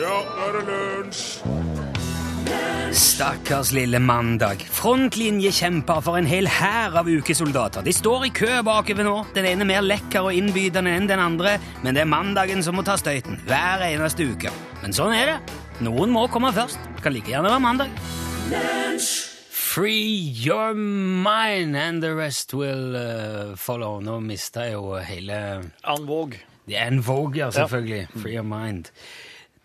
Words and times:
Ja, 0.00 0.08
nå 0.24 0.44
er 0.46 0.54
det 0.56 0.60
lunsj! 0.64 1.24
Stakkars 2.96 3.68
lille 3.76 3.98
mandag. 4.00 4.62
Frontlinjekjemper 4.72 6.00
for 6.06 6.16
en 6.16 6.26
hel 6.26 6.48
hær 6.48 6.96
av 7.02 7.10
ukesoldater. 7.10 7.84
De 7.84 7.92
står 7.92 8.24
i 8.26 8.30
kø 8.32 8.48
bakover 8.64 9.04
nå, 9.04 9.12
den 9.36 9.50
ene 9.50 9.66
mer 9.68 9.84
lekker 9.84 10.30
og 10.30 10.38
innbydende 10.38 10.96
enn 10.96 11.10
den 11.10 11.20
andre, 11.20 11.58
men 11.84 11.94
det 11.94 12.06
er 12.06 12.08
mandagen 12.08 12.64
som 12.64 12.80
må 12.80 12.86
ta 12.86 12.96
støyten 12.96 13.36
hver 13.44 13.84
eneste 13.90 14.24
uke. 14.32 14.48
Men 14.80 14.96
sånn 14.96 15.12
er 15.18 15.34
det. 15.34 15.38
Noen 15.84 16.16
må 16.16 16.24
komme 16.32 16.54
først. 16.56 16.80
Kan 17.04 17.12
like 17.18 17.28
gjerne 17.28 17.52
være 17.52 17.66
mandag. 17.68 17.92
Free 19.52 20.32
your 20.32 20.72
mind 20.74 21.76
and 21.76 22.00
the 22.02 22.16
rest 22.16 22.56
will 22.56 22.96
uh, 22.96 23.52
follow. 23.54 24.00
Nå 24.00 24.16
mista 24.24 24.64
jeg 24.64 24.80
jo 24.80 24.96
hele 24.96 25.42
En 25.84 26.08
våg. 26.08 26.40
Det 26.70 26.78
er 26.78 26.88
en 26.88 27.02
Vogue, 27.04 27.36
ja, 27.36 27.50
selvfølgelig. 27.50 28.08
Free 28.16 28.40
your 28.40 28.48
mind. 28.48 28.88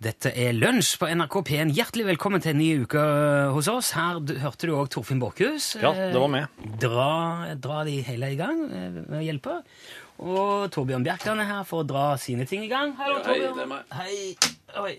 Dette 0.06 0.30
er 0.38 0.54
Lunsj 0.54 1.00
på 1.02 1.08
NRK 1.18 1.36
P1. 1.48 1.72
Hjertelig 1.74 2.04
velkommen 2.12 2.42
til 2.44 2.52
en 2.54 2.60
ny 2.62 2.68
uke 2.84 3.00
øh, 3.02 3.48
hos 3.56 3.70
oss. 3.72 3.88
Her 3.98 4.20
hørte 4.44 4.68
du 4.70 4.76
òg 4.78 4.92
Torfinn 4.94 5.22
Borchhus. 5.22 5.72
Ja, 5.82 5.90
det 5.96 6.20
var 6.22 6.30
med. 6.30 6.46
eh, 6.62 6.76
Dra, 6.84 7.08
dra 7.64 7.80
de 7.88 7.96
hele 8.06 8.30
i 8.36 8.38
gang 8.38 8.60
eh, 8.70 8.90
med 9.00 9.16
å 9.18 9.24
hjelpe. 9.26 9.56
Og 10.22 10.68
Torbjørn 10.76 11.06
Bjerkan 11.08 11.42
er 11.42 11.50
her 11.50 11.66
for 11.68 11.82
å 11.82 11.88
dra 11.90 12.04
sine 12.22 12.46
ting 12.50 12.68
i 12.68 12.70
gang. 12.72 12.94
Hallo, 13.00 13.18
Hei, 13.26 13.40
Torbjørn. 13.40 13.58
det 13.58 13.66
er 13.66 13.72
meg. 13.72 13.98
Hei. 13.98 14.78
Oi. 14.84 14.94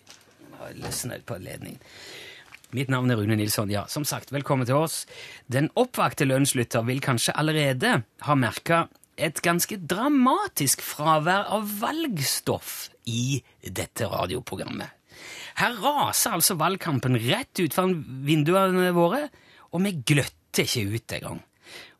Jeg 0.57 0.81
løsnet 0.83 1.27
på 1.29 1.39
ledningen. 1.45 1.79
Mitt 2.75 2.91
navn 2.91 3.13
er 3.15 3.21
Rune 3.21 3.39
Nilsson. 3.39 3.71
Ja, 3.71 3.85
som 3.93 4.03
sagt, 4.09 4.35
velkommen 4.35 4.67
til 4.67 4.81
oss. 4.81 5.05
Den 5.47 5.71
oppvakte 5.79 6.27
lunsjlytter 6.27 6.83
vil 6.89 6.99
kanskje 7.05 7.37
allerede 7.39 8.01
ha 8.27 8.35
merka 8.37 8.89
et 9.17 9.39
ganske 9.45 9.79
dramatisk 9.89 10.83
fravær 10.85 11.47
av 11.57 11.71
valgstoff 11.81 12.89
i 13.09 13.39
dette 13.63 14.11
radioprogrammet. 14.13 14.96
Her 15.57 15.77
raser 15.81 16.37
altså 16.37 16.57
valgkampen 16.61 17.17
rett 17.31 17.63
ut 17.63 17.75
fra 17.75 17.87
vinduene 17.89 18.91
våre, 18.97 19.27
og 19.73 19.85
vi 19.85 19.95
gløtter 20.05 20.67
ikke 20.67 20.85
ut 20.93 21.15
engang. 21.17 21.41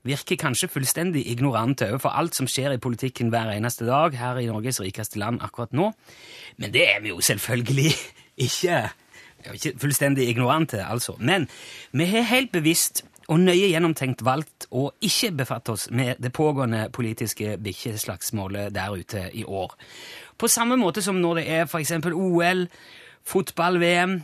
Virker 0.07 0.39
kanskje 0.39 0.69
fullstendig 0.71 1.25
ignorante 1.33 1.89
overfor 1.89 2.15
alt 2.15 2.37
som 2.37 2.47
skjer 2.47 2.77
i 2.77 2.83
politikken 2.83 3.33
hver 3.33 3.51
eneste 3.57 3.89
dag 3.89 4.15
her 4.15 4.39
i 4.39 4.47
Norges 4.47 4.79
rikeste 4.85 5.19
land 5.19 5.41
akkurat 5.43 5.75
nå, 5.75 5.91
men 6.61 6.75
det 6.75 6.85
er 6.93 7.03
vi 7.03 7.11
jo 7.15 7.25
selvfølgelig 7.25 7.91
ikke. 8.47 8.85
Ikke 9.47 9.77
fullstendig 9.79 10.29
ignorante, 10.29 10.81
altså. 10.85 11.15
Men 11.19 11.49
vi 11.93 12.07
har 12.11 12.25
helt 12.27 12.53
bevisst 12.53 13.05
og 13.29 13.41
nøye 13.43 13.71
gjennomtenkt 13.73 14.23
valgt 14.27 14.69
å 14.71 14.89
ikke 15.05 15.33
befatte 15.41 15.75
oss 15.75 15.89
med 15.91 16.21
det 16.23 16.33
pågående 16.35 16.87
politiske 16.95 17.57
bikkjeslagsmålet 17.63 18.75
der 18.75 18.95
ute 18.95 19.27
i 19.35 19.45
år. 19.45 19.75
På 20.39 20.49
samme 20.51 20.79
måte 20.79 21.03
som 21.03 21.19
når 21.23 21.41
det 21.41 21.47
er 21.57 21.77
eksempel 21.79 22.15
OL, 22.15 22.67
fotball-VM, 23.27 24.21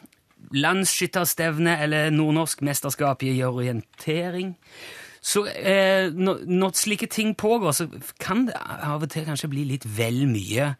landsskytterstevne 0.53 1.77
eller 1.83 2.11
nordnorsk 2.11 2.63
mesterskap 2.63 3.23
i 3.23 3.37
orientering. 3.45 4.55
Så 5.23 5.45
eh, 5.47 6.11
når, 6.15 6.73
slike 6.75 7.07
ting 7.07 7.37
pågår, 7.39 7.73
så 7.73 7.87
kan 8.21 8.47
det 8.49 8.57
av 8.59 9.03
og 9.03 9.11
til 9.11 9.27
kanskje 9.27 9.51
bli 9.53 9.67
litt 9.71 9.87
vel 9.87 10.25
mye 10.27 10.73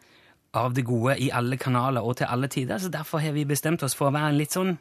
av 0.53 0.73
det 0.75 0.83
gode 0.85 1.15
i 1.23 1.29
alle 1.33 1.57
kanaler 1.57 2.03
og 2.03 2.17
til 2.19 2.27
alle 2.29 2.47
tider. 2.51 2.77
Så 2.77 2.91
derfor 2.91 3.23
har 3.23 3.31
vi 3.31 3.45
bestemt 3.47 3.83
oss 3.83 3.95
for 3.95 4.09
å 4.09 4.15
være 4.15 4.33
en 4.33 4.41
litt 4.41 4.53
sånn 4.53 4.75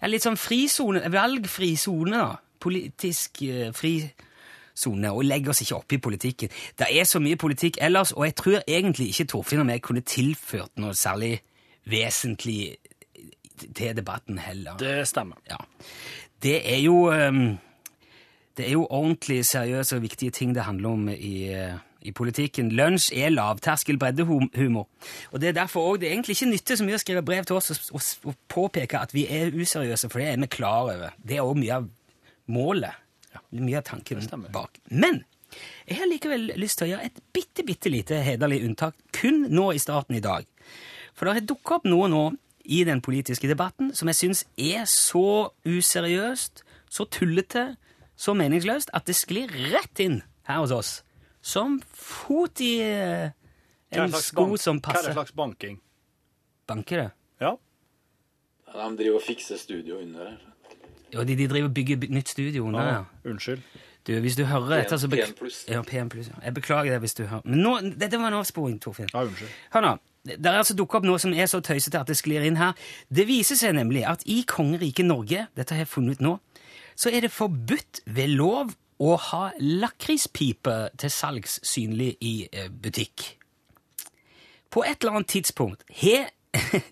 ja, 0.00 0.10
litt 0.10 0.26
sånn 0.26 0.36
frisone, 0.36 1.00
valgfri 1.08 1.72
sone, 1.80 2.20
da. 2.20 2.36
Politisk 2.64 3.42
eh, 3.48 3.72
frisone, 3.76 5.10
og 5.12 5.24
legger 5.24 5.54
oss 5.54 5.64
ikke 5.64 5.78
opp 5.78 5.96
i 5.96 6.00
politikken. 6.04 6.52
Det 6.76 6.90
er 6.92 7.08
så 7.08 7.20
mye 7.24 7.40
politikk 7.40 7.80
ellers, 7.84 8.12
og 8.12 8.28
jeg 8.28 8.36
tror 8.40 8.60
egentlig 8.60 9.10
ikke 9.12 9.28
Torfinn 9.32 9.64
og 9.64 9.72
jeg 9.72 9.84
kunne 9.84 10.04
tilført 10.04 10.72
noe 10.80 10.92
særlig 10.96 11.38
vesentlig 11.90 12.76
til 13.74 13.96
debatten 13.96 14.38
heller. 14.42 14.76
Det 14.80 15.08
stemmer. 15.08 15.40
Ja. 15.50 15.60
Det 16.42 16.58
er 16.74 16.80
jo 16.84 17.10
ehm, 17.12 17.56
Det 18.56 18.68
er 18.68 18.72
jo 18.72 18.86
ordentlig 18.86 19.44
seriøse 19.46 19.96
og 19.96 20.02
viktige 20.02 20.30
ting 20.30 20.54
det 20.54 20.62
handler 20.62 20.88
om 20.88 21.08
i, 21.08 21.50
i 22.02 22.12
politikken. 22.12 22.68
Lunsj 22.70 23.10
er 23.18 23.32
lavterskel 23.32 23.98
breddehumor. 23.98 24.86
Og 25.32 25.40
det 25.40 25.48
er 25.48 25.52
derfor 25.52 25.88
også, 25.88 26.00
det 26.00 26.08
er 26.08 26.12
egentlig 26.12 26.36
ikke 26.36 26.50
nyttig 26.50 26.78
så 26.78 26.86
mye 26.86 26.94
å 26.94 27.02
skrive 27.02 27.24
brev 27.26 27.48
til 27.48 27.56
oss 27.56 27.72
og, 27.72 27.80
og, 27.98 28.30
og 28.30 28.36
påpeke 28.48 29.00
at 29.00 29.14
vi 29.14 29.26
er 29.26 29.50
useriøse, 29.50 30.10
for 30.12 30.22
det 30.22 30.28
er 30.28 30.40
vi 30.44 30.46
klar 30.46 30.92
over. 30.92 31.16
Det 31.18 31.36
er 31.36 31.42
også 31.42 31.60
mye 31.64 31.80
av 31.80 31.88
målet. 32.46 33.00
Mye 33.50 33.80
av 33.80 33.86
tanken 33.88 34.22
bak. 34.54 34.78
Men 34.90 35.24
jeg 35.88 35.98
har 35.98 36.10
likevel 36.10 36.52
lyst 36.60 36.78
til 36.78 36.88
å 36.88 36.92
gjøre 36.94 37.10
et 37.10 37.22
bitte, 37.34 37.64
bitte 37.66 37.90
lite 37.92 38.22
hederlig 38.22 38.62
unntak 38.68 38.98
kun 39.14 39.46
nå 39.50 39.72
i 39.74 39.82
starten 39.82 40.18
i 40.18 40.22
dag. 40.24 40.46
For 41.14 41.26
det 41.28 41.34
har 41.38 41.46
dukket 41.46 41.76
opp 41.78 41.84
noe 41.88 42.08
nå 42.10 42.22
i 42.64 42.80
den 42.88 43.00
politiske 43.04 43.46
debatten 43.50 43.92
som 43.94 44.08
jeg 44.10 44.16
syns 44.18 44.44
er 44.58 44.86
så 44.88 45.50
useriøst, 45.68 46.62
så 46.90 47.04
tullete, 47.12 47.76
så 48.16 48.34
meningsløst 48.38 48.90
at 48.94 49.06
det 49.06 49.16
sklir 49.18 49.50
rett 49.72 50.00
inn 50.02 50.20
her 50.48 50.62
hos 50.62 50.72
oss. 50.74 50.92
Som 51.44 51.80
fot 51.92 52.60
i 52.64 52.78
eh, 52.80 53.30
en 53.94 54.12
sko 54.16 54.46
bank- 54.48 54.60
som 54.62 54.80
Hva 54.80 54.94
er 54.98 55.08
det 55.10 55.14
slags 55.18 55.34
banking? 55.36 55.80
Banker 56.66 57.02
det? 57.02 57.10
Ja. 57.42 57.54
Ja, 58.74 58.88
de 58.88 58.96
driver 59.02 59.20
og 59.20 59.26
fikser 59.26 59.58
studio 59.60 59.98
under 60.00 60.30
her. 60.32 60.38
Ja, 61.14 61.22
de, 61.22 61.36
de 61.38 61.46
driver 61.46 61.68
og 61.68 61.74
bygger 61.76 62.08
nytt 62.10 62.32
studio 62.32 62.64
under 62.66 62.88
ja. 62.88 63.02
Unnskyld. 63.28 63.60
Du, 64.04 64.12
hvis 64.20 64.34
du 64.36 64.42
hører 64.48 64.80
dette, 64.82 64.96
så 65.00 65.08
bek- 65.08 65.22
P1 65.28 65.36
pluss. 65.38 65.60
Ja, 65.70 65.82
P1 65.86 66.08
pluss. 66.12 66.26
ja. 66.32 66.40
Jeg 66.48 66.54
beklager 66.56 66.90
det 66.96 67.00
hvis 67.04 67.14
du 67.14 67.22
hører. 67.26 67.44
Men 67.44 67.62
nå, 67.64 67.76
dette 68.00 68.18
var 68.20 68.32
en 68.32 68.40
avsporing, 68.40 68.80
Torfinn. 68.82 69.08
Ja, 69.14 69.22
unnskyld. 69.28 69.52
Hør 69.76 69.84
nå. 69.86 69.92
Det 70.24 70.40
er 70.40 70.56
altså 70.56 70.76
dukket 70.76 71.02
opp 71.02 71.06
noe 71.08 71.20
som 71.20 71.34
er 71.36 71.48
så 71.50 71.60
tøysete 71.64 72.00
at 72.00 72.08
det 72.08 72.16
sklir 72.16 72.46
inn 72.48 72.56
her. 72.56 72.72
Det 73.12 73.26
viser 73.28 73.58
seg 73.60 73.74
nemlig 73.76 74.06
at 74.08 74.24
i 74.30 74.40
kongeriket 74.48 75.04
Norge, 75.04 75.46
dette 75.52 75.76
har 75.76 75.84
jeg 75.84 75.92
funnet 75.92 76.16
ut 76.16 76.24
nå, 76.24 76.38
så 76.96 77.12
er 77.12 77.26
det 77.26 77.34
forbudt 77.34 78.00
ved 78.06 78.32
lov 78.38 78.72
å 79.02 79.14
ha 79.18 79.44
lakrispipe 79.58 80.76
til 81.00 81.12
salgs 81.12 81.58
synlig 81.66 82.14
i 82.24 82.34
eh, 82.46 82.70
butikk. 82.70 83.34
På 84.72 84.84
et 84.86 85.02
eller 85.02 85.18
annet 85.18 85.32
tidspunkt 85.34 85.84
har 86.00 86.30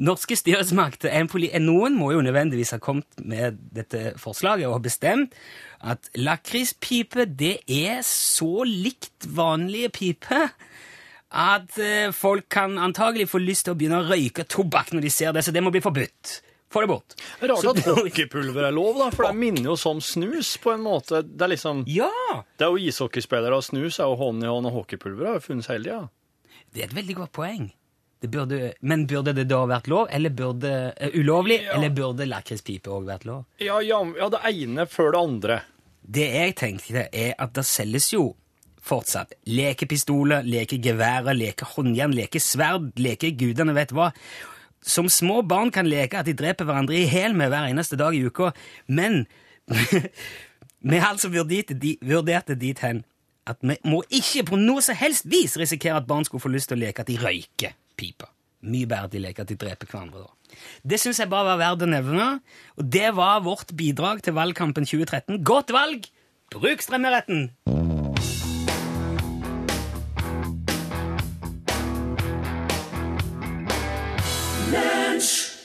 norske 0.00 0.36
styresmakter 0.38 1.12
Noen 1.60 1.96
må 1.98 2.10
jo 2.14 2.22
nødvendigvis 2.24 2.74
ha 2.74 2.80
kommet 2.82 3.08
med 3.18 3.58
dette 3.74 4.14
forslaget 4.20 4.68
og 4.68 4.82
bestemt 4.84 5.34
at 5.80 6.10
lakrispipe 6.16 7.24
det 7.24 7.60
er 7.68 8.02
så 8.06 8.64
likt 8.66 9.28
vanlige 9.28 9.92
piper 9.96 10.50
at 11.30 11.76
eh, 11.78 12.10
folk 12.16 12.48
kan 12.50 12.78
antagelig 12.82 13.28
få 13.30 13.38
lyst 13.42 13.66
til 13.68 13.74
å 13.74 13.78
begynne 13.78 14.00
å 14.02 14.08
røyke 14.08 14.44
tobakk 14.50 14.92
når 14.94 15.04
de 15.06 15.10
ser 15.14 15.34
det, 15.36 15.44
så 15.46 15.52
det 15.54 15.62
må 15.62 15.70
bli 15.74 15.82
forbudt. 15.84 16.40
Få 16.70 16.84
det 16.84 16.86
bort. 16.90 17.14
Rart 17.42 17.64
at 17.66 17.80
hockeypulver 17.86 18.68
er 18.68 18.74
lov, 18.74 18.98
da, 19.00 19.08
for 19.10 19.26
det 19.26 19.34
minner 19.38 19.72
jo 19.72 19.76
som 19.78 19.98
snus 20.02 20.52
på 20.62 20.70
en 20.76 20.84
måte. 20.84 21.24
Det 21.26 21.42
er 21.46 21.52
liksom 21.56 21.82
Ja! 21.90 22.10
Det 22.58 22.66
er 22.66 22.70
jo 22.70 22.78
ishockeyspillere 22.90 23.58
og 23.58 23.66
snus 23.66 23.98
er 23.98 24.06
jo 24.10 24.18
hånd 24.20 24.44
i 24.46 24.50
hånd, 24.50 24.70
og 24.70 24.76
hockeypulver 24.78 25.26
har 25.32 25.38
jo 25.40 25.44
funnes 25.48 25.70
hele 25.70 25.86
tida. 25.88 26.04
Det 26.70 26.84
er 26.84 26.90
et 26.90 26.94
veldig 27.00 27.16
godt 27.24 27.32
poeng. 27.34 27.70
Det 28.20 28.28
burde, 28.30 28.74
men 28.84 29.06
burde 29.08 29.32
det 29.34 29.46
da 29.50 29.62
vært 29.66 29.88
lov, 29.90 30.06
eller 30.14 30.30
burde, 30.36 30.70
uh, 30.94 31.14
ulovlig, 31.18 31.62
Ja. 31.64 31.74
eller 31.78 31.90
burde 31.96 32.26
lakrispipe 32.28 32.90
òg 32.92 33.06
vært 33.08 33.24
lov? 33.26 33.46
Ja, 33.58 33.80
ja, 33.80 33.98
ja, 34.18 34.28
det 34.28 34.42
ene 34.52 34.86
før 34.86 35.10
det 35.14 35.22
andre. 35.24 35.60
Det 36.04 36.26
jeg 36.34 36.54
tenkte, 36.60 37.06
er 37.10 37.34
at 37.38 37.54
det 37.56 37.64
selges 37.66 38.10
jo 38.12 38.34
fortsatt 38.84 39.34
lekepistoler, 39.50 40.46
lekegeværer, 40.46 41.36
lekehåndjern, 41.36 42.14
lekesverd, 42.16 42.90
leke 43.00 43.34
gudene 43.38 43.74
vet 43.76 43.94
hva. 43.96 44.10
Som 44.80 45.10
små 45.12 45.42
barn 45.44 45.72
kan 45.74 45.88
leke 45.88 46.20
at 46.20 46.28
de 46.28 46.36
dreper 46.36 46.68
hverandre 46.68 46.96
i 46.96 47.08
hel 47.10 47.36
med 47.36 47.52
hver 47.52 47.68
eneste 47.68 47.98
dag 48.00 48.16
i 48.16 48.24
uka, 48.24 48.54
men 48.88 49.26
vi 50.90 50.98
har 50.98 51.12
altså 51.12 51.30
vurdert 51.32 51.74
det, 51.76 52.60
dit 52.60 52.84
hen 52.84 53.04
at 53.50 53.62
vi 53.64 53.76
må 53.88 54.02
ikke 54.14 54.44
på 54.50 54.58
noe 54.60 54.82
som 54.84 54.98
helst 54.98 55.26
vis 55.30 55.56
risikere 55.58 56.00
at 56.00 56.08
barn 56.08 56.26
skulle 56.26 56.44
få 56.44 56.52
lyst 56.52 56.70
til 56.70 56.78
å 56.78 56.84
leke 56.84 57.02
at 57.02 57.10
de 57.10 57.18
røyker 57.20 57.74
pipa. 57.98 58.30
Mye 58.60 58.88
bedre 58.88 59.08
at 59.08 59.14
de 59.14 59.22
leker 59.24 59.46
at 59.46 59.50
de 59.50 59.58
dreper 59.60 59.88
hverandre 59.88 60.26
da. 60.26 60.32
Det 60.84 60.98
syns 61.00 61.20
jeg 61.22 61.30
bare 61.32 61.52
var 61.52 61.60
verdt 61.62 61.86
å 61.86 61.90
nevne, 61.90 62.30
og 62.76 62.90
det 62.96 63.14
var 63.16 63.44
vårt 63.46 63.72
bidrag 63.76 64.24
til 64.26 64.36
valgkampen 64.36 64.88
2013. 64.88 65.40
Godt 65.46 65.72
valg! 65.74 66.10
Bruk 66.52 66.82
strømmeretten! 66.84 67.48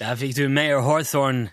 Der 0.05 0.19
fikk 0.21 0.35
du 0.37 0.49
Mayor 0.53 0.83
Hawthorne, 0.85 1.47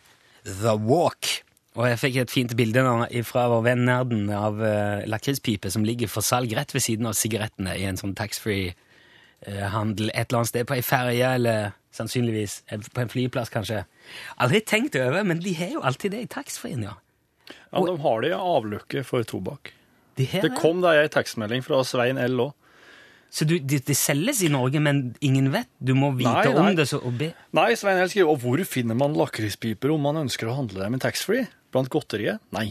The 0.45 0.75
Walk. 0.77 1.25
Og 1.73 1.87
jeg 1.89 1.99
fikk 2.03 2.17
et 2.21 2.33
fint 2.33 2.53
bilde 2.53 2.83
nå 2.85 3.07
fra 3.25 3.47
vår 3.49 3.63
venn 3.65 3.87
Nerden 3.89 4.27
av 4.37 4.59
uh, 4.61 5.07
lakrispipe 5.09 5.71
som 5.73 5.87
ligger 5.89 6.11
for 6.13 6.21
salg 6.27 6.53
rett 6.53 6.75
ved 6.77 6.85
siden 6.85 7.09
av 7.09 7.17
sigarettene 7.17 7.79
i 7.81 7.87
en 7.89 7.97
sånn 7.97 8.13
taxfree-handel 8.19 10.13
et 10.13 10.27
eller 10.27 10.43
annet 10.43 10.51
sted 10.51 10.69
på 10.69 10.77
ei 10.77 10.85
ferje, 10.85 11.31
eller 11.39 11.73
sannsynligvis 11.97 12.59
eh, 12.69 12.85
på 12.93 13.07
en 13.07 13.13
flyplass, 13.15 13.49
kanskje. 13.55 13.87
Aldri 14.37 14.61
tenkt 14.69 15.01
over, 15.01 15.25
men 15.25 15.41
de 15.41 15.57
har 15.57 15.73
jo 15.79 15.85
alltid 15.89 16.13
det 16.13 16.21
i 16.27 16.31
taxfree-en, 16.37 16.85
ja. 16.91 16.99
Ja, 17.73 17.87
De 17.89 17.97
har 18.05 18.21
det 18.21 18.35
i 18.35 18.37
avlukket 18.37 19.09
for 19.09 19.25
tobakk. 19.25 19.73
De 20.21 20.29
Det 20.29 20.53
kom 20.61 20.85
da 20.85 20.93
ei 21.01 21.09
tekstmelding 21.09 21.65
fra 21.65 21.81
Svein 21.89 22.21
L 22.21 22.51
òg. 22.51 22.53
Så 23.33 23.47
du, 23.49 23.55
det, 23.59 23.79
det 23.89 23.97
selges 23.97 24.43
i 24.45 24.51
Norge, 24.53 24.81
men 24.85 25.15
ingen 25.25 25.47
vet? 25.55 25.71
Du 25.81 25.95
må 25.97 26.11
vite 26.19 26.29
Nei, 26.29 26.53
nei. 26.53 26.65
om 26.69 26.77
det 26.77 26.85
så, 26.91 26.99
og 27.01 27.15
be? 27.17 27.31
Nei, 27.57 27.71
Svein 27.81 27.97
Hell 27.97 28.11
skriver, 28.13 28.29
og 28.35 28.43
hvor 28.43 28.61
finner 28.69 28.99
man 28.99 29.17
lakrispiper 29.17 29.95
om 29.95 30.05
man 30.05 30.21
ønsker 30.27 30.51
å 30.53 30.57
handle 30.59 30.83
dem 30.85 30.99
i 30.99 31.01
taxfree? 31.01 31.47
Blant 31.73 31.89
godteriet? 31.93 32.43
Nei, 32.53 32.67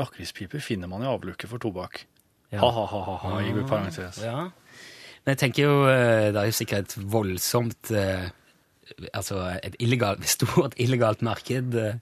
lakrispiper 0.00 0.64
finner 0.64 0.88
man 0.88 1.04
i 1.04 1.10
avluket 1.10 1.50
for 1.52 1.60
tobakk. 1.60 2.06
Ja. 2.48 2.62
Ha, 2.62 2.70
ha, 2.72 2.86
ha, 2.88 3.02
ha, 3.04 3.16
ha, 3.26 3.34
i 3.44 3.52
parentes. 3.68 4.22
Ja. 4.24 4.46
Men 5.26 5.34
jeg 5.34 5.42
tenker 5.42 5.66
jo, 5.66 5.76
eh, 5.90 6.30
det 6.32 6.40
er 6.40 6.48
jo 6.48 6.56
sikkert 6.62 6.92
et 6.94 7.06
voldsomt 7.10 7.90
eh, 7.90 8.28
Altså 9.10 9.40
et 9.66 9.74
illegalt, 9.82 10.22
stort 10.36 10.76
illegalt 10.80 11.24
marked 11.26 11.74
eh, 11.82 11.96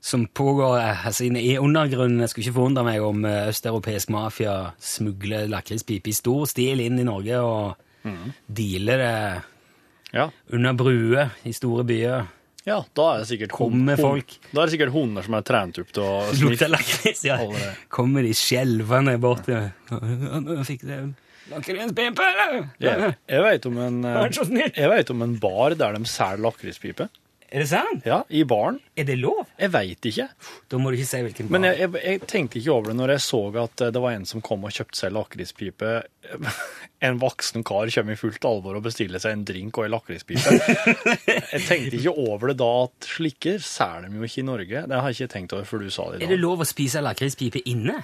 som 0.00 0.26
pågår 0.26 0.78
eh, 0.78 1.06
altså, 1.06 1.24
i 1.24 1.58
undergrunnen. 1.58 2.20
Jeg 2.24 2.32
skulle 2.32 2.48
ikke 2.48 2.56
forundre 2.56 2.84
meg 2.86 3.04
om 3.04 3.24
eh, 3.28 3.50
østeuropeisk 3.52 4.12
mafia 4.14 4.72
smugler 4.80 5.48
lakrispipe 5.52 6.10
i 6.10 6.16
stor 6.16 6.46
stil 6.48 6.80
inn 6.80 6.98
i 7.00 7.06
Norge 7.06 7.40
og 7.44 8.08
mm. 8.08 8.26
dealer 8.48 9.04
det 9.04 9.16
Ja. 10.16 10.30
under 10.50 10.74
bruer 10.74 11.36
i 11.46 11.52
store 11.54 11.84
byer. 11.84 12.24
ja, 12.66 12.80
da 12.96 13.04
er 13.14 13.18
det 13.20 13.28
sikkert 13.28 13.52
Kommer 13.52 13.96
folk. 13.96 14.38
Da 14.50 14.62
er 14.62 14.66
det 14.66 14.74
sikkert 14.74 14.92
hunder 14.92 15.22
som 15.22 15.36
er 15.38 15.44
trent 15.46 15.78
opp 15.78 15.92
til 15.92 16.02
å 16.02 16.14
Lukte 16.40 16.68
lakris, 16.68 17.24
ja. 17.24 17.38
Kommer 17.88 18.24
de 18.26 18.34
skjelvende 18.34 19.18
bort 19.20 19.44
til 19.46 19.60
ja. 19.60 20.64
fikk 20.66 20.86
det 20.88 21.04
lakrispipe! 21.50 22.26
Jeg, 22.80 23.14
jeg 23.28 23.64
om 23.66 23.78
en 23.84 24.04
eh, 24.04 24.18
Vær 24.22 24.34
så 24.34 24.44
snill! 24.48 24.70
Jeg 24.74 24.90
vet 24.92 25.12
om 25.12 25.24
en 25.26 25.38
bar 25.42 25.74
der 25.78 25.96
de 25.96 26.08
selger 26.08 26.44
lakrispipe. 26.46 27.08
Er 27.50 27.64
det 27.64 27.66
sant? 27.66 28.04
Ja, 28.06 28.20
i 28.30 28.44
baren. 28.46 28.76
Er 28.94 29.08
det 29.08 29.16
lov? 29.18 29.40
Jeg 29.58 29.72
veit 29.74 30.06
ikke. 30.06 30.28
Da 30.70 30.78
må 30.78 30.92
du 30.92 30.98
ikke 31.00 31.08
si 31.08 31.18
hvilken 31.26 31.48
Men 31.50 31.64
jeg, 31.66 31.80
jeg, 31.82 32.02
jeg 32.04 32.20
tenkte 32.30 32.60
ikke 32.60 32.74
over 32.76 32.92
det 32.92 32.96
når 33.00 33.12
jeg 33.16 33.22
så 33.24 33.40
at 33.64 33.82
eh, 33.82 33.90
det 33.96 34.02
var 34.04 34.14
en 34.14 34.26
som 34.30 34.42
kom 34.46 34.62
og 34.68 34.74
kjøpte 34.76 35.00
seg 35.02 35.14
lakrispipe. 35.16 35.94
En 37.00 37.16
voksen 37.16 37.62
kar 37.64 37.88
kommer 37.94 38.12
i 38.12 38.18
fullt 38.20 38.44
alvor 38.44 38.76
og 38.76 38.82
bestiller 38.84 39.22
seg 39.22 39.32
en 39.32 39.42
drink 39.48 39.78
og 39.80 39.86
en 39.86 39.94
lakrispipe. 39.94 40.50
Jeg 41.24 41.62
tenkte 41.64 41.96
ikke 41.96 42.12
over 42.12 42.50
det 42.52 42.58
da 42.60 42.66
at 42.82 43.06
slikker 43.08 43.56
selger 43.64 44.10
de 44.12 44.20
jo 44.20 44.28
ikke 44.28 44.42
i 44.42 44.44
Norge. 44.44 44.82
Det 44.90 44.98
har 45.00 45.08
jeg 45.08 45.16
ikke 45.24 45.32
tenkt 45.32 45.54
over 45.56 45.64
før 45.70 45.80
du 45.86 45.88
sa 45.94 46.04
det 46.10 46.18
i 46.18 46.20
dag. 46.20 46.26
Er 46.26 46.34
det 46.34 46.40
lov 46.42 46.60
å 46.60 46.66
spise 46.68 47.00
lakrispipe 47.00 47.62
inne? 47.72 47.96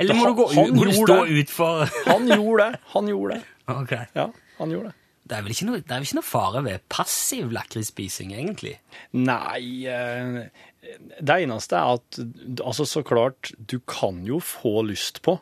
Eller 0.00 0.16
må 0.16 0.30
du, 0.30 0.38
gå, 0.40 0.46
ut- 0.56 0.72
må 0.78 0.86
du 0.88 0.94
stå 0.96 1.18
utfor 1.42 1.92
Han 2.08 2.24
gjorde 2.32 2.70
det. 2.72 2.80
Han 2.96 3.12
gjorde 3.12 3.36
det. 3.36 3.44
Ok. 3.76 3.92
Ja, 4.16 4.24
han 4.58 4.72
gjorde 4.74 4.88
det. 4.94 4.99
Det 5.30 5.36
er 5.38 5.44
vel 5.46 5.52
ikke 5.54 5.66
noe, 5.68 5.78
det 5.78 5.94
er 5.94 6.00
vel 6.00 6.08
ikke 6.08 6.18
noe 6.18 6.26
fare 6.26 6.60
ved 6.66 6.82
passiv 6.90 7.52
lakrisspising, 7.54 8.32
egentlig? 8.34 8.72
Nei 9.14 9.86
eh, 9.86 10.40
Det 11.22 11.36
eneste 11.44 11.78
er 11.78 11.94
at 12.00 12.18
altså 12.66 12.86
så 12.88 13.04
klart, 13.06 13.52
du 13.70 13.76
kan 13.86 14.24
jo 14.26 14.40
få 14.42 14.80
lyst 14.88 15.22
på 15.22 15.36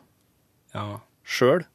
Ja. 0.75 0.99
sjøl 1.25 1.65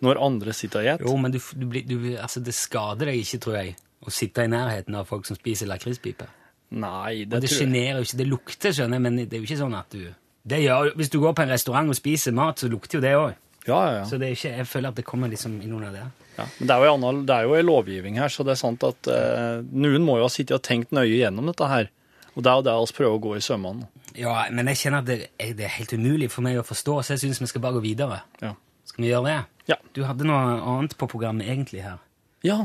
når 0.00 0.16
andre 0.22 0.52
sitter 0.56 0.80
og 0.80 0.86
et. 0.94 1.02
Jo, 1.04 1.16
men 1.20 1.32
du, 1.34 1.38
du, 1.58 1.66
blir- 1.68 1.84
du, 1.90 1.96
altså 2.16 2.40
det 2.40 2.54
skader 2.56 3.10
deg 3.10 3.18
ikke, 3.20 3.40
tror 3.44 3.56
jeg, 3.58 3.74
å 4.06 4.14
sitte 4.14 4.46
i 4.46 4.48
nærheten 4.48 4.94
av 4.96 5.04
folk 5.10 5.26
som 5.28 5.36
spiser 5.36 5.68
lakrispipe. 5.68 6.24
Nei, 6.70 7.24
Og 7.26 7.34
det, 7.34 7.42
det 7.42 7.50
tror 7.50 7.50
jeg. 7.50 7.58
sjenerer 7.66 7.98
jo 7.98 8.06
ikke. 8.06 8.16
Det 8.22 8.26
lukter, 8.30 8.72
skjønner 8.78 8.96
jeg, 8.96 9.02
men 9.08 9.18
det 9.20 9.34
er 9.34 9.42
jo 9.42 9.48
ikke 9.50 9.58
sånn 9.60 9.74
at 9.76 9.90
du 9.92 10.06
det 10.50 10.62
gjør, 10.62 10.94
Hvis 10.96 11.10
du 11.12 11.18
går 11.20 11.34
på 11.36 11.42
en 11.44 11.50
restaurant 11.52 11.90
og 11.92 11.98
spiser 11.98 12.32
mat, 12.32 12.62
så 12.62 12.70
lukter 12.72 12.96
jo 12.96 13.02
det 13.04 13.10
òg. 13.18 13.34
Ja, 13.68 13.76
ja, 13.84 13.90
ja. 13.98 14.04
Så 14.08 14.16
det 14.22 14.30
er 14.30 14.38
ikke, 14.38 14.54
jeg 14.56 14.66
føler 14.70 14.88
at 14.94 14.96
det 14.96 15.04
kommer 15.04 15.28
liksom 15.28 15.58
inn 15.60 15.74
under 15.76 15.92
det. 15.92 16.06
Ja, 16.40 16.46
men 16.58 16.68
det 16.70 16.74
er, 16.76 16.84
jo 16.88 16.94
en 16.96 17.04
annen, 17.06 17.22
det 17.28 17.36
er 17.36 17.46
jo 17.48 17.54
en 17.58 17.68
lovgivning 17.68 18.18
her, 18.20 18.32
så 18.32 18.44
det 18.48 18.56
er 18.56 18.60
sant 18.62 18.84
at 18.88 19.08
eh, 19.12 19.60
noen 19.70 20.04
må 20.06 20.16
jo 20.18 20.26
ha 20.26 20.32
sittet 20.32 20.56
og 20.58 20.64
tenkt 20.66 20.92
nøye 20.96 21.20
gjennom 21.20 21.46
dette 21.52 21.68
her. 21.70 21.90
Og 22.34 22.44
det 22.46 22.50
er 22.50 22.58
jo 22.60 22.66
det 22.68 22.74
vi 22.80 22.96
prøver 22.96 23.16
å 23.18 23.22
gå 23.28 23.36
i 23.36 23.42
sømmene. 23.44 23.88
Ja, 24.18 24.34
men 24.54 24.68
jeg 24.72 24.78
kjenner 24.82 25.02
at 25.04 25.08
det, 25.10 25.16
er- 25.38 25.54
det 25.58 25.64
er 25.68 25.72
helt 25.76 25.92
umulig 25.94 26.30
for 26.32 26.42
meg 26.46 26.58
å 26.60 26.66
forstå, 26.66 26.98
så 27.04 27.14
jeg 27.14 27.22
syns 27.24 27.40
vi 27.42 27.48
skal 27.50 27.62
bare 27.64 27.76
gå 27.78 27.82
videre. 27.84 28.20
Ja. 28.42 28.54
Skal 28.90 29.04
vi 29.04 29.10
gjøre 29.12 29.26
det? 29.30 29.38
Ja. 29.70 29.76
Du 29.94 30.02
hadde 30.06 30.26
noe 30.26 30.56
annet 30.58 30.96
på 30.98 31.06
programmet 31.10 31.46
egentlig 31.50 31.82
her. 31.86 31.98
ja. 32.46 32.60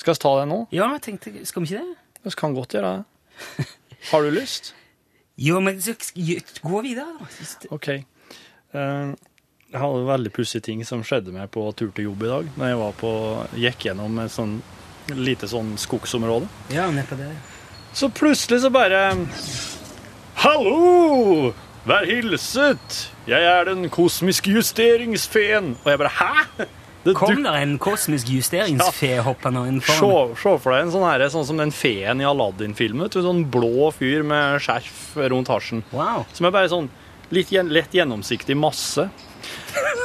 Skal 0.00 0.14
vi 0.14 0.20
ta 0.22 0.30
det 0.38 0.46
nå? 0.48 0.56
Ja, 0.72 0.86
jeg 0.94 1.02
tenkte, 1.04 1.30
skal 1.44 1.60
vi 1.62 1.74
ikke 1.74 1.80
det? 1.84 1.96
Vi 2.24 2.30
kan 2.40 2.54
godt 2.56 2.72
gjøre 2.72 2.92
det. 3.02 3.66
Har 4.10 4.22
du 4.24 4.30
lyst? 4.32 4.70
Jo, 5.36 5.58
men 5.60 5.76
gå 5.76 6.80
videre, 6.86 7.04
da. 7.20 7.66
OK. 7.76 7.88
Eh, 8.72 9.10
jeg 9.70 9.78
hadde 9.78 10.06
veldig 10.08 10.32
pussige 10.34 10.64
ting 10.66 10.82
som 10.86 11.02
skjedde 11.06 11.32
meg 11.34 11.50
på 11.54 11.62
tur 11.78 11.92
til 11.94 12.08
jobb 12.08 12.24
i 12.26 12.30
dag. 12.32 12.48
Når 12.58 12.72
jeg 12.72 12.78
var 12.80 12.96
på, 12.98 13.12
gikk 13.62 13.86
gjennom 13.86 14.18
et 14.24 14.34
sånn 14.34 14.56
lite 15.14 15.46
sånn 15.50 15.76
skogsområde. 15.80 16.48
Ja, 16.74 16.88
nedpå 16.94 17.18
det. 17.18 17.30
Så 17.94 18.10
plutselig 18.14 18.60
så 18.62 18.70
bare 18.70 19.00
Hallo! 20.42 21.52
Vær 21.86 22.06
hilset! 22.06 22.98
Jeg 23.30 23.46
er 23.46 23.66
den 23.66 23.88
kosmiske 23.92 24.52
justeringsfeen. 24.54 25.74
Og 25.80 25.90
jeg 25.90 26.02
bare 26.02 26.14
Hæ? 26.18 26.66
Det 27.00 27.14
Kom 27.16 27.38
der 27.46 27.62
en 27.62 27.78
kosmisk 27.80 28.28
justeringsfe 28.28 29.22
hoppende 29.24 29.62
inn 29.70 29.78
Se, 29.80 29.94
se 29.96 30.50
for 30.60 30.74
deg 30.74 30.82
en 30.82 30.90
sånn, 30.92 31.06
her, 31.08 31.22
sånn 31.32 31.46
som 31.48 31.62
den 31.62 31.72
feen 31.72 32.20
i 32.20 32.26
Aladdin-filmen. 32.28 33.08
En 33.08 33.26
Sånn 33.30 33.46
blå 33.54 33.88
fyr 33.96 34.26
med 34.26 34.60
skjerf 34.60 35.14
rundt 35.32 35.48
hasjen. 35.48 35.80
Wow. 35.94 36.26
Som 36.36 36.50
er 36.50 36.54
bare 36.58 36.68
sånn 36.68 36.90
litt 37.32 37.54
lett 37.54 37.94
gjennomsiktig 37.96 38.58
masse. 38.58 39.08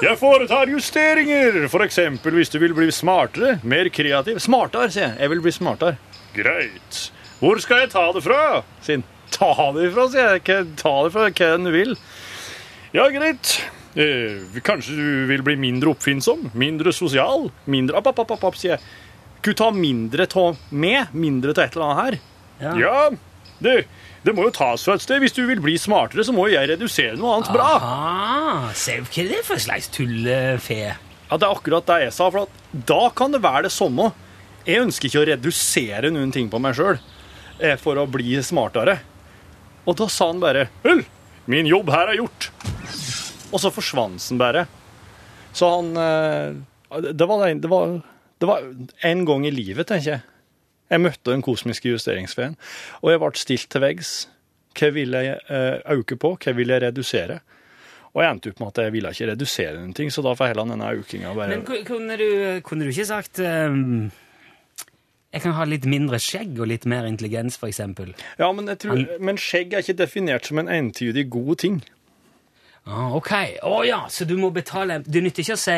Jeg 0.03 0.18
foretar 0.19 0.69
justeringer, 0.69 1.65
eksempel 1.86 2.36
hvis 2.38 2.51
du 2.53 2.59
vil 2.62 2.75
bli 2.77 2.89
smartere, 2.94 3.57
mer 3.63 3.89
kreativ. 3.94 4.39
Smartere, 4.44 4.92
sier 4.94 5.07
jeg. 5.07 5.18
Jeg 5.24 5.33
vil 5.33 5.44
bli 5.45 5.53
smartere. 5.56 5.97
Greit. 6.36 7.00
Hvor 7.39 7.59
skal 7.63 7.86
jeg 7.86 7.94
ta 7.94 8.06
det 8.15 8.24
fra? 8.25 8.42
Sier 8.86 9.01
han. 9.01 9.07
Ta 9.36 9.71
det 9.75 9.89
fra, 9.95 10.06
sier 10.12 10.36
jeg. 10.38 10.68
Ta 10.80 10.94
det 11.06 11.15
fra 11.15 11.30
hva 11.30 11.50
du 11.63 11.71
vil. 11.74 11.95
Ja, 12.95 13.07
greit. 13.12 13.57
Eh, 13.95 14.59
kanskje 14.63 14.95
du 14.95 15.25
vil 15.30 15.44
bli 15.44 15.56
mindre 15.59 15.94
oppfinnsom, 15.95 16.50
mindre 16.59 16.92
sosial, 16.95 17.47
mindre 17.71 17.95
App, 18.01 18.09
app, 18.12 18.19
app, 18.25 18.44
app, 18.44 18.57
sier 18.59 18.75
jeg. 18.75 18.83
Kunne 19.45 19.59
ta 19.62 19.69
mindre 19.71 20.27
av 20.36 20.59
med, 20.71 21.13
mindre 21.15 21.53
av 21.56 21.63
et 21.63 21.77
eller 21.77 21.86
annet 21.86 22.03
her. 22.03 22.18
Ja. 22.59 22.74
Ja, 22.80 23.00
det, 23.63 23.75
det 24.25 24.33
må 24.33 24.48
jo 24.48 24.54
tas 24.56 24.83
fra 24.86 24.95
et 24.98 25.04
sted. 25.04 25.22
Hvis 25.22 25.36
du 25.38 25.44
vil 25.45 25.62
bli 25.62 25.75
smartere, 25.77 26.25
så 26.25 26.33
må 26.33 26.48
jo 26.50 26.56
jeg 26.57 26.72
redusere 26.72 27.18
noe 27.19 27.36
annet 27.38 27.51
bra. 27.54 27.68
Ah, 27.77 28.69
se, 28.74 28.98
hva 29.04 29.22
er 29.22 29.31
det 29.36 29.42
for 29.45 29.62
slags 29.62 29.89
tullefe? 29.94 30.80
Ja, 31.30 31.38
Det 31.38 31.45
er 31.45 31.54
akkurat 31.54 31.86
det 31.89 32.00
jeg 32.07 32.16
sa, 32.16 32.30
for 32.33 32.45
at 32.45 32.86
da 32.89 33.01
kan 33.18 33.33
det 33.33 33.44
være 33.45 33.68
det 33.68 33.74
samme. 33.75 34.12
Jeg 34.66 34.81
ønsker 34.81 35.10
ikke 35.10 35.22
å 35.22 35.27
redusere 35.30 36.10
noen 36.13 36.33
ting 36.33 36.50
på 36.50 36.62
meg 36.62 36.77
sjøl 36.77 36.98
for 37.81 38.01
å 38.01 38.07
bli 38.10 38.33
smartere. 38.44 38.98
Og 39.86 39.98
da 40.00 40.07
sa 40.12 40.31
han 40.31 40.42
bare 40.42 40.66
Vel, 40.83 41.06
min 41.51 41.69
jobb 41.69 41.92
her 41.94 42.12
er 42.12 42.19
gjort. 42.19 42.50
Og 43.54 43.62
så 43.62 43.71
forsvant 43.74 44.21
han 44.31 44.42
bare. 44.42 44.66
Så 45.56 45.69
han 45.69 45.92
eh, 46.01 46.57
det, 47.14 47.28
var, 47.30 47.45
det, 47.47 47.69
var, 47.71 48.00
det 48.42 48.50
var 48.50 48.66
en 49.11 49.26
gang 49.28 49.45
i 49.47 49.54
livet, 49.54 49.88
tenker 49.88 50.18
jeg. 50.18 50.23
Jeg 50.92 51.01
møtte 51.01 51.31
den 51.31 51.44
kosmiske 51.45 51.89
justeringsfeen, 51.89 52.56
og 53.01 53.11
jeg 53.11 53.21
ble 53.23 53.42
stilt 53.42 53.69
til 53.73 53.81
veggs. 53.81 54.13
Hva 54.75 54.92
vil 54.94 55.15
jeg 55.15 55.37
eh, 55.49 55.80
øke 55.95 56.18
på? 56.19 56.35
Hva 56.42 56.54
vil 56.56 56.73
jeg 56.73 56.83
redusere? 56.83 57.39
Og 58.15 58.21
jeg 58.23 58.31
endte 58.31 58.51
opp 58.54 58.61
med 58.61 58.69
at 58.71 58.83
jeg 58.85 58.94
ville 58.95 59.11
ikke 59.11 59.31
redusere 59.33 59.80
noen 59.80 59.95
ting, 59.95 60.11
så 60.11 60.23
da 60.23 60.35
får 60.39 60.54
heller 60.54 60.69
denne 60.69 60.92
økinga 61.01 61.33
bare 61.35 61.57
Men 61.57 61.65
kunne 61.87 62.15
du, 62.19 62.30
kunne 62.63 62.87
du 62.87 62.94
ikke 62.94 63.07
sagt 63.09 63.42
um, 63.44 64.07
Jeg 65.33 65.44
kan 65.44 65.56
ha 65.57 65.65
litt 65.68 65.87
mindre 65.89 66.19
skjegg 66.23 66.56
og 66.63 66.69
litt 66.71 66.87
mer 66.87 67.09
intelligens, 67.09 67.59
eksempel. 67.59 68.13
Ja, 68.39 68.47
men, 68.56 68.69
jeg 68.71 68.80
tror, 68.85 69.04
men 69.19 69.42
skjegg 69.42 69.75
er 69.75 69.83
ikke 69.83 69.97
definert 70.06 70.47
som 70.47 70.63
en 70.63 70.71
entydig 70.71 71.27
god 71.33 71.59
ting. 71.65 71.81
Ah, 72.85 73.15
ok. 73.18 73.31
Å 73.65 73.80
ja, 73.81 74.04
så 74.13 74.27
du 74.30 74.35
må 74.37 74.51
betale 74.54 74.99
Det 75.01 75.23
nytter 75.25 75.42
ikke 75.42 75.56
å 75.56 75.57
si 75.57 75.77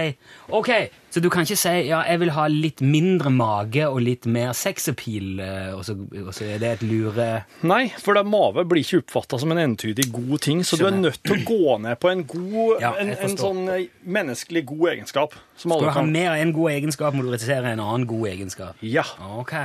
Ok, 0.57 0.69
så 1.07 1.21
du 1.23 1.29
kan 1.31 1.45
ikke 1.47 1.55
si 1.55 1.71
ja, 1.87 2.01
jeg 2.03 2.19
vil 2.19 2.31
ha 2.35 2.47
litt 2.51 2.81
mindre 2.83 3.31
mage 3.31 3.85
og 3.87 4.01
litt 4.03 4.25
mer 4.27 4.51
sexappeal, 4.57 5.29
eh, 5.39 5.69
og 5.71 5.85
så, 5.87 5.95
og 5.95 6.33
så 6.35 6.49
er 6.51 6.59
det 6.59 6.71
et 6.73 6.83
lure 6.83 7.27
Nei, 7.69 7.85
for 8.03 8.19
det 8.19 8.25
mave 8.27 8.65
blir 8.67 8.83
ikke 8.83 8.99
oppfatta 9.05 9.39
som 9.39 9.53
en 9.55 9.61
entydig 9.63 10.09
god 10.11 10.43
ting, 10.43 10.65
så 10.67 10.75
du 10.75 10.83
er 10.89 10.97
nødt 10.97 11.21
til 11.23 11.37
å 11.37 11.45
gå 11.47 11.77
ned 11.85 12.01
på 12.03 12.11
en 12.11 12.25
god, 12.27 12.83
Ja, 12.83 12.91
en, 12.99 13.13
en 13.15 13.37
sånn 13.39 13.61
eh, 13.71 13.85
menneskelig 14.03 14.65
god 14.67 14.91
egenskap. 14.97 15.37
Som 15.55 15.71
Skal 15.71 15.87
du 15.87 15.93
ha 15.95 16.03
mer 16.09 16.33
enn 16.33 16.49
en 16.49 16.55
god 16.57 16.73
egenskap, 16.73 17.15
må 17.15 17.23
du 17.23 17.31
retisere 17.31 17.71
en 17.71 17.83
annen 17.85 18.07
god 18.09 18.27
egenskap. 18.33 18.83
Ja. 18.83 19.05
Ok. 19.39 19.55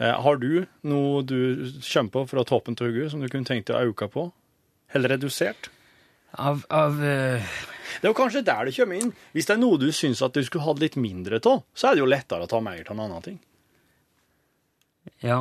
Eh, 0.00 0.14
har 0.24 0.40
du 0.40 0.64
noe 0.88 1.20
du 1.20 1.68
kommer 1.84 2.14
på 2.16 2.24
fra 2.32 2.46
toppen 2.48 2.80
av 2.80 2.88
hodet 2.88 3.10
som 3.12 3.20
du 3.20 3.28
kunne 3.28 3.44
tenkt 3.44 3.68
deg 3.68 3.76
å 3.76 3.92
øke 3.92 4.08
på? 4.08 4.30
Eller 4.96 5.18
redusert? 5.18 5.68
Av, 6.38 6.64
av 6.70 6.92
uh... 7.00 7.42
Det 8.00 8.06
er 8.06 8.12
jo 8.12 8.14
kanskje 8.14 8.44
der 8.46 8.64
det 8.68 8.74
kommer 8.76 9.00
inn. 9.00 9.12
Hvis 9.34 9.46
det 9.48 9.54
er 9.56 9.60
noe 9.60 9.78
du 9.82 9.88
syns 9.92 10.20
at 10.22 10.32
du 10.36 10.44
skulle 10.46 10.64
hatt 10.64 10.78
litt 10.78 10.96
mindre 10.96 11.40
av, 11.42 11.64
så 11.74 11.88
er 11.90 11.96
det 11.98 12.04
jo 12.04 12.10
lettere 12.10 12.46
å 12.46 12.48
ta 12.50 12.60
mer 12.62 12.80
av 12.86 12.92
en 12.94 13.00
annen 13.06 13.22
ting. 13.24 13.38
Ja. 15.24 15.40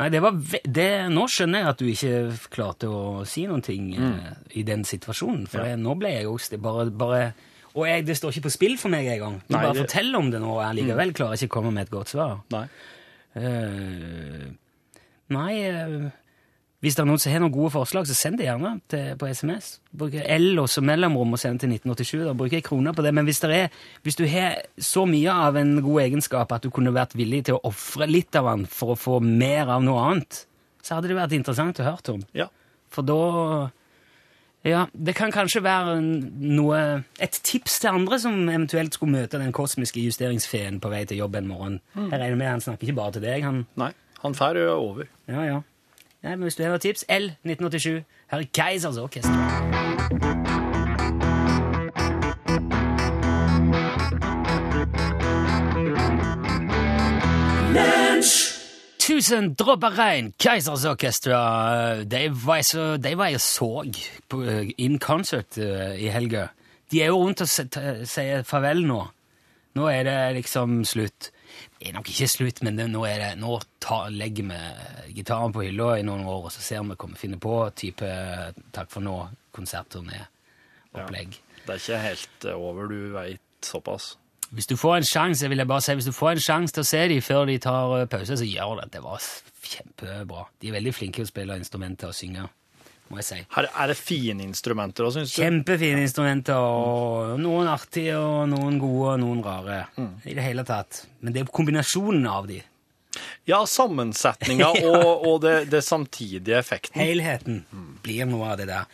Nei, 0.00 0.08
det 0.08 0.20
var 0.24 0.32
det, 0.64 0.88
Nå 1.12 1.26
skjønner 1.28 1.60
jeg 1.62 1.68
at 1.70 1.80
du 1.82 1.86
ikke 1.92 2.12
klarte 2.52 2.88
å 2.88 3.22
si 3.28 3.44
noen 3.46 3.62
ting 3.64 3.90
eh, 3.94 4.30
i 4.56 4.62
den 4.66 4.82
situasjonen. 4.88 5.46
For 5.46 5.60
Mm. 5.60 5.64
Ja. 5.66 5.70
jeg, 5.74 5.80
nå 5.84 5.94
ble 6.00 6.12
jeg 6.16 6.24
jo 6.24 6.36
bare, 6.58 6.86
bare 6.90 7.20
Og 7.76 7.84
jeg, 7.86 8.06
det 8.08 8.16
står 8.18 8.32
ikke 8.34 8.48
på 8.48 8.54
spill 8.56 8.78
for 8.80 8.90
meg 8.90 9.06
engang. 9.06 9.36
Du 9.46 9.54
Nei, 9.54 9.60
bare 9.62 9.74
det- 9.74 9.82
Mm. 9.82 9.86
forteller 9.86 10.18
om 10.18 10.30
det 10.32 10.40
nå, 10.40 10.48
og 10.56 10.62
jeg 10.64 10.78
likevel 10.84 11.12
klarer 11.14 11.36
ikke 11.38 11.46
å 11.52 11.56
komme 11.60 11.70
med 11.72 11.82
et 11.86 11.90
godt 11.92 12.08
svar. 12.08 12.40
Nei. 12.50 12.66
Uh, 13.36 14.50
nei 15.30 15.52
Hvis 16.80 16.96
det 16.96 17.02
er 17.02 17.08
noen 17.10 17.20
som 17.20 17.32
har 17.34 17.42
noen 17.42 17.52
gode 17.52 17.70
forslag, 17.74 18.06
så 18.08 18.14
send 18.16 18.38
det 18.40 18.46
gjerne 18.46 18.70
til, 18.88 19.08
på 19.20 19.28
SMS. 19.28 19.74
Bruk 20.00 20.14
L 20.16 20.62
og 20.62 20.68
så 20.72 20.80
mellomrom 20.80 21.36
og 21.36 21.40
send 21.42 21.60
til 21.60 21.74
1987. 21.74 22.22
Da 22.24 22.32
bruker 22.36 22.56
jeg 22.56 22.64
kroner 22.64 22.94
på 22.96 23.04
det. 23.04 23.12
Men 23.16 23.26
hvis, 23.28 23.42
det 23.44 23.50
er, 23.52 23.82
hvis 24.06 24.16
du 24.16 24.24
har 24.30 24.62
så 24.80 25.04
mye 25.08 25.34
av 25.48 25.58
en 25.60 25.74
god 25.84 26.06
egenskap 26.06 26.54
at 26.56 26.64
du 26.64 26.70
kunne 26.72 26.94
vært 26.96 27.12
villig 27.20 27.42
til 27.50 27.58
å 27.58 27.66
ofre 27.68 28.08
litt 28.08 28.38
av 28.40 28.48
den 28.48 28.64
for 28.64 28.94
å 28.94 28.96
få 28.96 29.18
mer 29.20 29.68
av 29.76 29.84
noe 29.84 30.06
annet, 30.06 30.46
så 30.80 30.96
hadde 30.96 31.10
det 31.10 31.18
vært 31.20 31.36
interessant 31.36 31.82
å 31.82 31.88
høre 31.90 32.16
om. 32.16 32.24
Ja. 32.36 32.48
For 32.90 33.06
da 33.06 33.20
Ja, 34.64 34.86
det 34.92 35.14
kan 35.16 35.32
kanskje 35.32 35.62
være 35.64 35.94
noe 36.02 36.80
Et 37.22 37.38
tips 37.48 37.78
til 37.80 37.94
andre 37.94 38.18
som 38.20 38.34
eventuelt 38.42 38.96
skulle 38.96 39.20
møte 39.20 39.38
den 39.40 39.54
kosmiske 39.56 40.02
justeringsfeen 40.04 40.80
på 40.80 40.90
vei 40.92 41.04
til 41.04 41.20
jobb 41.20 41.36
en 41.36 41.48
morgen. 41.48 41.80
Jeg 41.94 42.16
regner 42.16 42.40
med 42.40 42.54
han 42.56 42.64
snakker 42.64 42.88
ikke 42.88 43.02
bare 43.02 43.18
til 43.18 43.28
deg. 43.28 43.44
han... 43.44 43.66
Nei, 43.80 43.92
han 44.24 44.36
drar 44.36 44.58
over. 44.74 45.08
Ja, 45.28 45.44
ja. 45.44 45.60
Nei, 46.22 46.34
men 46.36 46.42
Hvis 46.42 46.54
du 46.54 46.62
har 46.62 46.74
noen 46.74 46.80
tips, 46.80 47.04
L 47.08 47.30
1987. 47.48 48.04
Her 48.30 48.38
er 48.38 48.48
Keisers 48.52 48.98
Orkester. 49.00 49.32
Tusen 59.00 59.54
dråper 59.56 59.96
regn, 59.96 60.34
Keisers 60.38 60.84
Orkestra. 60.84 61.40
De 62.04 62.22
var 62.44 62.60
så, 62.68 62.96
de 63.00 63.16
var 63.16 63.32
jeg 63.32 63.40
så 63.40 63.70
på, 64.28 64.42
eh, 64.44 64.70
in 64.78 64.98
concert 64.98 65.58
eh, 65.58 65.96
i 66.04 66.12
helga. 66.12 66.50
De 66.92 67.00
er 67.02 67.06
jo 67.06 67.24
rundt 67.24 67.40
og 67.40 67.48
sier 67.48 68.44
farvel 68.44 68.84
nå. 68.86 69.00
Nå 69.74 69.88
er 69.88 70.04
det 70.04 70.18
liksom 70.36 70.84
slutt. 70.84 71.32
Er 71.80 71.96
nok 71.96 72.12
ikke 72.12 72.28
slutt, 72.28 72.60
men 72.66 72.76
det, 72.76 72.90
nå, 72.92 73.00
det, 73.08 73.40
nå 73.40 73.56
ta, 73.80 74.12
legger 74.12 74.44
vi 74.50 74.58
gitaren 75.16 75.48
på 75.54 75.62
hylla 75.64 75.96
i 75.96 76.04
noen 76.04 76.28
år, 76.28 76.44
og 76.50 76.52
så 76.52 76.60
ser 76.60 76.84
vi 76.84 76.92
hva 76.92 77.08
vi 77.08 77.22
finner 77.22 77.40
på 77.40 77.72
type 77.72 78.04
Takk 78.76 78.88
for 78.92 79.00
nå-konsertturné-opplegg. 79.06 81.30
Det 81.64 81.72
er 81.72 81.80
ikke 81.80 82.04
helt 82.04 82.44
eh, 82.44 82.56
over, 82.56 82.86
du 82.90 83.12
veit 83.14 83.40
såpass. 83.64 84.16
Hvis 84.50 84.66
du 84.66 84.74
får 84.76 84.96
en 84.96 85.04
sjanse, 85.06 85.48
vil 85.48 85.58
jeg 85.62 85.68
bare 85.70 85.80
si, 85.84 85.94
hvis 85.94 86.08
du 86.10 86.12
får 86.12 86.30
en 86.34 86.40
sjanse 86.42 86.74
til 86.74 86.82
å 86.82 86.90
se 86.90 87.08
dem 87.12 87.22
før 87.22 87.44
de 87.48 87.58
tar 87.62 88.00
eh, 88.00 88.08
pause, 88.10 88.36
så 88.40 88.46
gjør 88.48 88.80
det. 88.80 88.86
Det 88.96 89.02
var 89.04 89.18
kjempebra. 89.70 90.42
De 90.60 90.68
er 90.68 90.76
veldig 90.76 90.94
flinke 90.96 91.16
til 91.20 91.28
å 91.28 91.32
spille 91.32 91.58
instrumenter 91.60 92.06
og 92.10 92.16
synge, 92.18 92.42
må 93.10 93.18
jeg 93.18 93.26
si. 93.26 93.38
Her 93.56 93.66
er 93.68 93.90
det 93.90 93.96
fine 93.98 94.44
instrumenter 94.46 95.06
òg, 95.06 95.14
syns 95.16 95.32
du? 95.34 95.40
Kjempefine 95.42 96.02
instrumenter, 96.06 96.58
og 96.62 97.38
noen 97.42 97.70
artige, 97.70 98.14
og 98.16 98.44
noen 98.52 98.78
gode, 98.78 99.16
og 99.16 99.22
noen 99.24 99.40
rare. 99.44 99.80
Mm. 99.98 100.12
I 100.30 100.36
det 100.38 100.44
hele 100.46 100.64
tatt. 100.68 101.04
Men 101.20 101.34
det 101.34 101.42
er 101.42 101.54
kombinasjonen 101.58 102.28
av 102.30 102.46
de. 102.50 102.60
Ja, 103.50 103.64
sammensetninga 103.66 104.68
og, 104.92 105.24
og 105.26 105.40
det, 105.42 105.56
det 105.72 105.82
samtidige 105.82 106.60
effekten. 106.60 107.02
Helheten 107.02 107.64
blir 108.04 108.30
noe 108.30 108.52
av 108.52 108.62
det 108.62 108.68
der. 108.70 108.86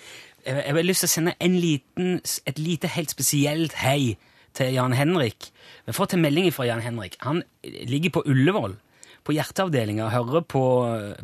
Jeg, 0.47 0.63
jeg 0.63 0.79
har 0.79 0.89
lyst 0.89 1.05
til 1.05 1.11
å 1.11 1.15
sende 1.17 1.37
en 1.43 1.61
liten, 1.61 2.17
et 2.49 2.63
lite 2.63 2.91
helt 2.97 3.13
spesielt 3.13 3.77
hei 3.83 4.17
til 4.57 4.73
Jan 4.73 4.97
Henrik. 4.97 5.51
Vi 5.85 5.93
har 5.93 5.99
fått 5.99 6.17
en 6.17 6.25
melding 6.25 6.49
fra 6.57 6.65
Jan 6.71 6.81
Henrik. 6.81 7.19
Han 7.27 7.45
ligger 7.63 8.17
på 8.17 8.25
Ullevål 8.33 8.79
på 9.27 9.35
hjerteavdelinga 9.35 10.09
hører 10.13 10.47
på, 10.47 10.63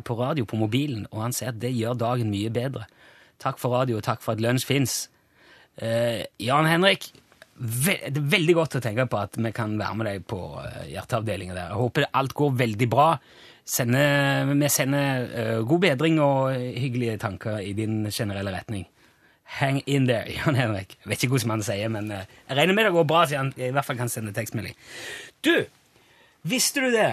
på 0.03 0.19
radio 0.19 0.45
på 0.49 0.59
mobilen, 0.59 1.07
og 1.11 1.23
han 1.23 1.35
sier 1.35 1.53
at 1.53 1.61
det 1.61 1.71
gjør 1.71 1.95
dagen 2.01 2.31
mye 2.33 2.51
bedre. 2.53 2.85
Takk 3.41 3.59
for 3.61 3.75
radio, 3.75 3.99
og 3.99 4.05
takk 4.05 4.23
for 4.23 4.35
at 4.35 4.43
lunsj 4.43 4.67
fins. 4.67 4.97
Eh, 5.81 6.23
Jan 6.43 6.67
Henrik, 6.69 7.09
ve 7.55 7.95
det 8.09 8.19
er 8.19 8.29
veldig 8.33 8.55
godt 8.57 8.77
å 8.79 8.83
tenke 8.83 9.05
på 9.09 9.19
at 9.19 9.37
vi 9.37 9.51
kan 9.55 9.75
være 9.79 9.97
med 9.97 10.09
deg 10.09 10.23
på 10.29 10.39
uh, 10.57 10.83
hjerteavdelinga 10.89 11.55
der. 11.55 11.71
Jeg 11.71 11.81
håper 11.81 12.07
alt 12.11 12.33
går 12.37 12.55
veldig 12.63 12.87
bra. 12.89 13.09
Sende, 13.63 14.01
vi 14.49 14.71
sender 14.73 15.27
uh, 15.29 15.59
god 15.67 15.83
bedring 15.85 16.19
og 16.23 16.55
hyggelige 16.55 17.19
tanker 17.21 17.61
i 17.63 17.75
din 17.77 18.03
generelle 18.09 18.53
retning. 18.55 18.87
Hang 19.59 19.83
in 19.85 20.07
there, 20.09 20.25
Jan 20.37 20.57
Henrik. 20.57 20.97
Jeg 21.01 21.11
vet 21.11 21.23
ikke 21.25 21.37
hvordan 21.37 21.53
man 21.55 21.67
sier, 21.67 21.93
men 21.93 22.09
uh, 22.11 22.23
jeg 22.49 22.59
regner 22.59 22.77
med 22.77 22.89
det 22.89 22.95
går 22.97 23.07
bra, 23.09 23.25
så 23.27 23.39
jeg 23.39 23.69
i 23.69 23.75
hvert 23.75 23.87
fall 23.87 24.01
kan 24.01 24.11
sende 24.11 24.33
tekstmelding. 24.35 24.75
Du, 25.45 25.55
visste 26.49 26.83
du 26.83 26.91
det? 26.93 27.11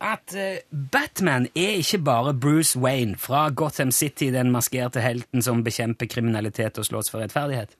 At 0.00 0.32
eh, 0.34 0.62
Batman 0.72 1.46
er 1.54 1.74
ikke 1.82 1.98
bare 2.04 2.32
Bruce 2.34 2.78
Wayne 2.80 3.18
fra 3.20 3.48
Gotham 3.50 3.90
City, 3.92 4.30
den 4.32 4.50
maskerte 4.54 5.02
helten 5.04 5.42
som 5.44 5.60
bekjemper 5.66 6.08
kriminalitet 6.08 6.78
og 6.80 6.86
slåss 6.88 7.10
for 7.12 7.20
rettferdighet. 7.20 7.76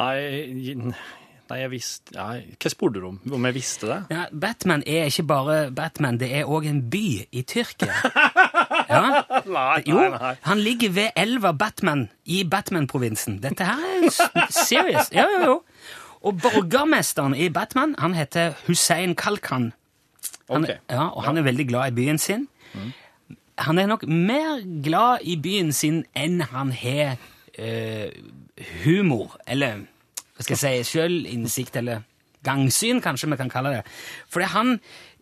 Nei, 0.00 0.44
nei, 0.76 1.56
jeg 1.58 1.70
visste 1.72 2.14
nei, 2.14 2.42
Hva 2.62 2.70
spurte 2.70 3.00
du 3.02 3.06
om? 3.08 3.16
Om 3.32 3.48
jeg 3.48 3.56
visste 3.56 3.88
det? 3.90 3.96
Ja, 4.14 4.26
Batman 4.30 4.84
er 4.86 5.08
ikke 5.10 5.24
bare 5.26 5.56
Batman, 5.74 6.20
det 6.20 6.28
er 6.38 6.46
òg 6.52 6.68
en 6.70 6.84
by 6.92 7.04
i 7.32 7.42
Tyrkia. 7.48 7.96
Ja? 8.90 9.22
Nei, 9.46 9.82
Jo, 9.86 10.00
nei, 10.00 10.18
nei. 10.18 10.30
han 10.42 10.58
ligger 10.58 10.90
ved 10.90 11.12
elva 11.20 11.52
Batman 11.54 12.08
i 12.26 12.40
Batman-provinsen. 12.50 13.36
Dette 13.42 13.62
her 13.68 13.78
er 13.86 14.48
serious. 14.50 15.12
Ja, 15.14 15.28
jo, 15.30 15.42
jo. 15.46 15.52
Og 16.26 16.40
borgermesteren 16.42 17.36
i 17.38 17.46
Batman, 17.54 17.94
han 18.02 18.16
heter 18.18 18.56
Hussein 18.66 19.14
Kalkan. 19.14 19.68
Han, 20.50 20.66
okay. 20.66 20.80
ja, 20.90 21.08
og 21.08 21.24
han 21.24 21.38
er 21.38 21.46
veldig 21.46 21.66
glad 21.68 21.92
i 21.92 21.96
byen 22.00 22.18
sin. 22.18 22.48
Han 23.60 23.78
er 23.78 23.86
nok 23.90 24.06
mer 24.08 24.62
glad 24.84 25.26
i 25.28 25.36
byen 25.36 25.72
sin 25.76 26.04
enn 26.16 26.40
han 26.50 26.72
har 26.72 27.18
eh, 27.58 28.08
humor, 28.84 29.36
eller 29.46 29.84
hva 30.34 30.46
skal 30.46 30.56
jeg 30.56 30.86
si, 30.86 30.94
sjølinnsikt, 30.94 31.76
eller 31.76 32.06
gangsyn, 32.46 33.02
kanskje 33.04 33.28
vi 33.30 33.36
kan 33.36 33.52
kalle 33.52 33.74
det. 33.76 33.82
Fordi 34.32 34.48
han, 34.54 34.74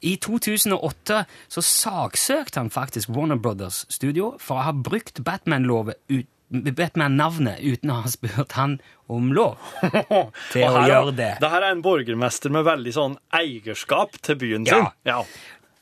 i 0.07 0.15
2008, 0.23 1.25
så 1.51 1.65
saksøkte 1.65 2.63
han 2.63 2.71
faktisk 2.71 3.11
Warner 3.11 3.41
Brothers 3.43 3.85
Studio 3.91 4.37
for 4.39 4.61
å 4.61 4.69
ha 4.69 4.75
brukt 4.75 5.25
Batman-lovet 5.27 5.99
ut 6.15 6.31
Batman-navnet 6.51 7.61
uten 7.61 7.91
å 7.93 7.99
ha 8.03 8.09
spurt 8.11 8.55
han 8.57 8.79
om 9.13 9.31
lov 9.37 9.57
til 10.53 10.65
å 10.65 10.85
gjøre 10.89 11.13
det. 11.19 11.31
Det 11.43 11.51
her 11.53 11.67
er 11.67 11.75
en 11.77 11.83
borgermester 11.85 12.53
med 12.55 12.65
veldig 12.69 12.95
sånn 12.97 13.17
eierskap 13.37 14.17
til 14.25 14.39
byen 14.41 14.67
Ja. 14.69 14.79
sin. 14.79 14.91
Ja. 15.11 15.19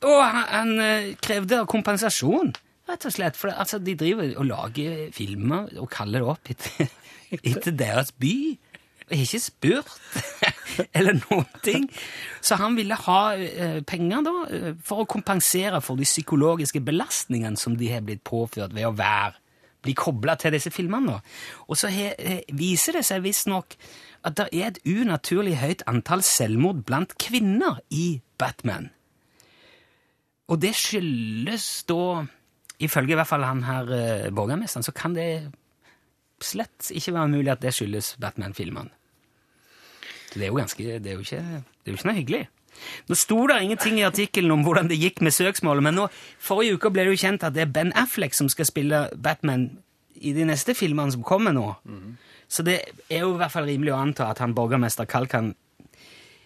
Og 0.06 0.20
han, 0.22 0.42
han 0.50 0.72
eh, 0.82 1.10
krevde 1.24 1.62
kompensasjon, 1.70 2.52
rett 2.90 3.06
og 3.08 3.14
slett. 3.14 3.38
For 3.38 3.50
altså, 3.54 3.78
de 3.82 3.94
driver 3.98 4.34
og 4.36 4.46
lager 4.50 5.06
filmer 5.16 5.70
og 5.80 5.88
kaller 5.94 6.22
det 6.22 6.32
opp 6.34 6.50
etter, 6.52 6.90
etter 7.54 7.72
deres 7.74 8.12
by. 8.20 8.34
Og 9.06 9.14
har 9.14 9.22
ikke 9.22 9.38
spurt 9.38 9.90
eller 10.98 11.14
noen 11.20 11.46
ting. 11.62 11.84
Så 12.42 12.58
han 12.58 12.74
ville 12.78 12.96
ha 13.06 13.20
eh, 13.38 13.78
penger 13.86 14.24
da, 14.26 14.32
eh, 14.50 14.70
for 14.82 15.04
å 15.04 15.08
kompensere 15.10 15.78
for 15.82 15.98
de 15.98 16.06
psykologiske 16.08 16.82
belastningene 16.82 17.58
som 17.60 17.78
de 17.78 17.92
har 17.94 18.02
blitt 18.06 18.24
påført 18.26 18.74
ved 18.74 18.88
å 18.90 18.94
være 18.98 19.38
bli 19.86 19.94
kobla 19.96 20.36
til 20.40 20.54
disse 20.56 20.72
filmene. 20.74 21.20
Og 21.70 21.78
så 21.78 21.90
viser 22.56 22.98
det 22.98 23.06
seg 23.08 23.24
visstnok 23.24 23.78
at 24.26 24.36
det 24.40 24.48
er 24.52 24.72
et 24.72 24.82
unaturlig 24.90 25.56
høyt 25.60 25.86
antall 25.90 26.24
selvmord 26.26 26.82
blant 26.88 27.14
kvinner 27.22 27.80
i 27.94 28.18
Batman. 28.40 28.90
Og 30.50 30.60
det 30.62 30.74
skyldes 30.78 31.84
da, 31.88 32.26
ifølge 32.82 33.14
i 33.14 33.18
hvert 33.18 33.30
fall 33.30 33.46
han 33.46 33.64
her 33.66 33.88
eh, 33.94 34.28
borgermesteren, 34.34 34.86
så 34.86 34.94
kan 34.94 35.16
det 35.16 35.48
slett 36.42 36.90
ikke 36.92 37.14
være 37.16 37.32
mulig 37.32 37.50
at 37.54 37.62
det 37.64 37.74
skyldes 37.74 38.14
Batman-filmene. 38.22 38.92
Det 40.36 40.44
er 40.44 40.52
jo 40.52 40.58
ganske, 40.58 40.84
det 41.00 41.10
er 41.10 41.16
jo 41.16 41.24
ikke, 41.24 41.40
det 41.40 41.88
er 41.88 41.94
jo 41.94 41.96
ikke 41.96 42.08
noe 42.10 42.18
hyggelig. 42.18 42.42
Nå 43.08 43.18
sto 43.18 43.46
det 43.50 43.58
ingenting 43.62 44.00
i 44.00 44.06
artikkelen 44.06 44.54
om 44.54 44.64
hvordan 44.66 44.88
det 44.90 45.00
gikk 45.00 45.20
med 45.24 45.34
søksmålet, 45.34 45.82
men 45.86 45.98
nå, 46.00 46.06
forrige 46.42 46.76
uke 46.76 46.92
ble 46.94 47.06
det 47.06 47.16
jo 47.16 47.24
kjent 47.26 47.46
at 47.46 47.56
det 47.56 47.66
er 47.66 47.74
Ben 47.74 47.92
Affleck 47.96 48.36
som 48.36 48.48
skal 48.52 48.68
spille 48.68 49.06
Batman 49.16 49.68
i 50.16 50.32
de 50.36 50.46
neste 50.48 50.74
filmene 50.74 51.12
som 51.12 51.24
kommer 51.26 51.52
nå. 51.52 51.74
Så 52.48 52.62
det 52.62 52.80
er 53.10 53.24
jo 53.24 53.34
i 53.34 53.38
hvert 53.40 53.52
fall 53.52 53.66
rimelig 53.68 53.92
å 53.92 54.00
anta 54.00 54.30
at 54.30 54.38
han 54.38 54.54
borgermester 54.54 55.04
Kalkan 55.04 55.54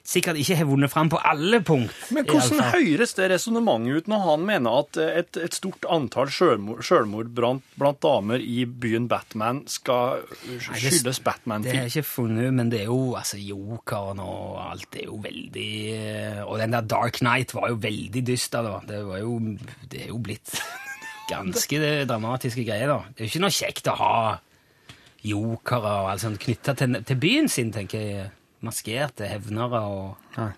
sikkert 0.07 0.39
ikke 0.41 0.57
har 0.59 0.69
vunnet 0.69 0.91
fram 0.93 1.11
på 1.13 1.21
alle 1.27 1.61
punkt. 1.65 1.95
Men 2.15 2.27
hvordan 2.29 2.73
høres 2.75 3.15
det 3.19 3.29
resonnementet 3.33 4.01
ut 4.01 4.11
når 4.11 4.25
han 4.25 4.47
mener 4.49 4.81
at 4.83 4.99
et, 5.01 5.41
et 5.41 5.57
stort 5.57 5.87
antall 5.91 6.31
selvmord, 6.33 7.33
blant, 7.37 7.65
blant 7.79 8.01
damer 8.03 8.43
i 8.43 8.65
byen 8.65 9.09
Batman 9.11 9.63
skal 9.71 10.25
skyldes 10.63 11.23
Det 11.23 11.75
har 11.75 11.87
jeg 11.87 11.93
ikke 11.95 12.09
funnet, 12.09 12.53
men 12.57 12.73
det 12.73 12.83
er 12.85 12.91
jo 12.91 13.15
altså 13.19 13.41
Jokeren 13.41 14.23
og 14.25 14.61
alt 14.65 14.99
er 14.99 15.09
jo 15.09 15.21
veldig 15.23 15.71
eh, 15.95 16.43
Og 16.47 16.59
den 16.61 16.75
der 16.75 16.87
Dark 16.89 17.21
Knight 17.21 17.55
var 17.55 17.71
jo 17.73 17.81
veldig 17.81 18.25
dyster, 18.27 18.67
da. 18.67 18.81
Det 18.89 19.03
var 19.07 19.23
jo 19.23 19.39
Det 19.91 20.05
er 20.05 20.13
jo 20.13 20.21
blitt 20.23 20.55
ganske 21.33 21.81
dramatiske 22.09 22.65
greier, 22.67 22.91
da. 22.91 23.03
Det 23.13 23.23
er 23.23 23.29
jo 23.29 23.35
ikke 23.35 23.45
noe 23.47 23.55
kjekt 23.55 23.91
å 23.93 23.99
ha 24.01 24.15
jokere 25.21 25.97
og 26.03 26.11
alt 26.15 26.23
sånt 26.23 26.41
knytta 26.41 26.75
til, 26.79 27.01
til 27.07 27.19
byen 27.21 27.51
sin, 27.53 27.73
tenker 27.75 28.01
jeg. 28.01 28.29
Maskerte 28.67 29.29
hevnere 29.31 29.81
og 29.89 30.37
Nei. 30.37 30.53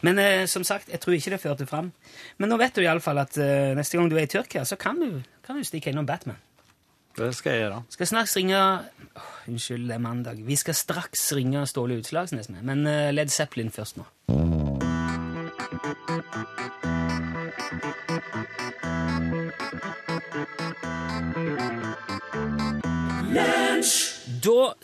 Men 0.00 0.18
eh, 0.18 0.46
som 0.50 0.64
sagt, 0.64 0.88
jeg 0.88 1.00
tror 1.02 1.16
ikke 1.16 1.34
det 1.34 1.40
førte 1.42 1.66
fram. 1.68 1.92
Men 2.40 2.50
nå 2.50 2.58
vet 2.60 2.76
du 2.76 2.82
iallfall 2.84 3.20
at 3.22 3.36
eh, 3.40 3.74
neste 3.76 3.98
gang 3.98 4.10
du 4.10 4.16
er 4.16 4.26
i 4.26 4.30
Tyrkia, 4.30 4.64
så 4.64 4.78
kan 4.80 5.00
du, 5.00 5.20
kan 5.46 5.58
du 5.58 5.66
stikke 5.66 5.92
innom 5.92 6.08
Batman. 6.08 6.40
Det 7.16 7.30
skal 7.36 7.54
jeg 7.54 7.64
gjøre. 7.64 7.82
Skal 7.94 8.10
straks 8.10 8.36
ringe 8.36 8.58
oh, 8.60 9.30
Unnskyld, 9.48 9.86
det 9.88 9.94
er 9.96 10.02
mandag. 10.04 10.42
Vi 10.44 10.56
skal 10.56 10.76
straks 10.76 11.30
ringe 11.36 11.64
Ståle 11.68 12.00
Utslagsnes 12.02 12.50
med, 12.52 12.64
men 12.68 12.86
eh, 12.90 13.12
Led 13.14 13.32
Zeppelin 13.32 13.72
først 13.72 14.00
nå. 14.00 14.04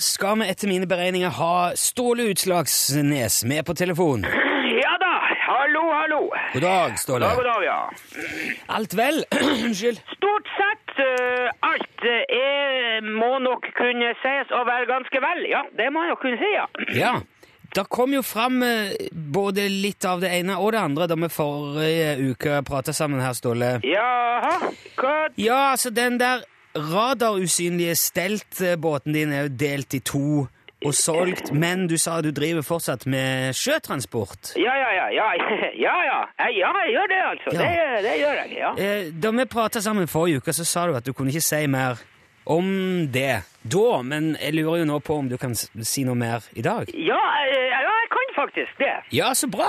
Skal 0.02 0.40
vi 0.40 0.48
etter 0.50 0.68
mine 0.68 0.86
beregninger 0.90 1.30
ha 1.38 1.72
Ståle 1.78 2.26
Utslagsnes 2.32 3.44
med 3.44 3.66
på 3.66 3.74
telefon. 3.78 4.24
Ja 4.82 4.94
da, 5.00 5.12
hallo, 5.46 5.82
hallo. 5.94 6.20
God 6.54 6.62
dag, 6.62 6.98
Ståle. 6.98 7.28
God 7.36 7.44
dag, 7.44 7.64
ja. 7.64 7.78
Alt 8.66 8.94
vel? 8.98 9.22
Unnskyld. 9.66 10.00
Stort 10.16 10.50
sett 10.56 10.96
uh, 10.98 11.68
alt 11.70 12.06
eh, 12.08 12.24
er, 12.38 13.06
må 13.06 13.36
nok 13.44 13.68
kunne 13.78 14.10
sies 14.24 14.50
å 14.50 14.64
være 14.66 14.88
ganske 14.90 15.22
vel. 15.22 15.44
Ja, 15.52 15.62
det 15.78 15.90
må 15.94 16.02
jeg 16.02 16.14
nok 16.16 16.24
kunne 16.24 16.42
si, 16.42 16.50
ja. 16.56 16.66
Ja. 17.04 17.14
Det 17.72 17.86
kom 17.88 18.12
jo 18.12 18.20
fram 18.20 18.58
eh, 18.66 18.90
både 19.12 19.64
litt 19.72 20.04
av 20.04 20.20
det 20.20 20.28
ene 20.36 20.58
og 20.60 20.74
det 20.74 20.80
andre 20.82 21.06
da 21.08 21.16
vi 21.16 21.30
forrige 21.32 22.32
uke 22.34 22.58
prata 22.68 22.92
sammen 22.92 23.22
her, 23.24 23.32
Ståle. 23.38 23.78
Jaha, 23.86 24.58
hva 24.98 25.14
Ja, 25.40 25.70
altså, 25.70 25.88
den 25.94 26.18
der 26.20 26.44
radarusynlige 26.76 27.94
steltbåten 27.96 29.12
din 29.16 29.32
er 29.32 29.46
jo 29.46 29.54
delt 29.60 29.94
i 29.94 30.00
to 30.00 30.46
og 30.82 30.94
solgt, 30.98 31.52
men 31.54 31.84
du 31.86 31.94
sa 32.00 32.16
du 32.24 32.32
driver 32.34 32.64
fortsatt 32.66 33.04
med 33.06 33.54
sjøtransport. 33.54 34.56
Ja, 34.58 34.72
ja, 34.74 34.88
ja, 34.96 35.04
ja, 35.14 35.26
ja, 35.86 35.96
ja, 36.08 36.20
ja, 36.50 36.70
jeg 36.82 36.94
gjør 36.96 37.06
det 37.12 37.20
altså. 37.28 37.52
Ja. 37.54 37.60
Det, 37.60 38.00
det 38.08 38.14
gjør 38.18 38.40
jeg, 38.40 38.56
ja. 38.58 38.72
Eh, 38.78 39.12
Da 39.22 39.30
vi 39.30 39.44
prata 39.46 39.80
sammen 39.84 40.08
forrige 40.10 40.42
uke, 40.42 40.52
så 40.52 40.66
sa 40.66 40.86
du 40.90 40.96
at 40.98 41.06
du 41.06 41.12
kunne 41.14 41.30
ikke 41.30 41.44
si 41.44 41.66
mer 41.70 42.02
om 42.50 42.66
det 43.14 43.44
da, 43.62 44.02
men 44.02 44.32
jeg 44.40 44.56
lurer 44.56 44.80
jo 44.80 44.88
nå 44.90 44.96
på 45.06 45.14
om 45.22 45.28
du 45.30 45.36
kan 45.38 45.54
si 45.54 46.02
noe 46.02 46.18
mer 46.18 46.42
i 46.58 46.64
dag? 46.66 46.90
Ja, 46.90 47.20
eh, 47.46 47.68
ja, 47.70 47.78
jeg 47.86 48.10
kan 48.10 48.34
faktisk 48.40 48.82
det. 48.82 48.96
Ja, 49.14 49.30
så 49.38 49.46
bra! 49.46 49.68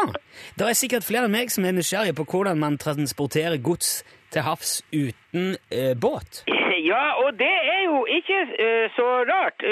Det 0.57 0.65
er 0.65 0.73
sikkert 0.73 1.05
flere 1.05 1.29
enn 1.29 1.35
meg 1.37 1.53
som 1.53 1.69
er 1.69 1.77
nysgjerrige 1.77 2.17
på 2.17 2.25
hvordan 2.33 2.57
man 2.57 2.79
transporterer 2.81 3.61
gods 3.61 3.99
til 4.33 4.41
havs 4.49 4.79
uten 4.89 5.53
eh, 5.69 5.93
båt. 5.93 6.41
Ja, 6.83 7.03
og 7.23 7.37
det 7.39 7.47
er 7.73 7.81
jo 7.85 8.01
ikke 8.11 8.39
uh, 8.43 8.85
så 8.97 9.05
rart 9.29 9.63
uh, 9.63 9.69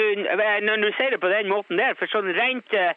når 0.64 0.76
du 0.84 0.88
sier 0.96 1.10
det 1.12 1.20
på 1.20 1.28
den 1.32 1.48
måten 1.52 1.76
der, 1.80 1.92
for 1.98 2.06
sånn 2.12 2.30
rent 2.36 2.70
uh, 2.72 2.92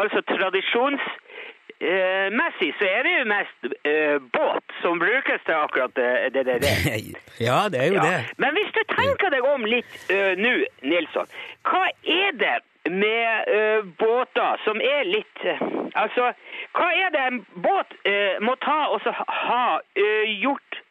altså 0.00 0.18
tradisjonsmessig 0.32 2.70
så 2.80 2.84
er 2.88 3.00
det 3.06 3.12
jo 3.18 3.24
mest 3.30 3.58
uh, 3.86 4.16
båt 4.34 4.66
som 4.82 4.98
brukes 5.02 5.40
til 5.46 5.54
akkurat 5.60 5.92
det, 5.98 6.10
det, 6.34 6.42
det, 6.48 6.56
det. 6.64 6.74
ja, 7.46 7.58
det 7.70 7.78
er 7.84 7.88
jo 7.92 7.96
Ja. 8.00 8.04
det. 8.08 8.18
Men 8.42 8.50
hvis 8.58 8.72
du 8.74 8.82
tenker 8.96 9.28
deg 9.36 9.42
om 9.46 9.62
litt 9.68 9.94
nå, 10.42 10.52
Nilsson, 10.82 11.28
hva 11.70 11.84
er 12.02 12.30
det 12.42 12.58
med 12.90 13.46
båter 14.00 14.52
som 14.64 14.80
er 14.82 15.04
litt 15.06 15.38
Altså, 15.94 16.32
hva 16.74 16.88
er 16.98 17.10
det 17.14 17.20
en 17.28 17.36
båt 17.62 17.86
må 18.42 18.54
ta 18.64 18.80
og 18.90 18.98
så 19.04 19.12
ha 19.14 19.78
gjort 20.40 20.81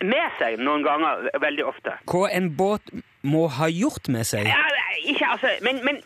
med 0.00 0.34
seg 0.38 0.58
noen 0.62 0.84
ganger 0.86 1.28
veldig 1.42 1.64
ofte? 1.66 1.94
Hva 2.10 2.28
en 2.32 2.50
båt 2.56 2.92
må 3.26 3.48
ha 3.58 3.66
gjort 3.72 4.08
med 4.08 4.26
seg. 4.26 4.46
Ja, 4.46 4.62
ikke 5.10 5.26
altså 5.34 5.50
Men, 5.62 5.80
men 5.84 5.98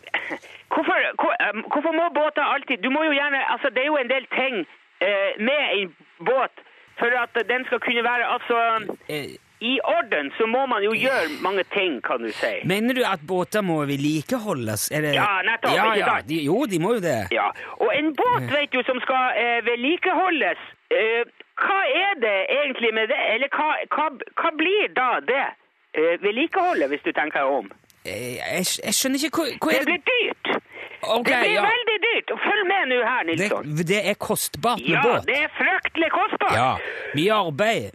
hvorfor, 0.73 0.97
hvor, 1.21 1.33
øh, 1.45 1.61
hvorfor 1.73 1.93
må 1.93 2.09
båter 2.15 2.41
alltid 2.41 2.81
Du 2.81 2.89
må 2.89 3.03
jo 3.05 3.13
gjerne 3.13 3.41
Altså, 3.53 3.69
det 3.69 3.83
er 3.83 3.89
jo 3.91 3.97
en 4.01 4.09
del 4.09 4.25
ting 4.33 4.55
eh, 5.01 5.31
med 5.37 5.61
en 5.77 5.95
båt 6.25 6.63
for 6.99 7.09
at 7.17 7.33
den 7.49 7.65
skal 7.65 7.79
kunne 7.81 8.03
være 8.05 8.25
altså 8.35 8.57
Eh, 9.09 9.33
I 9.61 9.79
orden 9.83 10.31
så 10.37 10.45
må 10.45 10.65
man 10.65 10.83
jo 10.83 10.91
gjøre 10.93 11.29
mange 11.41 11.63
ting, 11.73 12.01
kan 12.03 12.21
du 12.21 12.31
si. 12.35 12.51
Mener 12.67 12.93
du 12.93 13.03
at 13.07 13.21
båter 13.27 13.61
må 13.63 13.79
vedlikeholdes? 13.87 14.89
Det... 14.91 15.13
Ja, 15.15 15.39
nettopp, 15.47 15.75
Ja, 15.75 15.85
ja, 15.97 16.17
de, 16.27 16.41
jo, 16.45 16.65
de 16.69 16.79
må 16.83 16.93
jo 16.97 17.01
det. 17.05 17.21
Ja, 17.31 17.47
og 17.79 17.89
en 17.95 18.11
båt, 18.17 18.49
vet 18.51 18.75
du, 18.75 18.81
som 18.89 18.99
skal 19.05 19.39
eh, 19.39 19.59
vedlikeholdes, 19.69 20.59
eh, 20.91 21.23
hva 21.61 21.79
er 22.05 22.13
det 22.21 22.37
egentlig 22.49 22.93
med 22.93 23.07
det? 23.13 23.19
Eller 23.33 23.47
hva, 23.53 23.69
hva, 23.95 24.09
hva 24.41 24.51
blir 24.57 24.87
da 24.95 25.19
det? 25.27 25.45
Eh, 25.93 26.15
vedlikeholdet, 26.23 26.89
hvis 26.89 27.03
du 27.05 27.11
tenker 27.13 27.39
deg 27.43 27.57
om. 27.59 27.67
Eh, 28.05 28.35
Jeg, 28.41 28.65
jeg 28.85 28.93
skjønner 28.97 29.21
ikke 29.27 29.43
hva, 29.43 29.57
hva 29.61 29.71
Det 29.71 29.79
er 29.79 29.85
det? 29.85 29.91
blir 29.91 30.03
dyrt. 30.13 30.47
Okay, 31.03 31.33
det 31.35 31.39
blir 31.43 31.53
ja. 31.53 31.63
veldig 31.67 31.97
dyrt. 32.07 32.29
Følg 32.45 32.63
med 32.71 32.83
nå 32.89 32.97
her, 33.03 33.23
Nilsson. 33.27 33.65
det 33.91 33.99
er 34.09 34.13
kostbart 34.27 34.79
med 34.79 34.89
Ja, 34.95 35.01
båt. 35.03 35.25
det 35.27 35.37
er 35.43 35.49
fryktelig 35.57 36.09
kostbart. 36.15 36.55
Ja, 36.55 36.71
Mye 37.13 37.33
arbeid. 37.33 37.91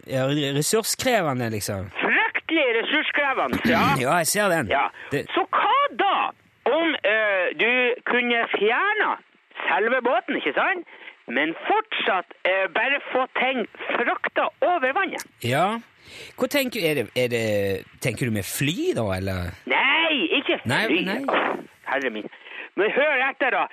Ressurskrevende, 0.57 1.49
liksom. 1.49 1.89
Fryktelig 1.99 2.67
ressurskrevende, 2.79 3.59
ja. 3.69 3.83
Ja, 4.05 4.17
jeg 4.21 4.27
ser 4.27 4.49
den. 4.49 4.67
Ja. 4.71 4.85
Det, 5.11 5.25
Så 5.35 5.43
hva 5.49 5.75
da 5.99 6.15
om 6.69 6.95
eh, 7.11 7.47
du 7.59 7.71
kunne 8.11 8.45
fjerna 8.55 9.11
selve 9.67 10.01
båten, 10.05 10.37
ikke 10.39 10.53
sant? 10.57 10.85
Men 11.29 11.53
fortsatt 11.67 12.33
eh, 12.49 12.65
bare 12.73 12.99
få 13.11 13.25
ting 13.37 13.63
frakta 13.93 14.49
over 14.65 14.93
vannet? 14.97 15.25
ja. 15.45 15.67
Hva 16.39 16.47
tenker, 16.49 16.81
er 16.81 16.95
det, 16.97 17.03
er 17.13 17.27
det, 17.29 17.41
tenker 18.01 18.25
du 18.25 18.33
med 18.33 18.45
fly, 18.47 18.95
da, 18.97 19.03
eller? 19.13 19.51
Nei, 19.69 20.25
ikke 20.39 20.55
fly. 20.63 20.69
Nei, 20.71 21.03
nei. 21.05 21.19
Åh, 21.29 21.59
Herre 21.85 22.09
min. 22.15 22.25
Men 22.79 22.89
hør 22.95 23.21
etter, 23.27 23.53
da. 23.53 23.67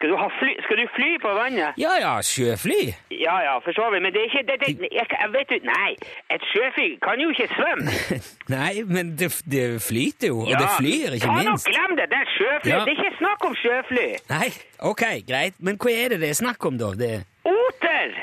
Skal 0.00 0.08
du, 0.12 0.16
fly, 0.40 0.52
skal 0.64 0.78
du 0.80 0.86
fly 0.96 1.08
på 1.20 1.28
vannet? 1.36 1.76
Ja 1.76 1.90
ja, 2.00 2.12
sjøfly. 2.24 2.78
Ja, 3.12 3.34
ja, 3.44 3.58
for 3.60 3.76
så 3.76 3.90
vidt. 3.92 4.00
Men 4.06 4.14
det 4.14 4.22
er 4.22 4.28
ikke 4.30 4.44
det, 4.48 4.56
det, 4.62 4.88
jeg, 4.96 5.06
jeg 5.12 5.28
vet 5.34 5.50
du, 5.52 5.56
Nei, 5.68 5.90
et 6.32 6.46
sjøfly 6.52 6.86
kan 7.04 7.20
jo 7.20 7.28
ikke 7.34 7.48
svømme. 7.52 7.92
Nei, 8.56 8.72
men 8.88 9.12
det, 9.20 9.28
det 9.52 9.66
flyter 9.84 10.32
jo, 10.32 10.38
og 10.46 10.54
det 10.56 10.70
flyr, 10.78 11.18
ikke 11.18 11.28
ta 11.28 11.36
minst. 11.42 11.68
glem 11.68 11.92
det. 12.00 12.08
Det 12.14 12.20
er 12.24 12.32
sjøfly. 12.38 12.72
Ja. 12.72 12.80
Det 12.88 12.94
er 12.94 13.04
ikke 13.04 13.12
snakk 13.20 13.44
om 13.50 13.58
sjøfly. 13.60 14.08
Nei, 14.32 14.48
ok, 14.92 15.04
greit. 15.28 15.60
Men 15.60 15.76
hva 15.84 15.92
er 15.92 16.14
det 16.14 16.22
det 16.24 16.32
er 16.32 16.40
snakk 16.40 16.64
om, 16.70 16.80
da? 16.80 16.94
Det 16.96 17.12
er 17.18 17.26
Oter. 17.52 18.16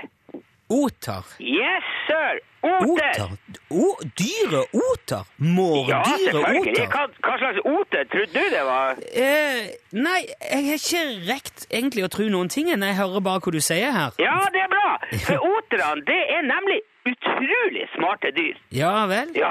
Oter. 0.70 1.24
Yes, 1.40 1.84
sir. 2.08 2.40
Oter. 2.68 2.90
Oter? 2.90 3.30
O, 3.72 3.94
dyre 4.20 4.64
oter? 4.74 5.24
Ja, 5.40 5.46
Mårdyre 5.46 6.18
selvfølgelig. 6.24 6.74
oter? 6.74 6.88
Hva, 6.92 7.04
hva 7.24 7.36
slags 7.42 7.60
oter 7.64 8.08
trodde 8.12 8.34
du 8.34 8.50
det 8.56 8.64
var? 8.68 9.00
Eh, 9.14 9.70
nei, 9.96 10.20
jeg 10.42 10.66
har 10.68 10.82
ikke 10.82 11.04
rekt 11.30 11.68
egentlig 11.72 12.04
å 12.08 12.12
tro 12.12 12.28
noen 12.34 12.50
ting. 12.52 12.72
Jeg 12.74 12.98
hører 13.00 13.24
bare 13.24 13.44
hva 13.46 13.54
du 13.56 13.62
sier 13.64 13.94
her. 13.96 14.18
Ja, 14.22 14.38
det 14.54 14.66
er 14.66 14.72
bra. 14.74 14.90
For 15.28 15.48
oterne, 15.54 16.04
det 16.10 16.20
er 16.38 16.44
nemlig 16.50 16.82
utrolig 17.12 17.86
smarte 17.96 18.32
dyr. 18.36 18.60
Ja 18.76 18.93
vel? 19.10 19.32
Ja, 19.38 19.50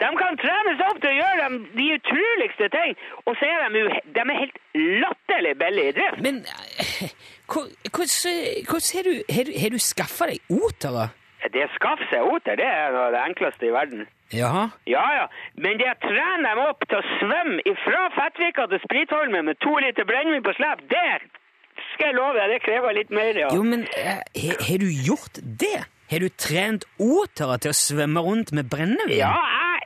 de 0.00 0.10
kan 0.20 0.38
trenes 0.40 0.82
opp 0.88 1.00
til 1.02 1.12
å 1.12 1.16
gjøre 1.18 1.48
de, 1.48 1.60
de 1.78 1.88
utroligste 1.98 2.68
ting. 2.74 2.98
Og 3.26 3.38
så 3.38 3.48
er 3.48 3.72
de 3.74 3.86
de 4.16 4.24
er 4.24 4.40
helt 4.42 4.60
latterlig 5.04 5.54
billige 5.62 5.94
i 5.94 5.96
drift. 6.00 6.20
Men 6.24 6.42
eh, 6.44 7.10
hvordan 7.48 8.84
har 8.92 9.08
du, 9.08 9.74
du, 9.76 9.80
skaffa 9.82 10.30
deg 10.32 10.52
otere? 10.52 11.08
Det 11.48 11.64
å 11.64 11.74
skaffe 11.76 12.06
seg 12.10 12.26
oter, 12.26 12.58
det 12.58 12.66
er 12.66 12.96
det 13.14 13.20
enkleste 13.24 13.68
i 13.68 13.74
verden. 13.74 14.06
Jaha. 14.34 14.68
Ja, 14.90 15.04
ja. 15.16 15.26
Men 15.56 15.78
det 15.80 15.88
å 15.88 15.98
trene 16.02 16.50
dem 16.50 16.64
opp 16.66 16.82
til 16.84 16.98
å 16.98 17.18
svømme 17.20 17.76
fra 17.84 18.08
Fettvika 18.16 18.66
til 18.68 18.82
Spritholmen 18.82 19.46
med 19.48 19.60
to 19.64 19.72
liter 19.80 20.04
brennevin 20.08 20.44
på 20.44 20.52
slep, 20.58 20.82
det 20.90 21.22
skal 21.94 22.10
jeg 22.10 22.18
love 22.18 22.36
deg, 22.36 22.52
det 22.52 22.64
krever 22.66 22.96
litt 22.98 23.14
mer, 23.14 23.38
ja. 23.38 23.48
Jo, 23.54 23.62
men 23.64 23.86
eh, 23.96 24.20
har 24.68 24.82
du 24.82 24.90
gjort 24.90 25.40
det? 25.40 25.80
Har 26.10 26.18
du 26.24 26.28
trent 26.40 26.84
otere 26.98 27.58
til 27.62 27.72
å 27.74 27.76
svømme 27.76 28.20
rundt 28.24 28.52
med 28.56 28.68
brennevin? 28.72 29.18
Ja, 29.20 29.34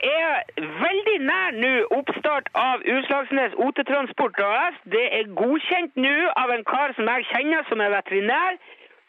jeg 0.03 0.13
er 0.23 0.69
veldig 0.83 1.17
nær 1.27 1.57
nå 1.63 1.73
oppstart 1.99 2.51
av 2.59 2.85
Utslagsnes 2.95 3.57
Otetransport 3.67 4.39
AS. 4.47 4.79
Det 4.95 5.03
er 5.19 5.33
godkjent 5.39 5.99
nå 5.99 6.15
av 6.39 6.55
en 6.55 6.63
kar 6.69 6.95
som 6.99 7.11
jeg 7.11 7.27
kjenner 7.33 7.67
som 7.71 7.83
er 7.83 7.91
veterinær. 7.97 8.61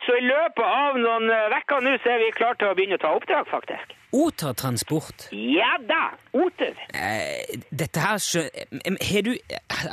Så 0.04 0.18
i 0.20 0.24
løpet 0.26 0.66
av 0.68 0.98
noen 1.00 1.30
eh, 1.32 1.54
uker 1.62 1.86
nå 1.86 1.94
så 2.04 2.12
er 2.12 2.24
vi 2.26 2.32
klare 2.36 2.58
til 2.60 2.72
å 2.74 2.76
begynne 2.76 2.98
å 2.98 3.04
ta 3.06 3.14
oppdrag, 3.16 3.46
faktisk. 3.48 3.94
Otertransport? 4.14 5.30
Ja 5.32 5.78
da, 5.90 6.02
oter. 6.36 6.74
Eh, 6.94 7.62
dette 7.72 8.02
her. 8.04 8.20
Har 8.20 9.24
du 9.30 9.32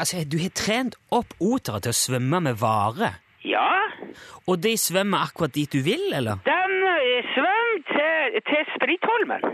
Altså, 0.00 0.24
du 0.26 0.36
har 0.42 0.50
trent 0.56 0.96
opp 1.14 1.36
otere 1.40 1.80
til 1.84 1.92
å 1.94 2.00
svømme 2.00 2.40
med 2.48 2.58
vare? 2.60 3.12
Ja, 3.46 3.68
Og 4.50 4.58
de 4.60 4.74
svømmer 4.76 5.22
akkurat 5.28 5.54
dit 5.54 5.70
du 5.72 5.80
vil, 5.86 6.10
eller? 6.12 6.42
de 6.44 6.58
eh, 6.58 7.30
svømmer 7.32 7.78
til, 7.94 8.40
til 8.50 8.66
Spritholmen. 8.74 9.46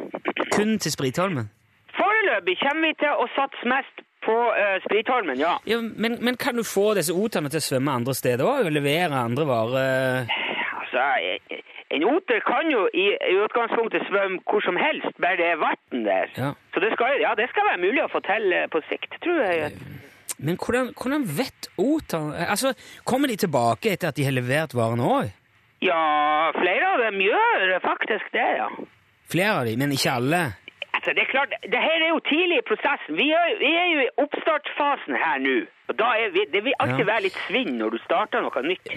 Kun 0.57 0.79
til 0.83 0.93
Spritholmen? 0.93 1.51
Foreløpig 1.97 2.57
kommer 2.63 2.89
vi 2.89 2.95
til 3.03 3.13
å 3.13 3.27
satse 3.37 3.69
mest 3.69 4.03
på 4.27 4.35
uh, 4.35 4.77
Spritholmen, 4.87 5.39
ja. 5.39 5.55
Ja, 5.71 5.79
men, 5.81 6.19
men 6.25 6.37
kan 6.41 6.57
du 6.59 6.65
få 6.67 6.95
disse 6.99 7.15
oterne 7.15 7.53
til 7.53 7.63
å 7.63 7.67
svømme 7.69 7.95
andre 8.01 8.15
steder 8.17 8.45
òg, 8.49 8.67
og 8.67 8.75
levere 8.75 9.23
andre 9.29 9.47
varer? 9.49 10.33
Altså, 10.81 11.05
eh, 11.23 11.61
en 11.95 12.07
oter 12.09 12.41
kan 12.47 12.71
jo 12.73 12.87
i, 12.91 13.07
i 13.15 13.37
utgangspunktet 13.45 14.09
svømme 14.09 14.41
hvor 14.49 14.65
som 14.67 14.79
helst, 14.81 15.15
bare 15.23 15.39
det 15.41 15.47
er 15.53 15.61
vann 15.63 16.05
der. 16.09 16.33
Ja. 16.41 16.51
Så 16.75 16.83
det 16.83 16.91
skal, 16.97 17.21
ja, 17.23 17.37
det 17.39 17.49
skal 17.53 17.69
være 17.71 17.83
mulig 17.85 18.03
å 18.03 18.11
få 18.11 18.23
til 18.27 18.51
eh, 18.57 18.67
på 18.73 18.83
sikt, 18.91 19.15
tror 19.23 19.45
jeg. 19.47 19.77
Men 20.39 20.59
hvordan, 20.61 20.91
hvordan 21.01 21.23
vet 21.39 21.69
oter 21.81 22.35
Altså, 22.45 22.75
Kommer 23.09 23.31
de 23.31 23.39
tilbake 23.41 23.95
etter 23.95 24.11
at 24.11 24.19
de 24.19 24.27
har 24.27 24.35
levert 24.37 24.75
varene 24.77 25.07
òg? 25.07 25.31
Ja, 25.85 26.01
flere 26.57 26.91
av 26.93 27.01
dem 27.05 27.23
gjør 27.25 27.79
faktisk 27.85 28.29
det, 28.35 28.49
ja. 28.59 28.69
Flere 29.33 29.53
av 29.61 29.67
de, 29.67 29.77
men 29.77 29.93
ikke 29.93 30.13
alle? 30.13 30.43
Altså, 30.97 31.13
det 31.17 31.23
er 31.27 31.31
klart, 31.31 31.53
det 31.73 31.81
her 31.83 31.99
er 32.07 32.09
jo 32.15 32.21
tidlig 32.31 32.59
i 32.63 32.65
prosessen. 32.71 33.17
Vi 33.21 33.27
er, 33.37 33.55
vi 33.61 33.71
er 33.83 33.89
jo 33.95 34.01
i 34.07 34.11
oppstartsfasen 34.25 35.19
her 35.25 35.39
nå. 35.45 35.57
Og 35.91 35.99
da 35.99 36.09
er 36.23 36.31
vi, 36.35 36.45
det 36.53 36.65
vil 36.65 36.75
alltid 36.83 37.05
Ja. 37.05 37.11
være 37.13 37.23
litt 37.29 37.39
svinn 37.47 37.77
når 37.79 37.91
du 37.95 37.99
starter 38.05 38.41
noe 38.43 38.63
nytt. 38.67 38.89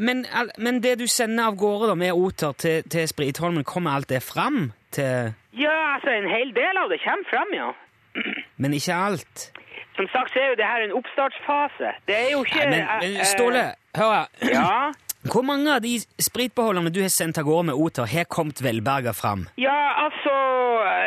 Men, 0.00 0.26
men 0.58 0.80
det 0.84 0.98
du 1.00 1.06
sender 1.08 1.46
av 1.48 1.54
gårde 1.56 1.86
da, 1.88 1.94
med 1.96 2.12
oter 2.12 2.52
til, 2.60 2.82
til 2.92 3.06
Spritholmen, 3.08 3.64
kommer 3.64 3.90
alt 3.96 4.08
det 4.12 4.22
fram 4.22 4.72
til 4.92 5.32
Ja, 5.56 5.76
altså, 5.94 6.10
en 6.12 6.28
hel 6.28 6.50
del 6.56 6.76
av 6.82 6.90
det 6.92 6.98
kommer 7.04 7.30
frem, 7.30 7.54
ja. 7.56 7.70
Men 8.60 8.74
ikke 8.76 8.94
alt? 8.94 9.52
som 9.96 10.04
sagt 10.12 10.28
så 10.34 10.38
er 10.42 10.48
jo 10.50 10.56
det 10.60 10.66
her 10.68 10.82
en 10.84 10.92
oppstartsfase. 10.92 11.88
Det 12.08 12.16
er 12.16 12.26
jo 12.34 12.42
ikke 12.44 12.58
Nei, 12.58 12.66
men, 12.68 12.82
men 13.00 13.14
eh, 13.16 13.24
Ståle, 13.24 13.62
hør 13.96 14.10
her. 14.12 14.26
Ja, 14.52 14.72
Hvor 15.32 15.42
mange 15.42 15.74
av 15.74 15.80
de 15.84 15.94
spritbeholderne 16.20 16.90
du 16.94 17.00
har 17.02 17.12
sendt 17.12 17.38
av 17.40 17.46
gårde 17.48 17.66
med 17.70 17.74
Oter, 17.82 18.06
har 18.06 18.24
kommet 18.24 18.62
velberga 18.62 19.12
fram? 19.12 19.46
ja, 19.56 19.80
altså 20.06 20.34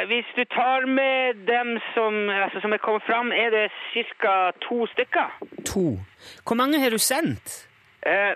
Hvis 0.09 0.29
du 0.35 0.43
tar 0.55 0.85
med 0.87 1.43
dem 1.47 1.79
som, 1.93 2.13
altså, 2.29 2.59
som 2.63 2.73
er 2.73 2.81
kommet 2.83 3.03
fram, 3.07 3.31
er 3.31 3.49
det 3.55 3.65
ca. 4.21 4.51
to 4.67 4.85
stykker. 4.93 5.29
To. 5.71 5.99
Hvor 6.47 6.55
mange 6.55 6.79
har 6.79 6.89
du 6.89 6.97
sendt? 6.97 7.67
Eh, 8.07 8.33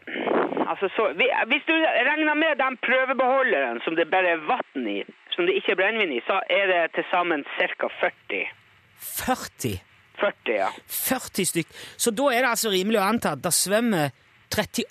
altså, 0.71 0.89
så, 0.95 1.03
hvis 1.51 1.63
du 1.69 1.75
regner 2.09 2.35
med 2.43 2.59
den 2.63 2.75
prøvebeholderen 2.85 3.79
som 3.85 3.95
det 3.95 4.09
bare 4.11 4.35
er 4.35 4.43
vann 4.51 4.87
i, 4.97 4.99
som 5.35 5.47
det 5.47 5.55
ikke 5.59 5.71
er 5.71 5.79
brennevin 5.81 6.17
i, 6.17 6.21
så 6.27 6.41
er 6.59 6.65
det 6.73 6.81
til 6.95 7.05
sammen 7.11 7.45
ca. 7.57 7.87
40. 8.01 8.43
40. 8.99 9.79
40, 10.19 10.55
ja. 10.55 10.69
40 10.87 11.45
stykk. 11.51 11.67
Så 11.97 12.11
da 12.11 12.29
er 12.31 12.43
det 12.43 12.51
altså 12.53 12.69
rimelig 12.75 12.99
å 12.99 13.07
anta 13.07 13.33
at 13.37 13.43
det 13.43 13.53
svømmer 13.55 14.11
38 14.53 14.85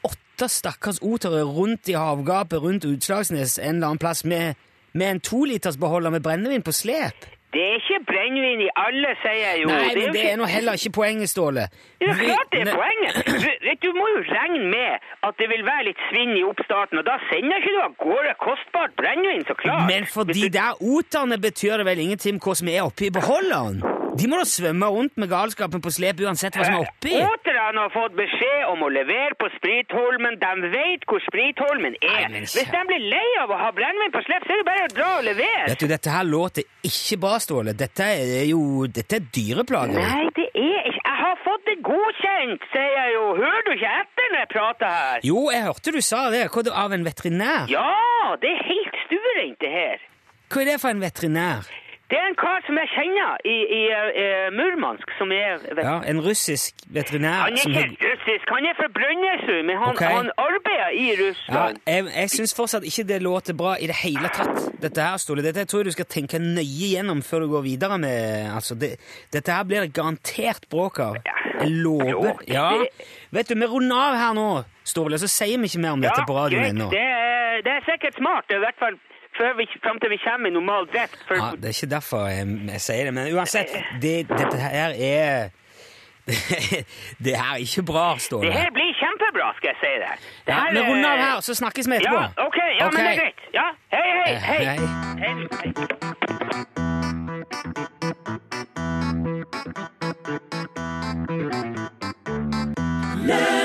stakkars 0.49 0.99
otere 1.03 1.43
rundt 1.45 1.89
i 1.89 1.93
havgapet 1.93 2.63
rundt 2.63 2.85
Utslagsnes 2.85 3.59
en 3.59 3.75
eller 3.75 3.87
annen 3.87 3.99
plass 3.99 4.25
med, 4.25 4.55
med 4.95 5.11
en 5.11 5.21
tolitersbeholder 5.21 6.11
med 6.11 6.23
brennevin 6.23 6.63
på 6.63 6.73
slep. 6.73 7.29
Det 7.53 7.61
er 7.61 7.75
ikke 7.77 7.99
brennevin 8.09 8.61
i 8.65 8.69
alle, 8.81 9.11
sier 9.23 9.41
jeg 9.45 9.57
jo. 9.63 9.69
Nei, 9.69 9.77
er 9.77 9.97
men 9.99 10.13
det 10.15 10.21
ikke- 10.23 10.31
er 10.33 10.37
nå 10.41 10.45
heller 10.49 10.73
ikke 10.73 10.91
poenget, 10.93 11.29
Ståle. 11.29 11.67
Det 12.01 12.09
er 12.09 12.15
klart 12.25 12.49
det 12.53 12.61
er 12.69 12.75
poenget. 12.81 13.15
Du, 13.27 13.89
du 13.89 13.91
må 13.99 14.05
jo 14.15 14.21
regne 14.37 14.71
med 14.73 14.93
at 15.29 15.35
det 15.39 15.49
vil 15.53 15.63
være 15.65 15.85
litt 15.91 16.01
svinn 16.09 16.33
i 16.41 16.43
oppstarten, 16.49 16.99
og 16.99 17.05
da 17.05 17.19
sender 17.29 17.57
ikke 17.61 17.73
du 17.77 17.81
av 17.89 17.93
gårde 18.05 18.33
kostbart 18.47 18.93
brennevin, 18.97 19.45
så 19.45 19.55
klart. 19.55 19.85
Men 19.93 20.07
for 20.07 20.25
de 20.25 20.49
der 20.49 20.73
oterne 20.81 21.37
betyr 21.39 21.77
det 21.77 21.87
vel 21.87 21.99
ingenting 22.07 22.41
hva 22.41 22.55
som 22.57 22.69
er 22.69 22.83
oppi 22.89 23.11
beholderen? 23.11 23.83
De 24.19 24.27
må 24.29 24.37
da 24.37 24.45
svømme 24.45 24.89
rundt 24.93 25.15
med 25.21 25.31
galskapen 25.31 25.81
på 25.85 25.91
slep 25.95 26.21
uansett 26.21 26.57
hva 26.59 26.67
som 26.67 26.75
er 26.77 26.85
oppi. 26.85 27.15
Oterne 27.17 27.85
har 27.87 27.93
fått 27.95 28.13
beskjed 28.19 28.67
om 28.69 28.85
å 28.85 28.91
levere 28.93 29.37
på 29.41 29.49
Spritholmen. 29.57 30.37
De 30.43 30.71
vet 30.75 31.07
hvor 31.09 31.23
Spritholmen 31.25 31.97
er. 31.97 32.19
Nei, 32.27 32.29
men 32.35 32.45
Hvis 32.45 32.69
de 32.75 32.83
blir 32.91 33.07
lei 33.09 33.25
av 33.41 33.55
å 33.55 33.59
ha 33.63 33.71
brennevin 33.73 34.13
på 34.13 34.23
slep, 34.27 34.45
så 34.45 34.53
er 34.53 34.61
det 34.61 34.69
bare 34.69 34.85
å 34.85 34.93
dra 34.93 35.09
og 35.17 35.27
levere. 35.31 35.65
Vet 35.73 35.85
du, 35.85 35.89
Dette 35.93 36.13
her 36.13 36.29
låter 36.29 36.69
ikke 36.89 37.19
bra, 37.25 37.39
Ståle. 37.43 37.75
Dette 37.79 38.11
er 38.13 38.45
jo 38.51 38.87
dette 38.87 39.19
er 39.19 39.27
dyreplager. 39.39 39.97
Nei, 39.97 40.29
det 40.37 40.49
er 40.53 40.89
ikke 40.93 41.01
Jeg 41.09 41.19
har 41.25 41.37
fått 41.47 41.67
det 41.71 41.79
godkjent, 41.89 42.65
sier 42.75 42.95
jeg 42.99 43.15
jo. 43.17 43.27
Hører 43.41 43.67
du 43.67 43.73
ikke 43.79 43.93
etter 44.03 44.33
når 44.33 44.43
jeg 44.45 44.51
prater 44.53 44.97
her? 45.01 45.27
Jo, 45.33 45.45
jeg 45.55 45.69
hørte 45.71 45.97
du 45.97 46.01
sa 46.05 46.25
det. 46.35 46.47
Hva 46.53 46.69
Av 46.85 46.93
en 46.93 47.05
veterinær? 47.07 47.71
Ja, 47.73 48.37
det 48.43 48.51
er 48.51 48.61
helt 48.69 48.99
stuerent, 49.07 49.57
det 49.63 49.73
her. 49.73 50.05
Hva 50.53 50.61
er 50.63 50.69
det 50.75 50.81
for 50.83 50.93
en 50.93 51.01
veterinær? 51.01 51.69
Det 52.13 52.19
er 52.21 52.27
en 52.29 52.35
kar 52.37 52.59
som 52.67 52.77
jeg 52.77 52.89
kjenner 52.93 53.39
i, 53.49 53.55
i 53.73 53.81
i 54.23 54.25
Murmansk, 54.53 55.13
som 55.17 55.31
er 55.33 55.63
vet, 55.65 55.81
Ja, 55.81 55.95
En 56.11 56.21
russisk 56.21 56.83
veterinær 56.93 57.47
Han 57.47 57.57
er 57.57 57.87
ikke 57.89 58.11
russisk, 58.11 58.51
han 58.53 58.67
er 58.69 58.75
fra 58.77 58.89
Brønnøysund, 58.97 59.63
men 59.69 59.79
han, 59.81 59.95
okay. 59.97 60.13
han 60.19 60.29
arbeider 60.37 60.91
i 60.99 61.07
Ja, 61.09 61.15
Russland. 61.23 61.79
jeg 61.87 62.11
jeg 62.21 62.31
syns 62.35 62.53
fortsatt 62.59 62.85
ikke 62.91 63.07
det 63.09 63.23
låter 63.23 63.57
bra 63.57 63.73
i 63.81 63.89
det 63.89 63.97
hele 64.03 64.29
tatt. 64.37 64.61
Dette 64.83 65.07
her, 65.07 65.17
Ståle, 65.23 65.45
dette 65.47 65.65
tror 65.65 65.81
jeg 65.81 65.89
du 65.89 65.97
skal 65.97 66.09
tenke 66.17 66.41
nøye 66.43 66.91
gjennom 66.93 67.23
før 67.25 67.47
du 67.47 67.49
går 67.55 67.65
videre 67.71 67.99
med 67.99 68.51
altså, 68.57 68.77
det, 68.83 68.93
Dette 69.33 69.57
her 69.57 69.65
blir 69.65 69.87
det 69.87 69.95
garantert 69.97 70.69
bråk 70.69 71.01
av. 71.01 71.17
Jeg 71.63 71.71
lover. 71.71 72.43
Ja. 72.51 72.69
Vet 73.33 73.49
du, 73.49 73.55
vi 73.57 73.67
runder 73.73 73.97
av 73.97 74.19
her 74.21 74.37
nå, 74.37 74.49
Ståle, 74.85 75.17
så 75.23 75.31
sier 75.31 75.57
vi 75.63 75.71
ikke 75.71 75.81
mer 75.81 75.97
om 75.97 76.05
dette 76.05 76.27
på 76.29 76.37
radioen 76.37 76.75
ennå. 76.75 76.91
Det, 76.93 77.09
det 77.65 77.73
er 77.79 77.85
sikkert 77.89 78.21
smart, 78.21 78.53
i 78.53 78.61
hvert 78.61 78.79
fall 78.83 79.01
før 79.39 79.57
vi, 79.59 79.65
frem 79.85 79.99
til 80.03 80.11
vi 80.11 80.19
kommer 80.25 80.49
i 80.51 80.53
normal 80.53 80.87
drift. 80.93 81.19
For, 81.29 81.35
Ja, 81.41 81.51
Det 81.57 81.65
er 81.71 81.75
ikke 81.77 81.91
derfor 81.95 82.27
jeg, 82.29 82.47
jeg 82.73 82.81
sier 82.81 83.05
det, 83.09 83.15
men 83.15 83.35
uansett, 83.37 83.71
det, 84.03 84.15
dette 84.29 84.57
her 84.59 84.91
er 84.99 85.51
Det 87.25 87.33
her 87.37 87.53
er 87.55 87.61
ikke 87.67 87.83
bra, 87.83 88.05
Ståle. 88.19 88.47
det 88.47 88.55
her 88.55 88.71
blir 88.77 88.93
kjempebra, 89.01 89.49
skal 89.59 89.69
jeg 89.73 89.79
si 89.83 89.93
deg. 90.05 90.15
Det 90.47 90.53
Ja, 90.55 90.61
her 90.61 90.71
vi 90.73 90.79
er- 90.79 90.89
runder 90.91 91.11
av 91.11 91.19
her, 91.19 91.41
så 91.41 91.55
snakkes 91.55 91.89
vi 91.91 91.95
etterpå. 91.99 92.23
Ja, 92.23 92.47
ok, 92.47 92.59
ja, 92.79 92.85
men 92.91 92.97
det 92.97 93.11
er 93.11 93.19
greit. 93.25 93.41
Ja, 93.55 93.67
hei, 93.91 94.09
hei, 94.19 94.35
hei. 94.39 94.65
hei. 94.65 94.77
hei. 95.23 95.37
hei. 95.59 95.73
hei. 103.27 103.62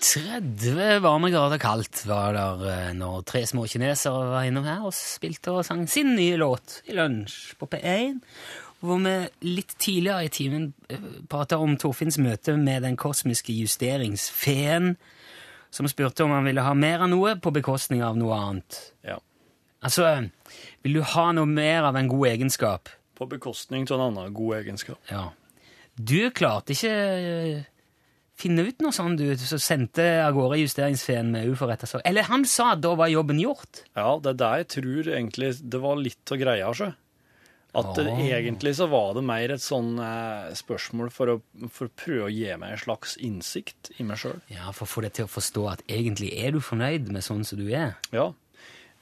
30 0.00 1.02
varmegrader 1.04 1.60
kaldt 1.60 2.02
var 2.08 2.34
der 2.36 2.64
eh, 2.70 2.90
når 2.96 3.22
tre 3.28 3.44
små 3.48 3.66
kinesere 3.68 4.30
var 4.32 4.48
innom 4.48 4.66
her 4.68 4.86
og 4.88 4.96
spilte 4.96 5.52
og 5.52 5.66
sang 5.66 5.84
sin 5.90 6.14
nye 6.16 6.38
låt 6.40 6.80
i 6.88 6.96
lunsj 6.96 7.54
på 7.60 7.68
P1. 7.70 8.20
Hvor 8.80 9.00
vi 9.04 9.14
litt 9.44 9.74
tidligere 9.76 10.24
i 10.24 10.32
timen 10.32 10.70
prata 11.28 11.58
om 11.60 11.76
Torfinns 11.76 12.16
møte 12.22 12.54
med 12.56 12.86
den 12.86 12.96
kosmiske 12.96 13.52
justeringsfeen, 13.52 14.94
som 15.70 15.88
spurte 15.90 16.24
om 16.24 16.32
han 16.32 16.48
ville 16.48 16.64
ha 16.64 16.72
mer 16.74 17.04
av 17.04 17.10
noe 17.12 17.34
på 17.36 17.52
bekostning 17.52 18.00
av 18.02 18.16
noe 18.16 18.38
annet. 18.38 18.78
Ja. 19.04 19.18
Altså, 19.84 20.08
vil 20.80 20.96
du 20.96 21.04
ha 21.12 21.26
noe 21.36 21.48
mer 21.48 21.90
av 21.90 22.00
en 22.00 22.08
god 22.08 22.32
egenskap? 22.32 22.88
På 23.20 23.28
bekostning 23.28 23.84
av 23.90 23.98
en 23.98 24.06
annen 24.08 24.34
god 24.34 24.62
egenskap. 24.62 25.00
Ja. 25.12 25.28
Du 26.00 26.30
klarte 26.32 26.72
ikke 26.72 26.90
eh, 26.90 27.69
finne 28.40 28.64
ut 28.68 28.80
noe 28.82 28.92
sånn, 28.96 29.14
du, 29.20 29.26
så 29.36 29.58
sendte 29.60 30.06
av 30.24 30.34
gårde 30.36 30.58
justeringsfeen 30.62 31.30
med 31.34 31.48
uforretta 31.52 31.86
sak. 31.90 32.02
Eller 32.08 32.26
han 32.30 32.44
sa 32.48 32.72
at 32.74 32.80
da 32.84 32.94
var 32.98 33.12
jobben 33.12 33.38
gjort. 33.42 33.84
Ja, 33.96 34.16
det 34.22 34.34
er 34.34 34.40
det 34.42 34.50
jeg 34.62 34.68
tror 34.76 35.12
egentlig 35.14 35.52
det 35.70 35.80
var 35.84 36.00
litt 36.00 36.32
av 36.34 36.40
greia, 36.42 36.72
sjø. 36.74 36.90
At 37.72 37.92
det, 37.94 38.08
Ah. 38.10 38.18
egentlig 38.18 38.72
så 38.74 38.88
var 38.90 39.12
det 39.14 39.22
mer 39.22 39.52
et 39.54 39.62
sånn 39.62 39.92
eh, 40.02 40.48
spørsmål 40.58 41.12
for 41.14 41.26
å, 41.36 41.36
for 41.70 41.86
å 41.86 41.92
prøve 41.94 42.24
å 42.26 42.32
gi 42.34 42.48
meg 42.58 42.72
en 42.74 42.80
slags 42.82 43.12
innsikt 43.22 43.92
i 44.00 44.02
meg 44.08 44.18
sjøl. 44.18 44.40
Ja, 44.50 44.72
For 44.74 44.88
å 44.88 44.90
få 44.90 45.02
deg 45.06 45.12
til 45.14 45.28
å 45.28 45.30
forstå 45.30 45.68
at 45.70 45.84
egentlig 45.86 46.32
er 46.34 46.50
du 46.56 46.58
fornøyd 46.58 47.12
med 47.14 47.22
sånn 47.22 47.44
som 47.46 47.60
du 47.62 47.68
er. 47.70 47.94
Ja. 48.10 48.32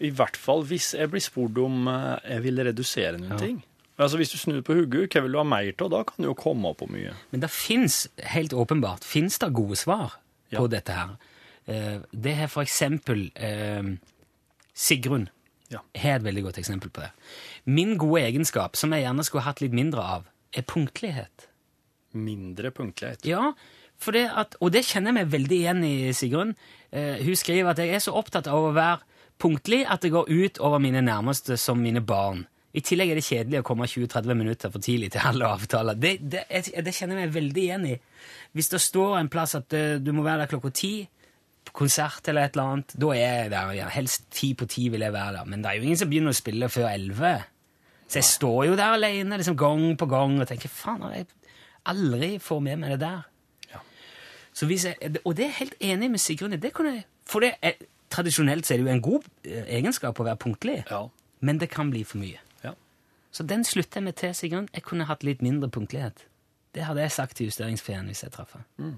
I 0.05 0.11
hvert 0.12 0.37
fall 0.37 0.66
hvis 0.68 0.92
jeg 0.94 1.09
blir 1.11 1.24
spurt 1.24 1.57
om 1.64 1.88
eh, 1.88 2.18
jeg 2.35 2.42
vil 2.44 2.61
redusere 2.68 3.16
noen 3.16 3.33
Ja. 3.38 3.40
ting. 3.40 3.62
Altså 3.98 4.16
Hvis 4.20 4.30
du 4.30 4.38
snur 4.38 4.61
på 4.62 4.74
hodet, 4.78 5.08
hva 5.12 5.22
vil 5.24 5.32
du 5.34 5.38
ha 5.40 5.44
mer 5.44 5.72
av? 5.82 5.90
Da 5.90 6.02
kan 6.06 6.22
det 6.22 6.28
jo 6.28 6.34
komme 6.38 6.70
på 6.78 6.87
mye. 6.90 7.14
Men 7.32 7.40
det 7.42 7.50
fins, 7.50 8.06
helt 8.22 8.52
åpenbart, 8.54 9.02
finnes 9.04 9.38
det 9.38 9.52
gode 9.52 9.76
svar 9.76 10.12
Ja. 10.50 10.58
på 10.61 10.68
dette 10.70 10.92
her. 10.94 11.16
Eh, 11.66 11.98
Det 12.14 12.34
har 12.37 12.46
for 12.48 12.62
eksempel 12.62 13.30
eh, 13.37 13.82
Sigrun. 14.74 15.28
Ja. 15.70 15.80
har 15.94 16.16
et 16.16 16.22
veldig 16.24 16.42
godt 16.44 16.58
eksempel 16.58 16.88
på 16.90 17.00
det. 17.02 17.11
Min 17.66 17.98
gode 17.98 18.22
egenskap, 18.22 18.74
som 18.76 18.90
jeg 18.92 19.02
gjerne 19.04 19.24
skulle 19.24 19.42
hatt 19.44 19.61
litt 19.61 19.72
mindre 19.76 20.00
av, 20.00 20.24
er 20.56 20.62
punktlighet. 20.62 21.48
Mindre 22.14 22.70
punktlighet. 22.70 23.26
Ja, 23.28 23.52
for 23.98 24.12
det 24.16 24.30
at, 24.32 24.56
og 24.62 24.72
det 24.72 24.87
kjenner 24.87 25.11
jeg 25.12 25.18
meg 25.18 25.32
veldig 25.34 25.58
igjen 25.58 25.82
i 25.84 26.12
Sigrun. 26.16 26.54
Eh, 26.90 27.18
hun 27.22 27.37
skriver 27.37 27.70
at 27.74 27.78
jeg 27.82 27.90
er 27.90 27.98
så 28.00 28.14
opptatt 28.16 28.46
av 28.48 28.54
å 28.70 28.72
være 28.72 29.02
punktlig 29.38 29.82
at 29.90 30.00
det 30.00 30.12
går 30.14 30.30
ut 30.30 30.58
over 30.64 30.78
mine 30.78 31.02
nærmeste 31.04 31.58
som 31.61 31.82
mine 31.82 32.00
barn. 32.00 32.46
I 32.78 32.82
tillegg 32.86 33.10
er 33.12 33.18
det 33.18 33.24
kjedelig 33.26 33.60
å 33.62 33.66
komme 33.66 33.88
20-30 33.90 34.36
minutter 34.38 34.70
for 34.72 34.84
tidlig 34.84 35.10
til 35.14 35.24
alle 35.26 35.48
avtaler. 35.56 35.98
Det, 35.98 36.12
det, 36.22 36.42
det 36.48 36.94
kjenner 36.94 37.18
jeg 37.18 37.28
meg 37.28 37.34
veldig 37.34 37.62
igjen 37.64 37.86
i. 37.90 37.94
Hvis 38.54 38.70
det 38.72 38.80
står 38.84 39.16
en 39.18 39.30
plass 39.32 39.56
at 39.58 39.74
eh, 39.76 39.96
du 40.02 40.12
må 40.14 40.22
være 40.26 40.44
der 40.44 40.52
klokka 40.52 40.70
ti, 40.78 40.92
på 41.68 41.74
konsert 41.82 42.28
eller 42.30 42.46
et 42.48 42.54
eller 42.56 42.74
annet, 42.76 42.94
da 43.02 43.08
er 43.12 43.24
jeg 43.42 43.50
der. 43.52 43.72
Ja, 43.76 43.88
helst 43.92 44.28
ti 44.32 44.52
på 44.56 44.68
ti 44.70 44.86
vil 44.94 45.02
jeg 45.04 45.12
være 45.12 45.40
der. 45.40 45.48
Men 45.50 45.64
det 45.64 45.70
er 45.72 45.80
jo 45.80 45.88
ingen 45.88 45.98
som 46.00 46.08
begynner 46.12 46.32
å 46.32 46.38
spille 46.38 46.70
før 46.72 46.86
elleve. 46.94 47.32
Så 48.08 48.22
jeg 48.22 48.28
står 48.30 48.60
jo 48.70 48.76
der 48.78 48.94
alene 48.96 49.36
liksom 49.36 49.58
gang 49.60 49.82
på 50.00 50.08
gang 50.08 50.38
og 50.40 50.48
tenker 50.48 50.70
faen, 50.72 51.02
jeg 51.12 51.26
aldri 51.88 52.30
får 52.40 52.62
med 52.64 52.80
meg 52.84 52.94
det 52.94 53.02
der. 53.04 53.26
Så 54.58 54.66
hvis 54.66 54.88
jeg, 54.88 54.96
og 55.22 55.36
det 55.38 55.44
er 55.44 55.50
jeg 55.52 55.58
helt 55.60 55.76
enig 55.92 56.08
med 56.10 56.18
Sigrun 56.22 56.56
i. 56.56 56.96
For 57.28 57.44
det 57.44 57.52
er, 57.62 57.76
tradisjonelt 58.10 58.66
så 58.66 58.74
er 58.74 58.80
det 58.80 58.88
jo 58.88 58.94
en 58.96 59.02
god 59.04 59.28
eh, 59.44 59.68
egenskap 59.78 60.18
å 60.18 60.24
være 60.26 60.40
punktlig, 60.40 60.78
Ja. 60.90 61.04
men 61.44 61.60
det 61.60 61.68
kan 61.70 61.92
bli 61.92 62.02
for 62.08 62.18
mye. 62.18 62.40
Så 63.38 63.46
den 63.46 63.62
slutter 63.62 64.01
jeg 64.01 64.05
med 64.09 64.16
til, 64.18 64.35
Sigrun. 64.35 64.66
Jeg 64.74 64.83
kunne 64.83 65.07
hatt 65.07 65.22
litt 65.22 65.44
mindre 65.46 65.68
punktlighet. 65.70 66.24
Det 66.74 66.83
hadde 66.88 67.05
jeg 67.05 67.14
sagt 67.14 67.37
til 67.38 67.46
justeringsfeen 67.46 68.09
hvis 68.11 68.24
jeg 68.24 68.33
traff 68.35 68.57
henne. 68.57 68.96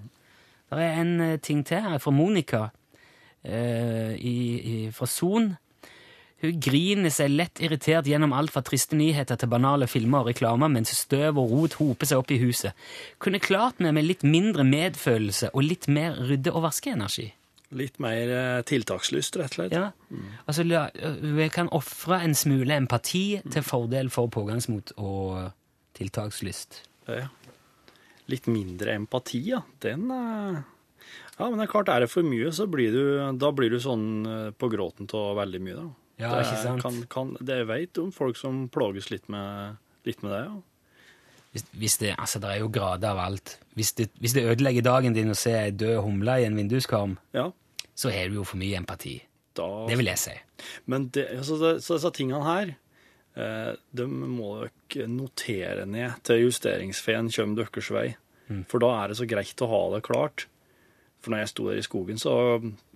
Det 0.70 0.78
er 0.80 1.00
en 1.02 1.20
eh, 1.20 1.40
ting 1.44 1.60
til 1.66 1.82
her 1.84 1.98
fra 2.00 2.12
Monica 2.14 2.62
eh, 3.44 4.14
i, 4.16 4.38
i, 4.72 4.76
fra 4.96 5.08
Son. 5.10 5.50
Hun 6.40 6.60
griner 6.64 7.12
seg 7.12 7.34
lett 7.34 7.60
irritert 7.60 8.08
gjennom 8.08 8.32
alt 8.32 8.54
fra 8.54 8.62
triste 8.64 8.96
nyheter 8.96 9.36
til 9.36 9.50
banale 9.52 9.90
filmer 9.90 10.22
og 10.22 10.30
reklamer 10.30 10.72
mens 10.72 10.94
støv 10.96 11.36
og 11.42 11.52
rot 11.52 11.76
hoper 11.82 12.08
seg 12.08 12.22
opp 12.22 12.32
i 12.32 12.40
huset. 12.40 12.72
Kunne 13.20 13.42
klart 13.44 13.82
meg 13.84 13.92
med 13.98 14.08
litt 14.08 14.24
mindre 14.24 14.64
medfølelse 14.64 15.52
og 15.52 15.66
litt 15.68 15.90
mer 15.92 16.16
rydde- 16.16 16.54
og 16.54 16.64
vaskeenergi. 16.64 17.28
Litt 17.78 18.00
mer 18.02 18.30
eh, 18.34 18.60
tiltakslyst, 18.66 19.36
rett 19.38 19.54
og 19.54 19.58
slett. 19.60 19.74
Ja. 19.76 19.90
Altså, 20.50 20.64
vi 20.66 21.48
kan 21.54 21.70
ofre 21.76 22.18
en 22.24 22.34
smule 22.34 22.74
empati 22.74 23.40
til 23.46 23.66
fordel 23.66 24.10
for 24.10 24.30
pågangsmot 24.32 24.96
og 24.98 25.52
tiltakslyst. 25.98 26.82
Ja. 27.06 27.28
Litt 28.30 28.46
mindre 28.50 28.94
empati, 28.98 29.42
ja. 29.52 29.62
Den 29.82 30.10
er 30.14 30.62
Ja, 31.40 31.48
men 31.48 31.56
det 31.56 31.64
er 31.64 31.72
klart, 31.72 31.88
er 31.88 32.04
det 32.04 32.10
for 32.12 32.26
mye, 32.26 32.50
så 32.52 32.66
blir 32.68 32.92
du, 32.92 33.04
da 33.40 33.48
blir 33.56 33.72
du 33.72 33.78
sånn 33.80 34.08
eh, 34.28 34.50
på 34.52 34.68
gråten 34.68 35.08
av 35.16 35.38
veldig 35.38 35.60
mye, 35.64 35.76
da. 35.78 35.86
Ja, 36.20 36.32
det, 36.34 36.42
ikke 36.50 36.58
sant? 36.60 36.82
Kan, 36.82 36.98
kan, 37.08 37.30
det 37.40 37.62
jeg 37.62 37.68
vet 37.70 38.00
om 38.02 38.10
folk 38.12 38.36
som 38.36 38.66
plages 38.72 39.08
litt 39.08 39.30
med, 39.32 39.78
litt 40.04 40.20
med 40.20 40.34
det, 40.34 40.42
ja. 40.50 40.58
Hvis, 41.52 41.64
hvis 41.74 41.96
det, 41.98 42.12
altså, 42.18 42.38
det 42.42 42.50
er 42.52 42.60
jo 42.62 42.68
grader 42.70 43.10
av 43.10 43.18
alt. 43.24 43.56
Hvis 43.74 43.92
det, 43.98 44.10
hvis 44.22 44.34
det 44.36 44.44
ødelegger 44.52 44.84
dagen 44.86 45.16
din 45.16 45.32
å 45.32 45.38
se 45.38 45.50
ei 45.58 45.72
død 45.74 45.96
humle 46.04 46.36
i 46.38 46.44
en 46.46 46.58
vinduskarm, 46.58 47.16
Ja, 47.34 47.48
så 47.94 48.12
har 48.14 48.28
du 48.30 48.38
jo 48.38 48.44
for 48.46 48.60
mye 48.60 48.78
empati. 48.78 49.16
da 49.58 49.66
Det 49.88 49.96
vil 49.98 50.06
jeg 50.12 50.18
si. 50.18 50.36
Men 50.86 51.08
det, 51.10 51.26
så, 51.44 51.58
så 51.82 51.96
disse 51.98 52.12
tingene 52.14 52.44
her, 52.46 52.70
eh, 53.34 53.72
de 53.92 54.06
må 54.06 54.52
dere 54.94 55.08
notere 55.10 55.86
ned 55.90 56.22
til 56.22 56.46
justeringsfeen 56.46 57.32
kommer 57.34 57.64
deres 57.64 57.90
vei. 57.90 58.06
For 58.66 58.82
da 58.82 58.88
er 59.02 59.08
det 59.12 59.16
så 59.20 59.26
greit 59.30 59.60
å 59.62 59.68
ha 59.70 59.82
det 59.94 60.02
klart. 60.06 60.46
For 61.22 61.30
når 61.30 61.42
jeg 61.44 61.50
sto 61.52 61.66
der 61.68 61.78
i 61.78 61.84
skogen, 61.84 62.18
så 62.18 62.32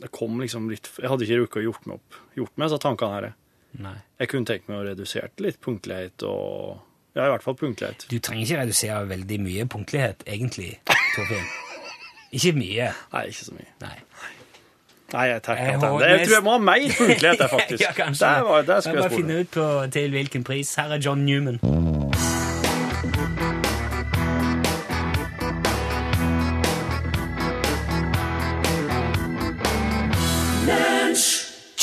jeg 0.01 0.11
kom 0.17 0.39
liksom 0.41 0.71
litt 0.73 0.89
Jeg 0.97 1.11
hadde 1.13 1.27
ikke 1.27 1.37
rukket 1.43 1.61
å 1.61 1.65
gjort 1.67 1.87
meg 1.87 1.99
opp 2.01 2.17
gjort 2.39 2.57
meg 2.57 2.71
disse 2.71 2.81
tankene 2.83 3.15
her. 3.19 3.27
Nei. 3.85 3.97
Jeg 4.23 4.31
kunne 4.33 4.47
tenkt 4.49 4.69
meg 4.71 4.79
å 4.81 4.87
redusere 4.89 5.31
litt 5.45 5.61
punktlighet 5.63 6.23
og 6.27 6.81
Ja, 7.15 7.27
i 7.27 7.29
hvert 7.31 7.43
fall 7.43 7.55
punktlighet. 7.55 8.07
Du 8.11 8.19
trenger 8.19 8.43
ikke 8.43 8.61
redusere 8.61 9.09
veldig 9.09 9.41
mye 9.41 9.67
punktlighet, 9.71 10.25
egentlig, 10.27 10.81
Torfinn. 11.15 11.45
Ikke 12.35 12.53
mye. 12.59 12.89
Nei, 13.13 13.27
ikke 13.31 13.45
så 13.45 13.55
mye. 13.55 13.69
Nei. 13.85 13.95
Nei, 15.13 15.25
jeg 15.31 15.43
tar 15.47 15.55
Jeg 15.55 15.81
det. 15.81 16.09
Jeg 16.11 16.27
tror 16.27 16.35
jeg 16.35 16.45
må 16.45 16.51
ha 16.51 16.59
mer 16.59 16.89
punktlighet 16.99 17.39
der, 17.45 17.49
faktisk. 17.49 17.85
ja, 17.85 17.93
kanskje. 17.93 18.27
Det, 18.27 18.45
var, 18.49 18.63
der 18.63 18.81
skal 18.81 18.95
Jeg 18.97 19.03
jeg 19.03 19.11
bare 19.11 19.17
finne 19.21 19.41
ut 19.41 19.51
på, 19.55 19.87
til 19.93 20.11
hvilken 20.11 20.45
pris. 20.45 20.75
Her 20.75 20.85
er 20.85 20.99
John 20.99 21.19
Newman. 21.25 21.61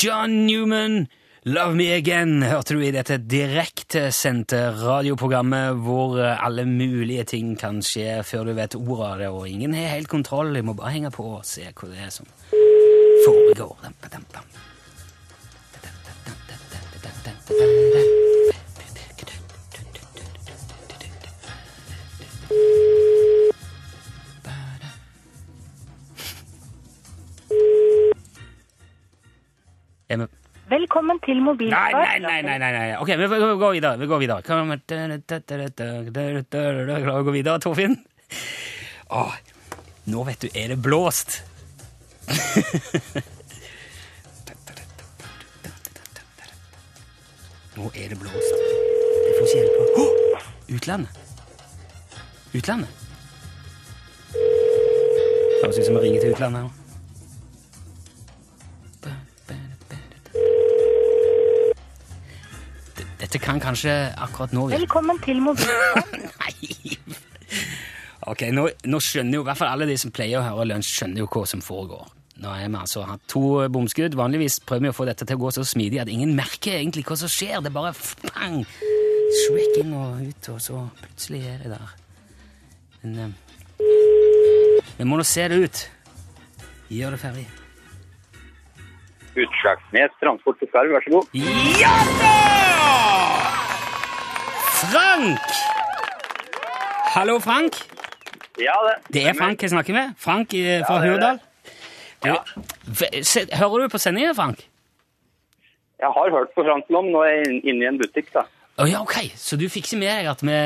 John 0.04 0.30
Newman, 0.46 1.08
Love 1.44 1.74
Me 1.74 1.88
Again, 1.90 2.42
hørte 2.46 2.76
du 2.76 2.84
i 2.86 2.92
dette 2.94 3.16
direktesendte 3.18 4.60
radioprogrammet 4.78 5.80
hvor 5.82 6.14
eh, 6.22 6.38
alle 6.38 6.62
mulige 6.70 7.24
ting 7.32 7.56
kan 7.58 7.80
skje 7.82 8.20
før 8.22 8.46
du 8.46 8.52
vet 8.54 8.76
ordet 8.78 9.08
av 9.08 9.16
det, 9.18 9.30
og 9.34 9.48
ingen 9.50 9.74
har 9.74 9.90
helt 9.90 10.06
kontroll. 10.06 10.54
Jeg 10.54 10.68
må 10.68 10.76
bare 10.78 10.92
henge 10.94 11.10
på 11.10 11.26
og 11.40 11.42
se 11.42 11.66
hva 11.66 11.88
det 11.90 11.98
er 11.98 12.14
som 12.14 12.30
foregår. 13.26 13.74
Jeg 30.06 30.22
vi 30.22 30.41
Velkommen 30.72 31.18
til 31.20 31.36
Nei, 31.36 31.44
mobilsvar. 31.44 31.92
nei, 31.92 32.18
nei, 32.22 32.42
nei, 32.46 32.56
nei, 32.58 32.72
nei. 32.72 32.96
Ok, 32.96 33.10
vi, 33.12 33.26
vi, 33.28 33.38
vi 33.42 33.56
går 33.60 33.72
videre. 33.76 33.98
Vi 34.00 34.06
går 34.08 34.18
videre. 34.22 34.40
Klarer 34.46 34.64
å 37.12 37.24
gå 37.26 37.34
videre, 37.34 37.60
Torfinn? 37.60 37.98
Åh, 39.12 39.34
nå 40.08 40.24
vet 40.24 40.40
du, 40.40 40.48
er 40.56 40.72
det 40.72 40.78
blåst. 40.80 41.42
Nå 47.76 47.92
er 47.92 48.08
det 48.14 48.18
blåst. 48.20 48.56
Jeg 48.56 49.32
får 49.36 49.44
ikke 49.46 49.58
hjelp. 49.60 49.76
Oh! 50.00 50.12
utlandet. 50.72 51.12
Utlandet. 52.56 52.88
Høres 55.60 55.78
ut 55.78 55.84
som 55.84 55.98
vi 55.98 56.06
ringer 56.06 56.24
til 56.24 56.32
utlandet 56.32 56.81
Dette 63.32 63.46
kan 63.46 63.56
kanskje 63.56 63.92
akkurat 64.20 64.50
nå 64.52 64.66
virke 64.68 64.82
Velkommen 64.82 65.16
til 65.24 65.38
mobilen. 65.40 66.18
Nei! 66.42 66.98
Ok, 68.28 68.42
nå, 68.52 68.66
nå 68.84 68.98
skjønner 69.00 69.38
jo 69.38 69.44
i 69.46 69.46
hvert 69.46 69.56
fall 69.56 69.70
alle 69.72 69.86
de 69.88 69.94
som 69.96 70.12
pleier 70.12 70.36
å 70.36 70.42
høre 70.44 70.66
lunsj, 70.68 70.90
skjønner 70.98 71.22
jo 71.22 71.28
hva 71.32 71.46
som 71.48 71.62
foregår. 71.64 72.10
Nå 72.44 72.52
har 72.52 72.60
vi 72.60 72.76
altså 72.76 73.06
hatt 73.08 73.24
to 73.32 73.40
bomskudd. 73.72 74.18
Vanligvis 74.20 74.58
prøver 74.68 74.84
vi 74.84 74.90
å 74.92 74.98
få 74.98 75.06
dette 75.08 75.24
til 75.24 75.40
å 75.40 75.42
gå 75.46 75.54
så 75.56 75.64
smidig 75.64 76.02
at 76.02 76.12
ingen 76.12 76.34
merker 76.36 76.76
egentlig 76.76 77.06
hva 77.08 77.16
som 77.22 77.32
skjer. 77.32 77.64
Det 77.64 77.72
er 77.72 77.76
bare 77.78 77.94
pang! 78.34 78.60
Shrek 79.40 79.80
inn 79.80 79.96
og 79.96 80.20
ut, 80.28 80.52
og 80.52 80.60
så 80.60 80.84
plutselig 81.00 81.40
er 81.54 81.64
det 81.64 81.72
der. 81.72 81.96
Men 83.00 83.18
eh, 83.24 84.92
vi 85.00 85.08
må 85.08 85.16
nå 85.16 85.24
se 85.24 85.48
det 85.48 85.62
ut. 85.64 85.84
Gjør 86.92 87.16
det 87.16 87.24
ferdig. 87.24 87.48
Utslagsnes 89.40 90.20
Transport 90.20 90.60
til 90.60 90.68
Skarv, 90.68 90.92
vær 90.92 91.08
så 91.08 91.16
god. 91.16 91.36
Ja 91.80 91.96
da! 92.20 92.81
Frank! 94.82 95.38
Hallo, 97.14 97.38
Frank. 97.38 97.72
Ja, 98.58 98.74
det. 98.86 98.94
Det 99.14 99.22
er 99.28 99.34
Frank 99.38 99.62
jeg 99.62 99.70
snakker 99.70 99.94
med. 99.94 100.14
Frank 100.18 100.54
eh, 100.54 100.82
fra 100.86 100.98
Ja, 100.98 101.12
Hurdal. 101.12 101.38
Ja. 102.24 102.36
hører 103.58 103.78
du 103.84 103.88
på 103.88 103.98
sendingen, 103.98 104.34
Frank? 104.34 104.66
Jeg 106.02 106.10
har 106.16 106.30
hørt 106.34 106.50
på 106.56 106.64
Frank 106.66 106.90
nå, 106.90 107.02
men 107.02 107.14
nå 107.14 107.22
er 107.22 107.30
jeg 107.36 107.60
inne 107.62 107.84
i 107.84 107.88
en 107.92 108.00
butikk, 108.00 108.32
da. 108.34 108.42
Oh, 108.80 108.88
ja, 108.90 109.02
ok. 109.04 109.16
Så 109.36 109.56
du 109.60 109.68
ikke 109.68 110.00
med 110.00 110.08
deg 110.08 110.30
at 110.32 110.42
vi, 110.42 110.58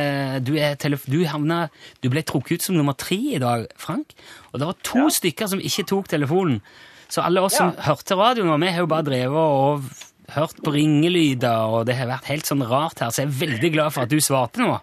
du, 0.46 0.52
er 0.56 0.76
du, 0.80 1.18
havna, 1.28 1.66
du 2.00 2.08
ble 2.08 2.22
trukket 2.22 2.56
ut 2.60 2.68
som 2.70 2.76
nummer 2.78 2.96
tre 2.96 3.18
i 3.36 3.40
dag, 3.42 3.66
Frank? 3.76 4.14
Og 4.52 4.60
det 4.62 4.70
var 4.70 4.78
to 4.86 5.08
stykker 5.12 5.50
som 5.52 5.60
ikke 5.60 5.84
tok 5.92 6.08
telefonen. 6.08 6.62
Så 7.12 7.20
alle 7.22 7.42
oss 7.44 7.58
som 7.58 7.74
hørte 7.84 8.16
radioen, 8.16 8.48
og 8.54 8.62
vi 8.62 8.72
har 8.72 8.80
jo 8.82 8.90
bare 8.90 9.06
drevet 9.06 9.36
og 9.36 9.84
hørt 10.34 10.58
på 10.64 10.74
ringelyder, 10.74 11.70
og 11.70 11.86
det 11.88 11.96
har 11.98 12.10
vært 12.10 12.30
helt 12.32 12.48
sånn 12.48 12.64
rart 12.66 13.02
her, 13.02 13.12
så 13.14 13.22
jeg 13.22 13.30
er 13.30 13.40
veldig 13.40 13.70
glad 13.76 13.94
for 13.94 14.06
at 14.06 14.12
du 14.12 14.18
svarte 14.22 14.62
nå. 14.62 14.74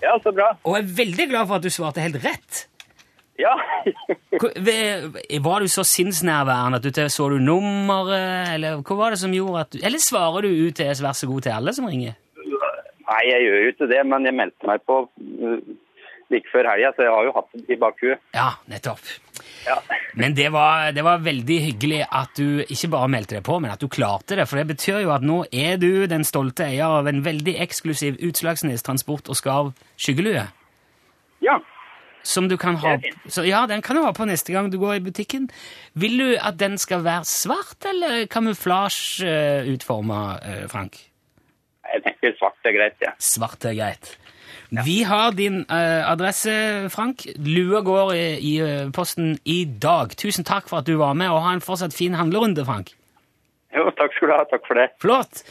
Ja, 0.00 0.16
så 0.24 0.32
bra. 0.32 0.54
Og 0.64 0.76
jeg 0.78 0.86
er 0.86 0.92
veldig 1.02 1.26
glad 1.32 1.48
for 1.50 1.60
at 1.60 1.66
du 1.66 1.72
svarte 1.72 2.04
helt 2.04 2.20
rett. 2.24 2.64
Ja. 3.40 3.54
Var 5.40 5.64
du 5.64 5.68
så 5.72 5.84
sinnsnærværende 5.86 6.80
at 6.80 6.84
du 6.84 7.02
så 7.12 7.28
du 7.32 7.38
nummeret, 7.40 8.54
eller 8.56 8.82
hva 8.84 8.96
var 8.98 9.14
det 9.14 9.20
som 9.22 9.32
gjorde 9.34 9.64
at 9.64 9.72
du 9.72 9.78
Eller 9.80 10.02
svarer 10.02 10.44
du 10.44 10.66
UTS 10.68 11.00
vær 11.04 11.16
så 11.16 11.28
god 11.30 11.46
til 11.46 11.56
alle 11.56 11.74
som 11.76 11.88
ringer? 11.88 12.18
Nei, 13.10 13.22
jeg 13.26 13.46
gjør 13.46 13.62
jo 13.64 13.70
ikke 13.72 13.88
det, 13.90 14.02
men 14.06 14.28
jeg 14.28 14.36
meldte 14.38 14.68
meg 14.70 14.84
på 14.86 15.00
uh, 15.08 15.56
like 16.30 16.52
før 16.52 16.68
helga, 16.70 16.92
så 16.94 17.06
jeg 17.06 17.14
har 17.16 17.26
jo 17.26 17.34
hatt 17.34 17.56
det 17.56 17.74
i 17.74 17.80
bakhuet. 17.80 18.22
Ja, 18.36 18.52
nettopp. 18.70 19.08
Ja. 19.66 19.76
Men 20.14 20.34
det 20.34 20.48
var, 20.52 20.92
det 20.92 21.02
var 21.04 21.18
veldig 21.22 21.56
hyggelig 21.66 22.00
at 22.06 22.32
du 22.38 22.62
ikke 22.64 22.88
bare 22.90 23.08
meldte 23.12 23.36
deg 23.38 23.44
på, 23.46 23.58
men 23.62 23.70
at 23.70 23.80
du 23.82 23.88
klarte 23.92 24.36
det. 24.38 24.46
For 24.50 24.56
det 24.60 24.66
betyr 24.72 25.02
jo 25.04 25.12
at 25.14 25.22
nå 25.26 25.44
er 25.52 25.76
du 25.80 26.06
den 26.10 26.24
stolte 26.26 26.64
eier 26.66 26.88
av 27.00 27.06
en 27.10 27.22
veldig 27.24 27.54
eksklusiv 27.62 28.16
Utslagsnes 28.26 28.82
Transport 28.86 29.28
og 29.30 29.36
Skarv 29.38 29.72
skyggelue. 29.96 30.46
ja. 31.46 31.60
Som 32.22 32.50
du 32.50 32.56
kan 32.60 32.76
ha 32.76 32.98
så 33.32 33.46
Ja, 33.48 33.62
den 33.66 33.80
kan 33.80 33.96
du 33.96 34.02
ha 34.04 34.10
på 34.12 34.26
neste 34.28 34.52
gang 34.52 34.68
du 34.68 34.76
går 34.78 34.98
i 34.98 35.00
butikken. 35.00 35.46
Vil 35.96 36.18
du 36.20 36.36
at 36.36 36.58
den 36.60 36.76
skal 36.76 37.00
være 37.00 37.24
svart 37.24 37.86
eller 37.88 38.26
kamuflasjeutforma, 38.28 40.18
eh, 40.44 40.66
Frank? 40.68 40.98
Jeg 41.94 42.02
tenker 42.04 42.36
svart 42.38 42.68
er 42.68 42.76
greit, 42.76 42.96
ja. 43.00 43.14
Svart 43.18 43.64
er 43.64 43.72
greit. 43.74 44.18
Vi 44.70 45.02
har 45.02 45.32
din 45.34 45.64
eh, 45.66 46.10
adresse, 46.10 46.52
Frank. 46.94 47.26
Lua 47.36 47.80
går 47.82 48.12
i, 48.14 48.26
i 48.38 48.52
eh, 48.62 48.90
posten 48.94 49.34
i 49.44 49.64
dag. 49.64 50.14
Tusen 50.16 50.46
takk 50.46 50.70
for 50.70 50.80
at 50.80 50.86
du 50.86 50.94
var 51.00 51.16
med, 51.18 51.30
og 51.30 51.42
ha 51.42 51.56
en 51.56 51.64
fortsatt 51.64 51.96
fin 51.96 52.14
handlerunde, 52.14 52.64
Frank. 52.64 52.92
Jo, 53.74 53.90
takk 53.98 54.14
skal 54.14 54.30
du 54.30 54.34
ha. 54.34 54.44
Takk 54.50 54.68
for 54.68 54.78
det. 54.78 54.86
Flott! 55.02 55.42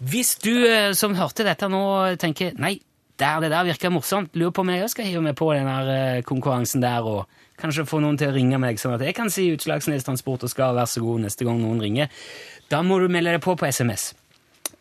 Hvis 0.00 0.34
du 0.40 0.54
eh, 0.64 0.92
som 0.96 1.16
hørte 1.18 1.44
dette 1.44 1.68
nå, 1.72 1.82
tenker 2.20 2.56
nei, 2.60 2.78
der, 3.20 3.44
det 3.44 3.52
der 3.52 3.68
virker 3.68 3.92
morsomt, 3.92 4.32
lurer 4.36 4.54
på 4.56 4.64
om 4.64 4.72
jeg 4.72 4.88
skal 4.90 5.08
hive 5.08 5.22
meg 5.24 5.36
på 5.38 5.52
den 5.52 5.68
eh, 5.68 6.22
konkurransen 6.26 6.82
der, 6.84 7.04
og 7.04 7.28
kanskje 7.60 7.86
få 7.86 8.00
noen 8.02 8.16
til 8.18 8.32
å 8.32 8.34
ringe 8.34 8.58
meg, 8.60 8.80
sånn 8.80 8.96
at 8.96 9.04
jeg 9.04 9.14
kan 9.16 9.30
si 9.30 9.50
Utslagsnes 9.52 10.08
Transport 10.08 10.48
og 10.48 10.50
skal 10.50 10.74
være 10.76 10.90
så 10.90 11.04
god 11.04 11.26
neste 11.28 11.46
gang 11.46 11.60
noen 11.60 11.84
ringer, 11.84 12.10
da 12.72 12.80
må 12.82 12.98
du 12.98 13.08
melde 13.12 13.36
deg 13.36 13.44
på 13.44 13.54
på 13.54 13.68
SMS. 13.68 14.10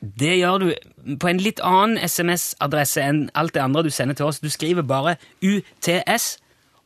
Det 0.02 0.34
gjør 0.40 0.64
du 0.64 1.16
på 1.22 1.30
en 1.30 1.42
litt 1.42 1.60
annen 1.62 2.00
SMS-adresse 2.02 3.04
enn 3.06 3.26
alt 3.38 3.54
det 3.54 3.62
andre 3.62 3.84
du 3.86 3.92
sender 3.94 4.18
til 4.18 4.26
oss. 4.26 4.42
Du 4.42 4.50
skriver 4.50 4.86
bare 4.88 5.18
UTS, 5.46 6.38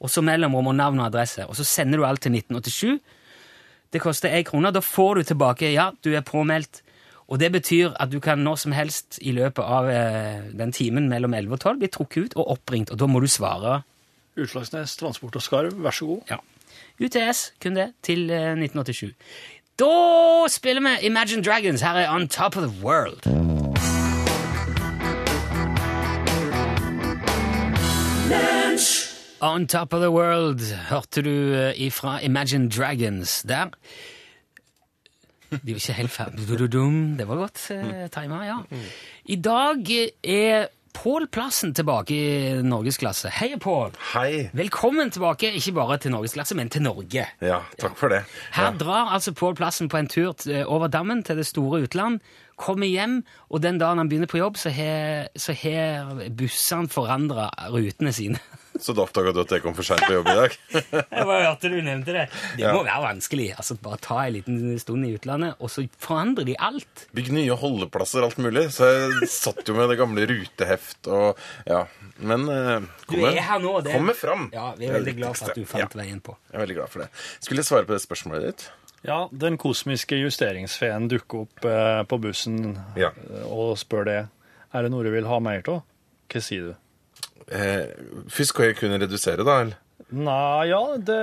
og 0.03 0.11
så 0.11 0.23
mellomrom 0.25 0.67
og 0.73 0.75
navn 0.75 0.99
og 0.99 1.07
adresse, 1.07 1.45
og 1.47 1.55
så 1.55 1.63
sender 1.63 2.01
du 2.01 2.05
alt 2.05 2.25
til 2.25 2.35
1987. 2.35 2.99
Det 3.95 4.01
koster 4.03 4.33
én 4.35 4.43
krone. 4.43 4.73
Da 4.75 4.81
får 4.83 5.15
du 5.15 5.29
tilbake 5.31 5.71
ja, 5.71 5.91
du 6.03 6.11
er 6.11 6.25
påmeldt. 6.27 6.81
Og 7.31 7.39
det 7.39 7.51
betyr 7.55 7.95
at 7.99 8.11
du 8.11 8.19
kan 8.21 8.43
når 8.43 8.59
som 8.61 8.75
helst 8.75 9.17
i 9.21 9.31
løpet 9.33 9.63
av 9.63 9.87
eh, 9.89 10.51
den 10.53 10.73
timen 10.75 11.07
mellom 11.09 11.33
11 11.33 11.55
og 11.55 11.61
12 11.63 11.79
bli 11.81 11.89
trukket 11.93 12.25
ut 12.25 12.35
og 12.35 12.51
oppringt, 12.57 12.91
og 12.91 12.99
da 13.01 13.07
må 13.09 13.21
du 13.23 13.27
svare 13.31 13.79
Utslagsnes 14.35 14.97
Transport 14.99 15.39
og 15.39 15.41
Skarv, 15.41 15.79
vær 15.79 15.95
så 15.95 16.05
god. 16.09 16.21
ja. 16.29 16.41
UTS, 16.99 17.53
kun 17.63 17.75
det, 17.75 17.89
til 18.03 18.29
eh, 18.29 18.51
1987. 18.55 19.15
Da 19.79 20.47
spiller 20.47 20.81
vi 20.81 21.05
Imagine 21.05 21.43
Dragons. 21.43 21.81
Her 21.81 21.95
er 21.95 22.09
On 22.09 22.27
Top 22.27 22.57
of 22.57 22.63
the 22.63 22.85
World. 22.85 23.27
On 29.41 29.67
Top 29.67 29.93
of 29.93 29.99
the 29.99 30.09
World 30.09 30.75
hørte 30.89 31.21
du 31.21 31.53
eh, 31.53 31.81
ifra 31.81 32.19
Imagine 32.23 32.69
Dragons 32.69 33.43
der. 33.43 33.65
De 35.51 35.59
var 35.71 35.75
ikke 35.75 35.93
helt 35.93 36.11
ferdige. 36.11 36.67
Det 37.17 37.27
var 37.27 37.35
godt 37.35 37.71
uh, 37.71 38.09
tima, 38.09 38.43
ja. 38.43 38.57
I 39.25 39.35
dag 39.35 40.09
er 40.23 40.67
Pål 40.95 41.27
Plassen 41.27 41.73
tilbake 41.75 42.15
i 42.15 42.61
norgesklasse. 42.65 43.29
Hei, 43.29 43.51
Pål. 43.61 43.91
Hei. 44.13 44.47
Velkommen 44.55 45.11
tilbake, 45.11 45.51
ikke 45.59 45.73
bare 45.75 45.97
til 46.01 46.13
norgesklasse, 46.15 46.55
men 46.57 46.71
til 46.71 46.85
Norge. 46.85 47.25
Ja, 47.43 47.59
takk 47.81 47.97
for 47.99 48.13
det. 48.13 48.23
Her 48.55 48.73
drar 48.79 49.11
altså 49.13 49.35
Pål 49.35 49.57
Plassen 49.59 49.91
på 49.91 49.99
en 49.99 50.09
tur 50.09 50.33
over 50.65 50.87
dammen 50.87 51.23
til 51.27 51.37
det 51.41 51.45
store 51.49 51.83
utland, 51.85 52.21
kommer 52.55 52.87
hjem, 52.87 53.19
og 53.51 53.61
den 53.61 53.77
dagen 53.81 53.97
han 54.01 54.09
begynner 54.11 54.29
på 54.31 54.39
jobb, 54.41 54.55
så 54.57 54.71
har 54.75 56.29
bussene 56.35 56.87
forandra 56.91 57.49
rutene 57.73 58.13
sine. 58.15 58.39
Så 58.75 58.91
da 58.91 59.05
oppdaga 59.05 59.31
du 59.31 59.37
at 59.39 59.51
jeg 59.55 59.61
kom 59.63 59.71
for 59.71 59.87
seint 59.87 60.01
på 60.03 60.11
jobb 60.17 60.27
i 60.27 60.33
dag? 60.35 60.55
Jeg 60.75 61.23
bare 61.29 61.45
hørte 61.45 61.69
du 61.71 61.77
nevnte 61.79 62.11
det. 62.11 62.25
Det 62.57 62.65
Ja. 62.65 62.73
må 62.75 62.81
være 62.83 63.05
vanskelig. 63.05 63.45
altså 63.55 63.77
Bare 63.79 63.95
ta 64.03 64.17
en 64.25 64.33
liten 64.35 64.57
stund 64.83 65.05
i 65.07 65.13
utlandet, 65.15 65.55
og 65.63 65.71
så 65.71 65.85
forandrer 66.03 66.43
de 66.49 66.57
alt. 66.59 67.05
Bygg 67.15 67.31
nye 67.37 67.55
holdeplasser, 67.55 68.25
alt 68.27 68.35
mulig. 68.43 68.65
Så 68.75 68.83
jeg 68.91 69.29
satt 69.31 69.63
jo 69.71 69.77
med 69.79 69.87
det 69.93 69.95
gamle 70.01 70.27
ruteheft 70.27 71.07
og 71.07 71.39
Ja. 71.65 71.85
Men 72.19 72.49
eh. 72.51 72.83
Det. 73.07 73.93
kommer 73.95 74.13
fram. 74.13 74.49
Ja, 74.51 74.73
Vi 74.75 74.87
er 74.91 74.99
veldig 74.99 75.15
glad 75.21 75.37
for 75.39 75.51
at 75.51 75.55
du 75.55 75.63
fant 75.63 75.95
Ja, 75.95 76.01
veien 76.03 76.19
på. 76.19 76.35
jeg 76.51 76.59
er 76.59 76.65
veldig 76.67 76.75
glad 76.75 76.89
for 76.91 76.99
det. 76.99 77.09
Skulle 77.39 77.63
jeg 77.63 77.71
svare 77.71 77.87
på 77.87 77.95
det 77.95 78.03
spørsmålet 78.03 78.43
ditt? 78.51 78.67
Ja, 79.05 79.27
den 79.31 79.57
kosmiske 79.61 80.17
justeringsfeen 80.17 81.07
dukker 81.11 81.45
opp 81.45 81.65
eh, 81.69 82.01
på 82.09 82.17
bussen 82.23 82.77
Ja. 82.97 83.11
eh, 83.29 83.45
og 83.45 83.77
spør 83.77 84.05
det. 84.09 84.19
Er 84.73 84.83
det 84.83 84.91
noe 84.91 85.03
du 85.05 85.11
vil 85.13 85.27
ha 85.29 85.39
mer 85.39 85.61
av? 85.71 85.83
Hva 86.31 86.41
sier 86.41 86.71
du? 86.71 86.75
Eh, 87.53 87.85
først 88.33 88.49
skal 88.55 88.71
jeg 88.71 88.77
kunne 88.79 88.97
redusere, 88.99 89.45
da? 89.45 89.59
eller? 89.61 89.81
Nei, 90.15 90.67
ja, 90.69 90.79
det 91.01 91.15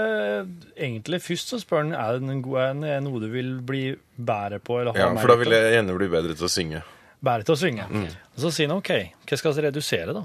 Egentlig 0.76 1.20
først 1.22 1.52
så 1.52 1.58
spør 1.62 1.84
han 1.84 1.92
er 1.94 2.18
det 2.18 2.30
en 2.30 2.42
god- 2.42 2.80
noe 3.04 3.20
du 3.20 3.28
vil 3.30 3.60
bli 3.60 3.96
bedre 4.18 4.58
på 4.58 4.80
eller 4.80 4.92
ha 4.92 4.98
Ja, 4.98 5.14
For 5.20 5.28
da 5.28 5.36
vil 5.36 5.50
jeg 5.54 5.74
gjerne 5.76 5.96
bli 5.98 6.08
bedre 6.08 6.34
til 6.34 6.46
å 6.46 6.50
synge. 6.50 6.82
Bedre 7.22 7.44
til 7.46 7.54
å 7.54 7.58
synge. 7.58 7.86
Mm. 7.90 8.06
Og 8.08 8.38
så 8.42 8.50
sier 8.50 8.68
han 8.68 8.76
OK, 8.78 8.90
hva 9.26 9.38
skal 9.38 9.52
vi 9.54 9.62
redusere, 9.68 10.14
da? 10.14 10.24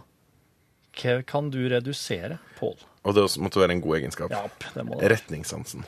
Hva 0.98 1.20
kan 1.26 1.50
du 1.54 1.60
redusere, 1.70 2.40
Pål? 2.58 2.78
Og 3.06 3.14
det 3.16 3.24
måtte 3.38 3.62
være 3.62 3.72
en 3.78 3.82
god 3.82 3.98
egenskap. 4.00 4.32
Ja, 4.34 4.48
det 4.74 4.86
må 4.86 4.98
det. 5.00 5.12
Retningssansen. 5.12 5.86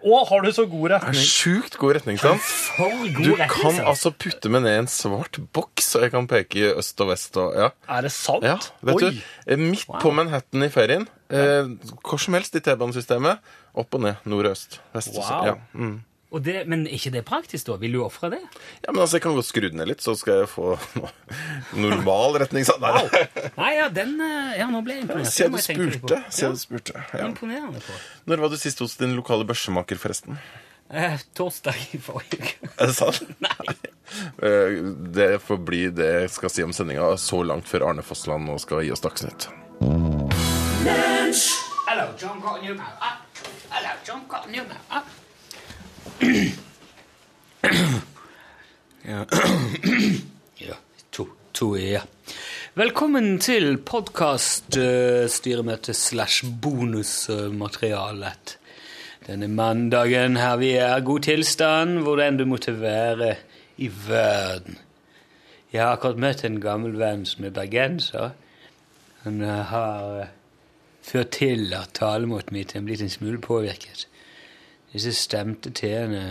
Å, 0.00 0.20
har 0.30 0.40
du 0.40 0.48
så 0.56 0.64
god 0.70 0.90
retning? 0.94 1.14
sjukt 1.28 1.74
god 1.76 1.94
retningssans. 1.98 2.40
sant? 2.42 2.78
god 3.16 3.24
Du 3.24 3.30
retning, 3.34 3.50
kan 3.52 3.70
altså. 3.70 3.84
altså 3.92 4.12
putte 4.16 4.48
meg 4.52 4.62
ned 4.64 4.72
i 4.72 4.80
en 4.84 4.88
svart 4.88 5.36
boks, 5.52 5.90
og 5.98 6.02
jeg 6.06 6.12
kan 6.14 6.26
peke 6.30 6.56
i 6.62 6.68
øst 6.72 7.00
og 7.04 7.10
vest 7.12 7.36
og 7.36 7.54
Ja. 7.58 7.68
Er 7.88 8.02
det 8.08 8.12
sant? 8.12 8.42
Ja, 8.44 8.56
vet 8.82 8.94
Oi. 9.02 9.10
du, 9.10 9.56
Midt 9.56 9.86
Midt 9.86 10.00
på 10.00 10.12
Manhattan 10.16 10.62
i 10.64 10.70
ferien, 10.72 11.08
eh, 11.30 11.68
hvor 12.02 12.18
som 12.18 12.34
helst 12.34 12.56
i 12.56 12.60
T-banesystemet, 12.64 13.38
opp 13.76 13.94
og 13.94 14.00
ned, 14.00 14.16
nord 14.24 14.46
og 14.48 14.52
øst. 14.56 14.80
Vest 14.94 15.12
og 15.12 15.20
Wow. 15.20 15.28
sør. 15.28 15.46
Ja. 15.46 15.54
Mm. 15.74 15.98
Og 16.30 16.42
det, 16.46 16.60
men 16.70 16.84
er 16.86 16.92
ikke 16.94 17.10
det 17.10 17.24
praktisk, 17.26 17.66
da? 17.66 17.74
Vil 17.82 17.96
du 17.96 18.04
ofre 18.04 18.28
det? 18.30 18.38
ja, 18.84 18.92
men 18.92 19.00
altså, 19.02 19.16
Jeg 19.18 19.22
kan 19.24 19.34
godt 19.34 19.48
skru 19.48 19.64
den 19.66 19.80
ned 19.80 19.88
litt, 19.90 20.02
så 20.04 20.14
skal 20.14 20.44
jeg 20.44 20.50
få 20.52 20.76
normal 21.84 22.38
retning. 22.44 22.64
sånn 22.68 22.80
nei, 22.84 23.02
Nei, 23.56 23.70
ja, 23.80 23.88
den 23.90 24.14
eh, 24.22 24.52
Ja, 24.60 24.68
nå 24.70 24.82
ble 24.86 24.94
jeg 25.00 25.06
imponert. 25.08 25.32
Se 25.34 25.48
du 25.50 25.58
spurte. 25.58 26.20
Se 26.30 26.44
Ja, 26.46 26.50
du 26.54 26.60
spurte. 26.62 26.94
Ja. 27.10 27.26
Imponerende 27.26 27.82
på. 27.82 27.96
Når 28.30 28.44
var 28.44 28.52
du 28.54 28.58
sist 28.62 28.78
hos 28.84 28.94
din 29.00 29.16
lokale 29.18 29.46
børsemaker, 29.48 29.98
forresten? 29.98 30.38
Eh, 30.90 31.18
torsdag 31.38 31.76
i 31.94 31.98
forrige 32.02 32.38
uke. 32.42 32.70
Er 32.78 32.90
det 32.90 32.96
sant? 32.98 33.20
Nei. 33.46 33.74
Eh, 34.42 34.78
Det 35.18 35.28
får 35.42 35.60
bli 35.66 35.82
det 35.94 36.08
jeg 36.22 36.30
skal 36.34 36.50
si 36.54 36.62
om 36.66 36.72
sendinga 36.74 37.10
så 37.18 37.42
langt 37.46 37.66
før 37.70 37.88
Arne 37.90 38.02
Fossland 38.06 38.46
nå 38.46 38.56
skal 38.62 38.82
gi 38.86 38.90
oss 38.94 39.02
Dagsnytt. 39.02 39.48
Hello, 41.90 42.06
John 42.18 42.38
Cotton 42.42 42.62
Newman. 42.64 42.86
Ah. 43.02 43.18
Hello, 43.70 43.90
John 44.06 44.22
Cotton 44.30 44.52
Newman. 44.54 44.78
Ja. 46.20 46.28
ja, 50.56 50.74
to, 51.10 51.26
to 51.52 51.76
ja. 51.76 52.00
Velkommen 52.76 53.38
til 53.40 53.78
podkast-styremøte 53.88 55.94
slash 55.96 56.44
bonusmaterialet. 56.60 58.58
Denne 59.24 59.48
mandagen 59.48 60.36
her 60.36 60.60
vi 60.60 60.76
er 60.76 61.00
god 61.08 61.24
tilstand, 61.24 62.04
hvor 62.04 62.20
enn 62.20 62.36
du 62.36 62.44
måtte 62.44 62.76
være 62.82 63.40
i 63.80 63.88
verden. 63.88 64.76
Jeg 65.72 65.80
har 65.86 65.96
akkurat 65.96 66.20
møtt 66.20 66.44
en 66.44 66.60
gammel 66.60 67.00
venn 67.00 67.24
som 67.24 67.48
er 67.48 67.56
bergenser. 67.56 68.36
Han 69.24 69.40
eh, 69.40 69.64
har 69.72 70.20
eh, 70.20 70.28
ført 71.00 71.32
til 71.40 71.72
at 71.72 71.96
talemåten 71.96 72.52
min 72.58 72.68
er 72.74 72.84
blitt 72.84 73.08
en 73.08 73.16
smule 73.16 73.40
påvirket. 73.40 74.04
Disse 74.92 75.12
stemte 75.14 75.70
t-ene 75.70 76.22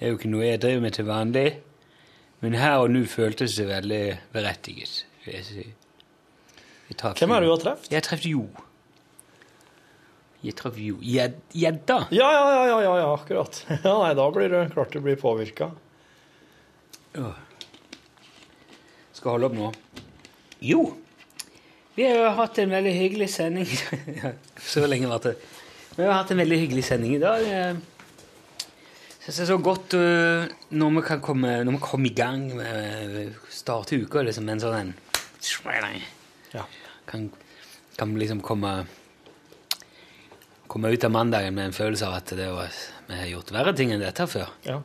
er 0.00 0.10
jo 0.10 0.18
ikke 0.18 0.28
noe 0.32 0.44
jeg 0.44 0.60
driver 0.60 0.82
med 0.84 0.92
til 0.98 1.06
vanlig, 1.08 1.46
men 2.44 2.56
her 2.60 2.82
og 2.82 2.90
nå 2.92 3.04
føltes 3.08 3.54
det 3.56 3.64
veldig 3.70 4.02
berettiget. 4.34 5.04
vil 5.24 5.34
jeg 5.38 5.44
si. 5.48 5.64
Jeg 6.90 6.98
Hvem 7.16 7.30
er 7.32 7.40
det 7.40 7.48
du 7.48 7.54
har 7.54 7.62
truffet? 7.62 7.90
Jeg 7.94 8.02
traff 8.04 8.26
Jo. 8.28 8.42
Jeg 10.44 10.56
traff 10.58 10.76
Jo. 10.76 10.98
Gjed- 11.00 11.40
Gjedda. 11.56 11.96
Ja, 12.12 12.28
ja, 12.36 12.42
ja, 12.52 12.66
ja, 12.68 12.80
ja, 12.84 12.96
ja, 13.00 13.06
akkurat. 13.14 13.62
Ja, 13.86 13.94
nei, 14.02 14.12
da 14.18 14.26
blir 14.30 14.50
det 14.52 14.66
klart 14.74 14.92
du 14.92 15.00
blir 15.00 15.16
påvirka. 15.16 15.70
Skal 19.14 19.30
holde 19.36 19.48
opp 19.48 19.56
nå. 19.56 19.70
Jo, 20.64 20.82
vi 21.94 22.04
har 22.08 22.16
jo 22.18 22.30
hatt 22.36 22.58
en 22.58 22.72
veldig 22.74 22.92
hyggelig 22.98 23.28
sending. 23.30 23.68
Så 24.72 24.84
lenge 24.90 25.08
var 25.08 25.22
det. 25.24 25.36
Vi 25.94 26.02
har 26.02 26.16
hatt 26.18 26.32
en 26.34 26.40
veldig 26.42 26.58
hyggelig 26.64 26.84
sending 26.88 27.14
i 27.16 27.22
dag. 27.22 27.44
Jeg 29.24 29.32
synes 29.32 29.38
det 29.38 29.44
er 29.44 29.56
så 29.56 29.62
godt 29.64 29.94
uh, 29.96 30.50
når 30.76 30.90
vi 30.98 31.02
kan 31.06 31.20
komme, 31.24 31.52
når 31.64 31.78
vi 31.78 31.80
kommer 31.80 32.10
i 32.10 32.14
gang 32.14 32.42
med 32.58 33.38
starte 33.48 33.96
uka 33.96 34.20
liksom, 34.20 34.44
med 34.44 34.58
en 34.58 34.60
sånn 34.60 34.76
en 34.80 36.02
Ja. 36.52 36.64
kan, 37.08 37.30
kan 37.96 38.12
liksom 38.18 38.40
komme 38.44 38.86
komme 40.66 40.90
ut 40.92 41.04
av 41.04 41.10
mandagen 41.10 41.54
med 41.54 41.70
en 41.70 41.72
følelse 41.72 42.06
av 42.06 42.18
at 42.18 42.34
det 42.36 42.50
var, 42.52 42.68
vi 43.06 43.14
har 43.14 43.26
gjort 43.30 43.52
verre 43.54 43.72
ting 43.76 43.92
enn 43.94 44.02
dette 44.02 44.26
før. 44.26 44.52
ja, 44.66 44.82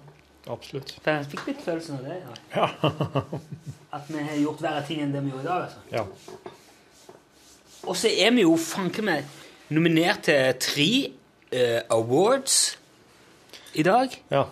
absolutt. 0.47 0.95
For 1.01 1.11
Jeg 1.11 1.29
fikk 1.33 1.45
litt 1.47 1.61
følelsen 1.65 1.99
av 1.99 2.03
det. 2.07 2.17
Ja. 2.23 2.33
Ja. 2.55 3.23
At 3.97 4.05
vi 4.07 4.21
har 4.21 4.35
gjort 4.37 4.61
verre 4.61 4.83
ting 4.85 5.01
enn 5.01 5.11
det 5.15 5.23
vi 5.25 5.31
gjorde 5.33 5.43
i 5.43 5.47
dag. 5.47 5.63
altså. 5.67 5.79
ja. 5.91 6.05
Og 7.89 7.95
så 7.97 8.07
er 8.07 8.31
vi 8.35 8.43
jo 8.43 8.55
fanken 8.59 9.07
meg 9.07 9.25
nominert 9.73 10.27
til 10.27 10.53
tre 10.61 10.91
uh, 11.09 11.81
awards 11.95 12.78
i 13.73 13.83
dag. 13.83 14.23
ja. 14.29 14.47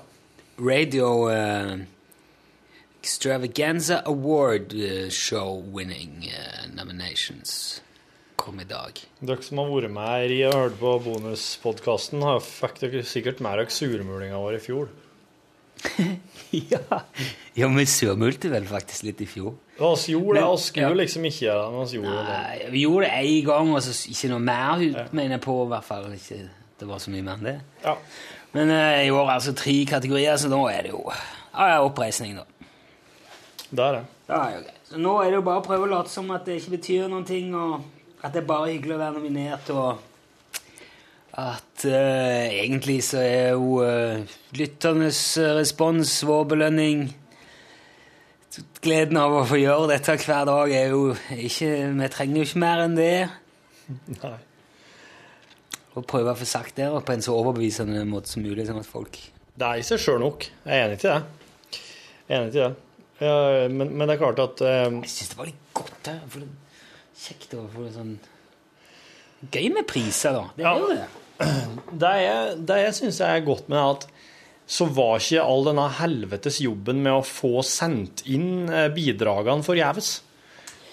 Radio 0.58 1.30
uh, 1.30 1.80
Extravaganza 3.01 4.01
Award 4.06 4.73
eh, 4.73 5.10
Show 5.10 5.63
winning 5.73 6.30
uh, 6.34 6.75
nominations 6.75 7.82
kom 8.36 8.60
i 8.60 8.65
dag. 8.65 8.97
Dere 9.19 9.43
som 9.45 9.62
har 9.62 9.69
vært 9.69 9.93
med 9.93 10.08
her 10.08 10.34
i 10.34 10.39
og 10.47 10.56
hørt 10.56 10.77
på 10.80 10.93
bonuspodkasten, 11.06 12.25
fikk 12.45 12.82
dere 12.84 13.03
sikkert 13.06 13.41
med 13.43 13.58
dere 13.60 13.73
surmulinga 13.73 14.41
vår 14.41 14.58
i 14.58 14.62
fjor. 14.62 14.91
ja, 16.73 17.01
ja 17.58 17.69
vi 17.73 17.86
surmulte 17.89 18.51
vel 18.53 18.65
faktisk 18.69 19.08
litt 19.10 19.21
i 19.25 19.30
fjor. 19.30 19.58
Vi 19.77 20.13
gjorde 20.13 20.39
det, 20.39 20.45
vi 20.45 20.62
skulle 20.65 20.93
ja. 20.93 21.01
liksom 21.01 21.27
ikke 21.30 21.43
gjøre 21.45 21.65
det, 21.73 21.89
vi 21.89 21.99
gjorde 21.99 22.15
det. 22.17 22.38
Nei, 22.38 22.71
vi 22.73 22.86
gjorde 22.86 23.10
det 23.10 23.25
én 23.25 23.49
gang, 23.49 23.73
og 23.73 23.84
så 23.86 23.97
ikke 24.13 24.32
noe 24.34 24.45
mer, 24.51 24.88
mener 25.12 25.38
jeg 25.38 25.45
på. 25.45 25.60
i 25.65 25.69
hvert 25.73 25.89
fall 25.89 26.10
ikke 26.17 26.41
det 26.77 26.86
var 26.86 27.01
så 27.01 27.13
mye 27.13 27.25
mer 27.25 27.39
enn 27.39 27.47
det. 27.47 27.60
Ja. 27.84 27.95
Men 28.55 28.71
eh, 28.71 29.07
i 29.07 29.12
år 29.12 29.33
altså 29.36 29.53
tre 29.57 29.75
kategorier, 29.89 30.38
så 30.39 30.49
nå 30.51 30.62
er 30.71 30.88
det 30.88 30.93
jo 30.93 31.03
ja, 31.10 31.81
oppreisning, 31.81 32.38
da. 32.38 32.45
Det 33.69 33.83
er 33.83 33.97
det. 33.97 34.03
Ja, 34.29 34.41
greit. 34.62 34.73
Så 34.88 34.99
nå 35.03 35.17
er 35.19 35.31
det 35.31 35.39
jo 35.39 35.45
bare 35.47 35.60
å 35.60 35.65
prøve 35.65 35.88
å 35.88 35.91
late 35.91 36.12
som 36.12 36.29
at 36.31 36.45
det 36.47 36.62
ikke 36.62 36.77
betyr 36.77 37.10
noen 37.12 37.25
ting, 37.27 37.51
og 37.57 37.81
at 38.23 38.31
det 38.33 38.43
er 38.43 38.49
bare 38.49 38.71
hyggelig 38.71 38.95
å 38.95 39.01
være 39.01 39.17
nominert, 39.17 39.71
og 39.75 40.05
at 41.38 41.83
uh, 41.86 42.45
egentlig 42.47 43.01
så 43.05 43.19
er 43.21 43.51
jo 43.57 43.81
uh, 43.83 44.38
lytternes 44.57 45.19
respons 45.60 46.15
vår 46.25 46.47
belønning. 46.55 47.03
Gleden 48.81 49.19
av 49.21 49.36
å 49.36 49.45
få 49.45 49.60
gjøre 49.60 49.91
dette 49.91 50.15
hver 50.23 50.47
dag 50.49 50.71
er 50.73 50.95
jo 50.95 51.12
ikke 51.36 51.69
Vi 51.99 52.07
trenger 52.09 52.39
jo 52.39 52.47
ikke 52.47 52.63
mer 52.63 52.86
enn 52.88 52.95
det. 52.97 53.15
Nei. 54.15 54.38
Og 55.98 56.06
prøve 56.06 56.34
å 56.36 56.38
få 56.38 56.45
sagt 56.45 56.78
det 56.78 56.88
på 57.08 57.14
en 57.16 57.24
så 57.26 57.34
overbevisende 57.34 58.04
måte 58.06 58.30
som 58.30 58.43
mulig, 58.45 58.68
sånn 58.70 58.78
at 58.84 58.89
folk 58.89 59.18
Det 59.58 59.66
er 59.66 59.80
i 59.82 59.86
seg 59.88 59.98
sjøl 60.04 60.20
nok. 60.22 60.45
Jeg 60.68 60.76
er 60.78 60.86
enig 60.91 61.00
til 61.02 61.10
det. 61.10 61.80
Jeg 62.28 62.36
er 62.36 62.41
enig 62.43 62.52
til 62.54 62.62
det. 62.68 62.74
Ja, 63.18 63.38
men, 63.74 63.93
men 63.98 64.06
det 64.06 64.14
er 64.14 64.22
klart 64.22 64.41
at 64.43 64.62
eh, 64.62 64.84
Jeg 65.02 65.10
syns 65.10 65.32
det 65.32 65.39
var 65.39 65.48
litt 65.50 65.72
godt. 65.80 65.95
da. 66.06 66.18
For 66.30 66.43
det 66.45 66.50
kjekt 67.18 67.56
å 67.58 67.64
få 67.74 67.88
det 67.88 67.95
sånn 67.95 68.12
Gøy 69.54 69.68
med 69.74 69.86
priser, 69.89 70.34
da. 70.38 70.45
Det 70.58 70.66
er 70.66 70.70
Ja. 70.70 70.78
jo 70.78 70.91
det. 70.93 71.08
Det 72.02 72.14
jeg, 72.22 72.54
det 72.68 72.78
jeg 72.82 72.93
syns 72.98 73.20
er 73.26 73.43
godt 73.45 73.68
med 73.70 73.78
at 73.82 74.08
så 74.68 74.88
var 74.91 75.22
ikke 75.22 75.43
all 75.48 75.62
denne 75.70 75.84
helvetes 76.00 76.58
jobben 76.60 76.98
med 77.06 77.14
å 77.14 77.22
få 77.24 77.62
sendt 77.64 78.24
inn 78.28 78.66
eh, 78.68 78.89
bidragene 78.91 79.64
forgjeves. 79.64 80.10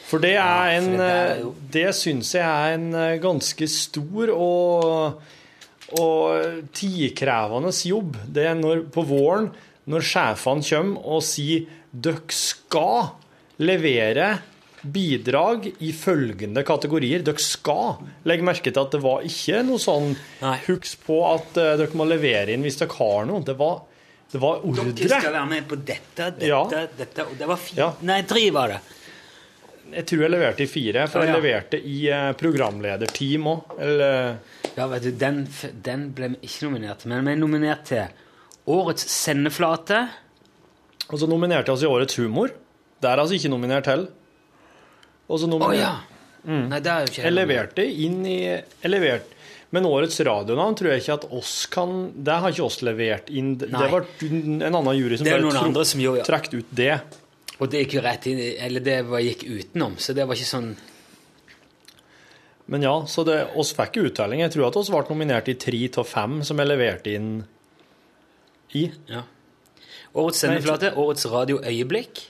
For 0.04 0.20
det 0.20 0.34
er 0.36 0.74
en 0.76 0.90
det 1.72 1.86
eh, 1.88 1.94
syns 1.96 2.34
jeg 2.36 2.44
er 2.44 2.74
en 2.76 2.90
eh, 2.94 3.16
ganske 3.22 3.68
stor 3.72 4.32
og, 4.34 5.22
og 5.98 6.66
tidkrevende 6.76 7.72
jobb. 7.88 8.18
Det 8.28 8.48
er 8.50 8.58
når, 8.58 8.84
på 8.94 9.04
våren, 9.08 9.48
når 9.90 10.04
sjefene 10.04 10.66
kommer 10.68 11.08
og 11.16 11.24
sier 11.24 11.64
dere 11.94 12.34
skal 12.34 13.12
levere 13.62 14.32
bidrag 14.84 15.70
i 15.80 15.92
følgende 15.96 16.64
kategorier. 16.66 17.22
Dere 17.24 17.40
skal 17.40 17.96
legge 18.28 18.44
merke 18.44 18.72
til 18.72 18.82
at 18.82 18.92
det 18.92 19.00
var 19.04 19.24
ikke 19.24 19.62
noe 19.64 19.80
sånn. 19.80 20.12
Husk 20.66 21.06
på 21.06 21.20
at 21.30 21.56
eh, 21.60 21.74
dere 21.80 21.96
må 21.96 22.06
levere 22.08 22.52
inn 22.54 22.66
hvis 22.66 22.80
dere 22.82 22.96
har 22.98 23.24
noe. 23.30 23.44
Det 23.46 23.56
var, 23.56 23.80
det 24.32 24.42
var 24.42 24.60
Dere 24.66 25.22
skal 25.22 25.32
være 25.38 25.48
med 25.54 25.70
på 25.70 25.80
dette, 25.80 26.28
dette, 26.34 26.50
Ja. 26.50 26.60
dette 26.98 27.24
og 27.24 27.38
Det 27.40 27.48
var 27.48 27.62
fint. 27.62 27.80
Ja. 27.80 27.90
Nei, 28.04 28.20
tre 28.28 28.44
var 28.54 28.74
det. 28.74 28.82
Jeg 29.92 30.06
tror 30.08 30.24
jeg 30.24 30.32
leverte 30.32 30.64
i 30.64 30.68
fire, 30.70 31.04
for 31.12 31.26
jeg 31.26 31.36
leverte 31.36 31.78
i 31.78 31.98
eh, 32.10 32.30
programlederteam 32.40 33.48
òg. 33.52 33.74
Ja, 34.74 34.88
vet 34.90 35.04
du, 35.06 35.10
den, 35.20 35.44
den 35.86 36.08
ble 36.16 36.32
vi 36.34 36.48
ikke 36.48 36.66
nominert 36.68 37.04
til, 37.04 37.12
men 37.12 37.28
vi 37.28 37.34
er 37.34 37.40
nominert 37.40 37.84
til 37.90 38.22
Årets 38.74 39.04
sendeflate. 39.12 40.00
Og 41.10 41.20
så 41.20 41.28
nominerte 41.28 41.68
jeg 41.68 41.76
oss 41.76 41.84
i 41.84 41.90
Årets 41.90 42.16
humor. 42.22 42.54
Det 43.00 43.10
er 43.10 43.20
altså 43.20 43.36
ikke 43.36 43.52
nominert 43.52 43.86
til. 43.90 44.06
Og 45.28 45.40
så 45.40 45.48
nominerte 45.50 45.84
nominerte 45.84 45.84
ja! 45.84 45.94
Nei, 46.44 46.80
det 46.84 46.90
er 46.92 47.04
jo 47.04 47.08
ikke 47.08 47.22
Jeg 47.24 47.32
leverte 47.32 47.84
inn 48.04 48.18
i 48.28 48.38
jeg 48.44 48.90
leverte, 48.90 49.36
Men 49.72 49.86
årets 49.88 50.18
radionavn 50.28 50.76
tror 50.76 50.90
jeg 50.92 51.00
ikke 51.00 51.14
at 51.14 51.24
oss 51.32 51.52
kan 51.72 51.94
Det 52.12 52.36
har 52.42 52.52
ikke 52.52 52.66
oss 52.66 52.82
levert 52.84 53.30
inn. 53.32 53.54
Det 53.62 53.70
var 53.72 54.04
en 54.28 54.66
annen 54.68 54.90
jury 54.98 55.16
som 55.16 55.24
ble 55.24 55.38
bare 55.40 56.02
gjorde, 56.04 56.20
ja. 56.20 56.24
ut 56.52 56.74
det. 56.82 56.98
Og 57.62 57.70
det 57.70 57.84
gikk 57.84 57.98
jo 57.98 58.02
rett 58.02 58.26
inn 58.26 58.40
Eller 58.66 58.82
det 58.82 58.96
var, 59.06 59.22
gikk 59.22 59.44
utenom, 59.46 59.94
så 60.02 60.14
det 60.16 60.26
var 60.26 60.34
ikke 60.34 60.48
sånn 60.48 60.72
Men 62.66 62.82
ja, 62.82 62.94
så 63.06 63.22
det, 63.28 63.36
oss 63.60 63.74
fikk 63.76 64.00
uttelling. 64.02 64.40
Jeg 64.42 64.54
tror 64.54 64.70
at 64.70 64.78
oss 64.80 64.90
ble 64.90 65.04
nominert 65.10 65.50
i 65.52 65.58
tre 65.60 65.82
av 66.00 66.08
fem 66.08 66.40
som 66.48 66.58
jeg 66.58 66.70
leverte 66.70 67.12
inn 67.12 67.32
i. 68.74 68.88
Ja. 69.06 69.26
Årets 70.16 70.40
sendeflate, 70.42 70.94
Årets 70.98 71.26
radioøyeblikk. 71.28 72.22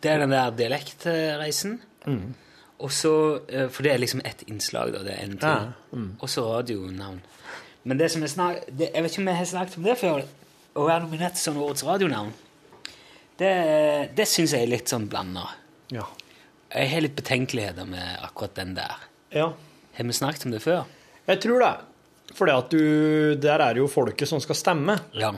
Det 0.00 0.12
er 0.12 0.22
den 0.22 0.30
der 0.30 0.54
dialektreisen. 0.54 1.80
Mm. 2.06 2.36
Og 2.78 2.92
så, 2.92 3.40
eh, 3.48 3.68
For 3.68 3.82
det 3.82 3.92
er 3.92 3.98
liksom 3.98 4.20
ett 4.24 4.44
innslag, 4.46 4.92
da. 4.92 5.02
Det 5.02 5.12
er 5.12 5.24
en 5.24 5.38
til. 5.38 5.48
Ja, 5.48 5.72
mm. 5.92 6.16
Og 6.20 6.28
så 6.30 6.46
radionavn. 6.46 7.20
Men 7.84 7.98
det 7.98 8.10
som 8.10 8.22
jeg 8.22 8.30
snak, 8.30 8.56
det, 8.78 8.90
Jeg 8.94 9.02
vet 9.02 9.12
ikke 9.12 9.22
om 9.22 9.28
jeg 9.28 9.36
har 9.36 9.44
snakket 9.44 9.76
om 9.76 9.84
det 9.84 9.98
før, 9.98 10.22
å 10.76 10.86
være 10.86 11.02
nominert 11.02 11.36
som 11.36 11.56
Årets 11.56 11.84
radionavn. 11.84 12.32
Det, 13.36 13.52
det 14.16 14.26
syns 14.28 14.54
jeg 14.56 14.64
er 14.64 14.72
litt 14.72 14.92
sånn 14.92 15.08
blanda. 15.12 15.44
Ja. 15.92 16.06
Jeg 16.72 16.90
har 16.92 17.04
litt 17.04 17.16
betenkeligheter 17.18 17.88
med 17.88 18.24
akkurat 18.24 18.56
den 18.58 18.76
der. 18.78 19.08
ja. 19.34 19.52
Har 19.96 20.04
vi 20.04 20.12
snakket 20.12 20.42
om 20.44 20.50
det 20.52 20.58
før? 20.60 20.82
Jeg 21.24 21.40
tror 21.40 21.62
det. 21.62 21.72
For 22.36 22.50
der 22.50 23.62
er 23.64 23.72
det 23.72 23.80
jo 23.80 23.86
folket 23.88 24.28
som 24.28 24.42
skal 24.44 24.58
stemme. 24.58 24.98
Ja. 25.16 25.30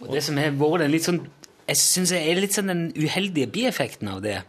Og 0.00 0.08
det 0.10 0.24
som 0.26 0.40
har 0.40 0.50
vært 0.58 0.82
den 0.82 0.90
litt 0.90 1.06
sånn 1.06 1.20
Jeg 1.68 1.78
syns 1.80 2.10
er 2.12 2.40
litt 2.42 2.56
sånn 2.56 2.72
den 2.72 2.82
uheldige 2.98 3.46
bieffekten 3.48 4.10
av 4.12 4.18
det, 4.24 4.40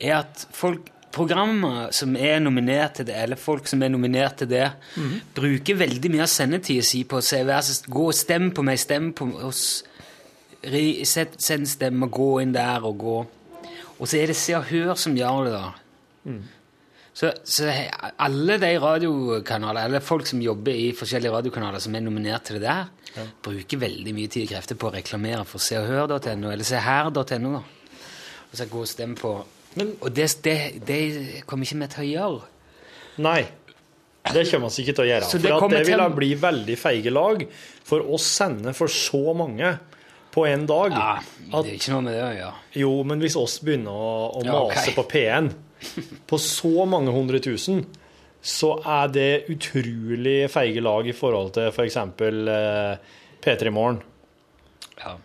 er 0.00 0.14
at 0.22 0.46
folk 0.56 0.88
Programmer 1.12 1.90
som 1.92 2.14
er 2.16 2.38
nominert 2.40 2.94
til 2.96 3.04
det, 3.10 3.14
eller 3.20 3.36
folk 3.36 3.66
som 3.68 3.82
er 3.84 3.90
nominert 3.92 4.38
til 4.40 4.48
det, 4.48 4.70
bruker 5.36 5.76
veldig 5.76 6.08
mye 6.14 6.22
av 6.24 6.30
sendetida 6.32 6.86
si 6.88 7.02
på 7.04 7.18
å 7.20 7.24
si 7.26 7.42
Gå 7.44 8.06
og 8.06 8.16
stem 8.16 8.48
på 8.56 8.64
meg, 8.64 8.80
stem 8.80 9.10
på 9.12 9.26
oss. 9.44 9.84
Ri- 10.70 11.04
Sett, 11.08 11.38
send 11.42 11.66
stemme, 11.66 12.06
gå 12.12 12.40
inn 12.42 12.52
der 12.54 12.84
og 12.86 12.98
gå. 13.02 13.16
Og 13.98 14.08
så 14.08 14.18
er 14.22 14.26
det 14.30 14.36
Se 14.38 14.54
og 14.56 14.64
Hør 14.70 14.94
som 14.98 15.14
gjør 15.18 15.44
det, 15.48 15.52
da. 15.54 15.70
Så, 17.14 17.28
så 17.44 17.68
alle 18.24 18.54
de 18.62 18.70
radiokanaler, 18.80 19.84
eller 19.84 20.00
folk 20.00 20.24
som 20.26 20.40
jobber 20.40 20.72
i 20.72 20.92
forskjellige 20.96 21.32
radiokanaler 21.34 21.82
som 21.82 21.94
er 21.94 22.00
nominert 22.06 22.46
til 22.48 22.56
det 22.56 22.64
der, 22.64 23.26
bruker 23.44 23.82
veldig 23.82 24.14
mye 24.16 24.30
tid 24.32 24.46
og 24.46 24.54
krefter 24.54 24.78
på 24.80 24.88
å 24.88 24.94
reklamere 24.94 25.42
for 25.44 25.60
seoghør.no, 25.60 26.52
eller 26.54 26.64
seher.no. 26.64 27.52
da. 27.58 27.62
Og 28.52 28.56
så 28.56 28.66
gå 28.70 28.80
og 28.84 28.88
stemme 28.88 29.16
på 29.20 29.34
Og 29.82 30.08
det, 30.12 30.26
det, 30.44 30.56
det 30.88 31.02
kommer 31.48 31.64
ikke 31.68 31.78
vi 31.82 31.90
til 31.92 32.02
å 32.04 32.08
gjøre. 32.08 32.48
Nei. 33.24 33.42
Det 34.32 34.42
kommer 34.50 34.70
vi 34.72 34.82
ikke 34.84 34.94
til 34.96 35.04
å 35.04 35.08
gjøre. 35.08 35.28
Så 35.28 35.38
det 35.42 35.52
For 35.52 35.68
det 35.72 35.84
vil 35.88 35.98
til- 36.00 36.16
bli 36.16 36.28
veldig 36.40 36.76
feige 36.78 37.10
lag 37.12 37.44
for 37.84 38.04
å 38.04 38.18
sende 38.20 38.72
for 38.76 38.88
så 38.92 39.32
mange 39.36 39.72
på 40.32 40.46
en 40.48 40.66
dag. 40.68 40.94
Ja, 40.96 41.08
at, 41.20 41.64
det 41.66 41.74
er 41.74 41.78
ikke 41.78 41.92
noe 41.94 42.04
med 42.06 42.14
det 42.16 42.22
å 42.24 42.30
gjøre. 42.36 42.60
jo, 42.82 42.92
men 43.08 43.20
hvis 43.24 43.36
oss 43.36 43.58
begynner 43.64 43.92
å, 43.92 44.12
å 44.40 44.44
Ja, 44.46 44.54
mase 44.54 44.78
mase 44.78 44.94
på 44.96 45.04
P1 45.12 45.50
på 46.30 46.38
så 46.40 46.86
mange 46.88 47.12
hundre 47.14 47.40
tusen, 47.44 47.84
så 48.42 48.72
er 48.82 49.10
det 49.14 49.28
utrolig 49.52 50.38
feige 50.50 50.82
lag 50.82 51.06
i 51.06 51.14
forhold 51.14 51.52
til 51.54 51.68
f.eks. 51.70 51.96
Eh, 52.00 53.20
P3 53.42 53.70
Morgen. 53.74 54.00
Ja. 55.02 55.16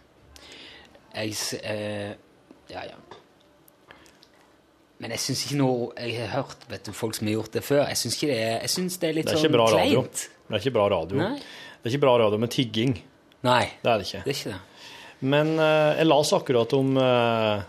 Jeg 1.17 1.33
eh, 1.63 2.13
Ja, 2.69 2.83
ja. 2.85 2.97
Men 4.97 5.13
jeg 5.13 5.21
syns 5.21 5.43
ikke 5.45 5.57
noe 5.59 5.91
Jeg 6.01 6.15
har 6.23 6.31
hørt 6.39 6.63
vet 6.71 6.87
du, 6.87 6.93
folk 6.95 7.15
som 7.17 7.29
har 7.29 7.37
gjort 7.37 7.53
det 7.57 7.63
før. 7.65 7.83
Jeg 7.89 7.99
syns 8.01 8.17
det, 8.21 8.31
det 9.01 9.09
er 9.09 9.17
litt 9.19 9.27
Det 9.29 9.35
er 9.35 9.39
sånn 9.41 9.47
ikke 9.49 9.57
bra 9.57 9.67
radio. 9.73 10.01
kleint. 10.01 10.23
Det 10.47 10.55
er 10.57 10.63
ikke 10.63 10.75
bra 10.77 10.87
radio. 10.93 11.19
Nei. 11.21 11.35
Det 11.77 11.89
er 11.89 11.93
ikke 11.93 12.03
bra 12.05 12.15
radio 12.23 12.39
med 12.41 12.53
tigging. 12.53 12.95
Nei, 13.45 13.63
Det 13.83 13.91
er 13.91 14.01
det 14.01 14.07
ikke. 14.07 14.21
det 14.25 14.33
er 14.33 14.39
ikke 14.39 14.53
det. 14.55 14.61
Men 15.19 15.55
eh, 15.57 15.97
jeg 15.97 16.09
leste 16.09 16.37
akkurat 16.37 16.73
om 16.77 16.97
eh, 17.01 17.61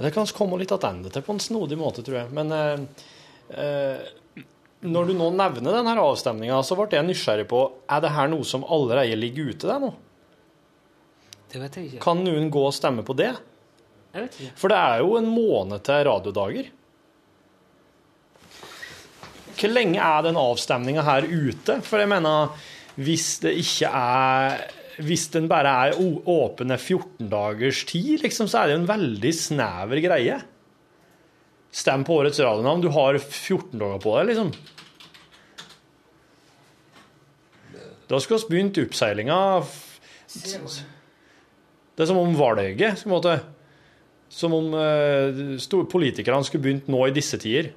Det 0.00 0.10
kan 0.14 0.26
komme 0.34 0.58
litt 0.58 0.72
tilbake 0.72 1.12
til 1.14 1.26
på 1.26 1.36
en 1.36 1.42
snodig 1.42 1.78
måte, 1.78 2.02
tror 2.06 2.22
jeg. 2.24 2.32
Men 2.34 2.50
eh, 2.56 4.08
når 4.80 5.10
du 5.10 5.14
nå 5.14 5.28
nevner 5.36 5.76
denne 5.76 5.94
avstemninga, 6.00 6.62
så 6.64 6.78
ble 6.78 6.88
jeg 6.96 7.06
nysgjerrig 7.06 7.46
på 7.50 7.62
Er 7.90 8.02
det 8.02 8.14
her 8.16 8.30
noe 8.32 8.46
som 8.48 8.64
allerede 8.64 9.18
ligger 9.18 9.52
ute 9.52 9.70
der 9.70 9.82
nå. 9.82 9.92
Det 11.50 11.60
vet 11.60 11.76
jeg 11.78 11.88
ikke. 11.90 12.02
Kan 12.02 12.22
noen 12.24 12.50
gå 12.52 12.66
og 12.66 12.74
stemme 12.74 13.04
på 13.06 13.16
det? 13.18 13.32
Jeg 14.10 14.26
vet 14.26 14.36
ikke. 14.38 14.58
For 14.58 14.72
det 14.72 14.78
er 14.78 15.02
jo 15.02 15.16
en 15.18 15.30
måned 15.30 15.82
til 15.86 16.04
radiodager. 16.06 16.70
Hvor 19.60 19.72
lenge 19.74 20.00
er 20.00 20.22
den 20.24 20.38
avstemninga 20.40 21.02
her 21.04 21.26
ute? 21.26 21.80
For 21.84 22.00
jeg 22.00 22.08
mener, 22.08 22.54
hvis 22.96 23.34
det 23.42 23.52
ikke 23.60 23.90
er 23.92 24.62
Hvis 25.00 25.28
den 25.32 25.46
bare 25.50 25.72
er 25.86 25.98
åpen 26.00 26.72
14 26.76 27.28
dagers 27.30 27.84
tid, 27.88 28.20
liksom, 28.24 28.48
så 28.50 28.60
er 28.60 28.68
det 28.68 28.74
jo 28.74 28.80
en 28.82 28.90
veldig 28.90 29.32
snever 29.36 30.02
greie. 30.04 30.40
Stem 31.70 32.04
på 32.04 32.18
årets 32.20 32.40
radionavn. 32.42 32.82
Du 32.82 32.90
har 32.92 33.18
14 33.18 33.78
dager 33.78 34.02
på 34.02 34.16
deg, 34.18 34.32
liksom. 34.32 34.52
Da 38.10 38.18
skulle 38.18 38.42
vi 38.42 38.56
begynt 38.56 38.80
oppseilinga 38.82 39.38
Det 41.94 42.02
er 42.02 42.08
som 42.10 42.18
om 42.18 42.34
valget 42.34 43.04
på 43.04 43.06
en 43.06 43.14
måte 43.14 43.36
som 44.30 44.54
om 44.54 44.74
uh, 44.74 45.86
politikerne 45.90 46.46
skulle 46.46 46.62
begynt 46.62 46.90
nå 46.90 47.00
i 47.08 47.14
disse 47.14 47.38
tider. 47.42 47.72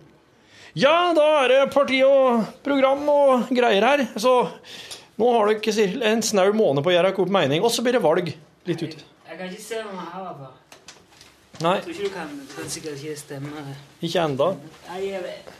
Ja, 0.77 1.13
da 1.13 1.25
er 1.43 1.49
det 1.49 1.73
parti 1.73 1.99
og 2.05 2.45
program 2.65 3.01
og 3.09 3.49
greier 3.53 3.85
her. 3.85 4.05
Så 4.17 4.47
nå 5.23 5.31
har 5.37 5.47
dere 5.49 5.59
ikke 5.61 6.03
en 6.11 6.21
snau 6.25 6.49
måned 6.57 6.83
på 6.83 6.91
å 6.91 6.95
gjøre 6.97 7.11
dere 7.13 7.23
opp 7.23 7.31
mening, 7.31 7.63
og 7.63 7.71
så 7.71 7.83
blir 7.85 7.95
det 7.95 8.03
valg 8.03 8.33
litt 8.67 8.83
ute. 8.83 8.99
Jeg 9.29 9.39
kan 9.39 9.47
ikke 9.49 9.63
se 9.63 9.79
noe 9.85 10.03
her. 10.11 10.27
Bare. 10.41 10.51
Nei, 11.63 11.75
Jeg 11.77 11.83
tror 11.85 11.93
ikke 11.93 12.07
du 12.09 12.13
kan, 12.17 12.31
kan 12.55 12.69
sikkert 12.73 12.99
ikke 12.99 13.19
stemme. 13.21 13.63
ikke 14.03 14.23
enda. 14.27 14.47
Nei, 14.89 14.99
jeg 15.07 15.21
vet 15.23 15.45
ikke. 15.45 15.59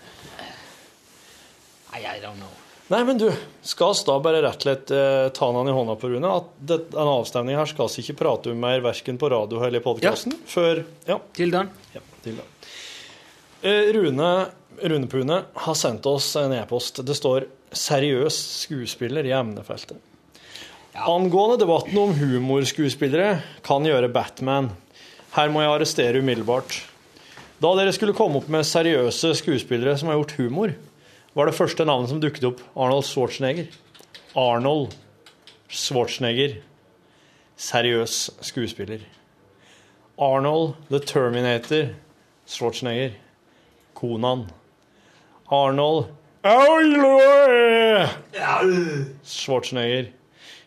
I 1.94 2.20
don't 2.20 2.40
know. 2.42 2.50
Nei, 2.92 3.04
men 3.08 3.18
du, 3.22 3.28
skal 3.64 3.94
vi 3.96 4.04
da 4.10 4.16
bare 4.22 4.42
rett 4.44 4.58
og 4.60 4.66
slett 4.66 4.92
eh, 4.92 5.28
ta 5.34 5.48
han 5.56 5.70
i 5.70 5.74
hånda 5.74 5.96
på 6.02 6.10
Rune? 6.12 6.32
At 6.42 6.50
det, 6.60 6.80
denne 6.92 7.14
avstemningen 7.22 7.62
her 7.62 7.70
skal 7.70 7.88
vi 7.94 8.04
ikke 8.04 8.18
prate 8.20 8.52
om 8.52 8.60
mer, 8.60 8.82
verken 8.84 9.18
på 9.22 9.30
radio 9.32 9.62
eller 9.64 9.80
i 9.80 9.86
podkasten, 9.86 10.36
før 10.50 10.84
Ja. 11.08 11.20
Til 11.38 11.54
den. 11.54 11.70
Ja, 11.96 12.02
til 12.26 12.42
da. 12.42 12.48
Eh, 13.64 13.94
Rune, 13.96 14.30
Rune 14.84 15.08
Pune 15.08 15.40
har 15.66 15.78
sendt 15.80 16.06
oss 16.12 16.34
en 16.42 16.52
e-post. 16.58 17.00
Det 17.08 17.16
står 17.16 17.48
'seriøs 17.74 18.38
skuespiller' 18.64 19.26
i 19.26 19.34
emnefeltet. 19.36 19.98
Angående 20.94 21.58
debatten 21.58 21.98
om 21.98 22.14
humorskuespillere 22.14 23.42
kan 23.66 23.86
gjøre 23.86 24.12
Batman. 24.14 24.70
Her 25.34 25.50
må 25.50 25.64
jeg 25.64 25.72
arrestere 25.74 26.20
umiddelbart. 26.22 26.76
Da 27.58 27.72
dere 27.80 27.94
skulle 27.96 28.14
komme 28.14 28.38
opp 28.38 28.50
med 28.52 28.66
seriøse 28.68 29.34
skuespillere 29.40 29.98
som 29.98 30.12
har 30.12 30.20
gjort 30.20 30.36
humor, 30.38 30.74
var 31.34 31.50
det 31.50 31.56
første 31.58 31.86
navnet 31.86 32.12
som 32.12 32.20
dukket 32.22 32.46
opp 32.46 32.62
Arnold 32.78 33.08
Schwarzenegger. 33.08 33.72
Arnold 34.38 34.94
Schwarzenegger. 35.70 36.60
Seriøs 37.58 38.30
skuespiller. 38.42 39.02
Arnold 40.22 40.76
the 40.92 41.00
Terminator 41.00 41.90
Schwarzenegger. 42.46 43.16
Konan. 43.98 44.46
Arnold 45.50 46.12
Schwarzenegger. 49.24 50.10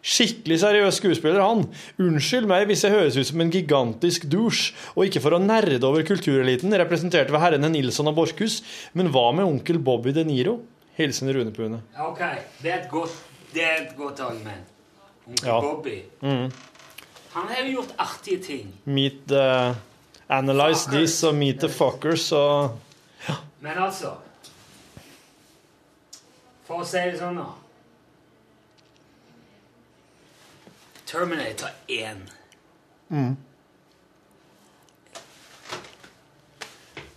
Skikkelig 0.06 0.60
seriøs 0.62 1.00
skuespiller, 1.00 1.42
han. 1.42 1.64
Unnskyld 1.98 2.46
meg 2.46 2.68
hvis 2.70 2.84
jeg 2.86 2.94
høres 2.94 3.16
ut 3.18 3.26
som 3.26 3.40
en 3.42 3.50
gigantisk 3.50 4.28
douche, 4.30 4.70
og 4.94 5.08
ikke 5.08 5.22
for 5.24 5.34
å 5.34 5.40
nerde 5.42 5.80
over 5.88 6.04
kultureliten, 6.06 6.70
representert 6.78 7.32
ved 7.34 7.42
herrene 7.42 7.68
Nilsson 7.74 8.06
og 8.06 8.14
Borchhus, 8.20 8.60
men 8.94 9.10
hva 9.14 9.24
med 9.34 9.48
onkel 9.48 9.80
Bobby 9.82 10.14
De 10.14 10.22
Niro? 10.28 10.60
Hilsen 10.96 11.28
Rune 11.34 11.50
Pune. 11.52 11.80
Ok, 12.06 12.22
det 12.62 12.70
er 12.70 12.78
et 12.84 12.88
godt, 12.92 13.16
det 13.52 13.64
er 13.66 13.82
et 13.82 13.96
godt 13.98 14.22
argument. 14.24 14.70
Onkel 15.26 15.50
Ja. 15.50 15.58
Bobby. 15.60 15.96
Han 16.22 17.50
har 17.50 17.58
jo 17.66 17.72
gjort 17.80 17.92
artige 18.00 18.38
ting. 18.46 18.70
Meet 18.86 19.26
the 19.28 19.74
Analyze 20.30 20.86
this 20.90 21.18
og 21.26 21.34
meet 21.38 21.60
the 21.60 21.68
fuckers 21.68 22.30
og 22.32 22.78
Men 23.60 23.76
altså 23.78 24.14
For 26.66 26.82
å 26.82 26.86
si 26.86 26.98
det 26.98 27.20
sånn, 27.20 27.38
da. 27.38 27.46
Terminator 31.06 31.70
1. 31.86 32.24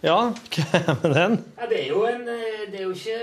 Ja, 0.05 0.19
hva 0.53 0.65
er 0.77 0.99
med 1.01 1.15
den? 1.17 1.39
Ja, 1.57 1.67
det 1.67 1.81
er 1.81 1.87
jo 1.89 2.05
en 2.07 2.21
eh, 2.29 2.67
Det 2.71 2.79
er 2.79 2.85
jo 2.85 2.93
ikke 2.93 3.17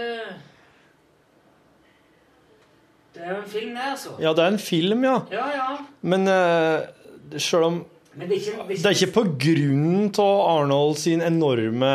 Det 3.15 3.23
er 3.23 3.31
jo 3.31 3.39
en 3.39 3.49
film, 3.49 3.71
det, 3.71 3.87
altså. 3.93 4.17
Ja, 4.21 4.35
det 4.37 4.45
er 4.45 4.57
en 4.57 4.59
film, 4.61 5.07
ja. 5.07 5.15
Ja, 5.33 5.47
ja. 5.55 5.69
Men 6.03 6.29
uh, 6.29 7.39
sjøl 7.41 7.71
om 7.71 7.79
Men 8.13 8.29
det 8.29 8.43
er 8.43 8.43
ikke 8.43 8.69
Det 8.75 8.91
er 8.91 8.99
ikke 8.99 9.15
på 9.15 9.25
grunn 9.47 10.13
av 10.27 10.45
Arnold 10.51 11.01
sin 11.01 11.25
enorme 11.25 11.95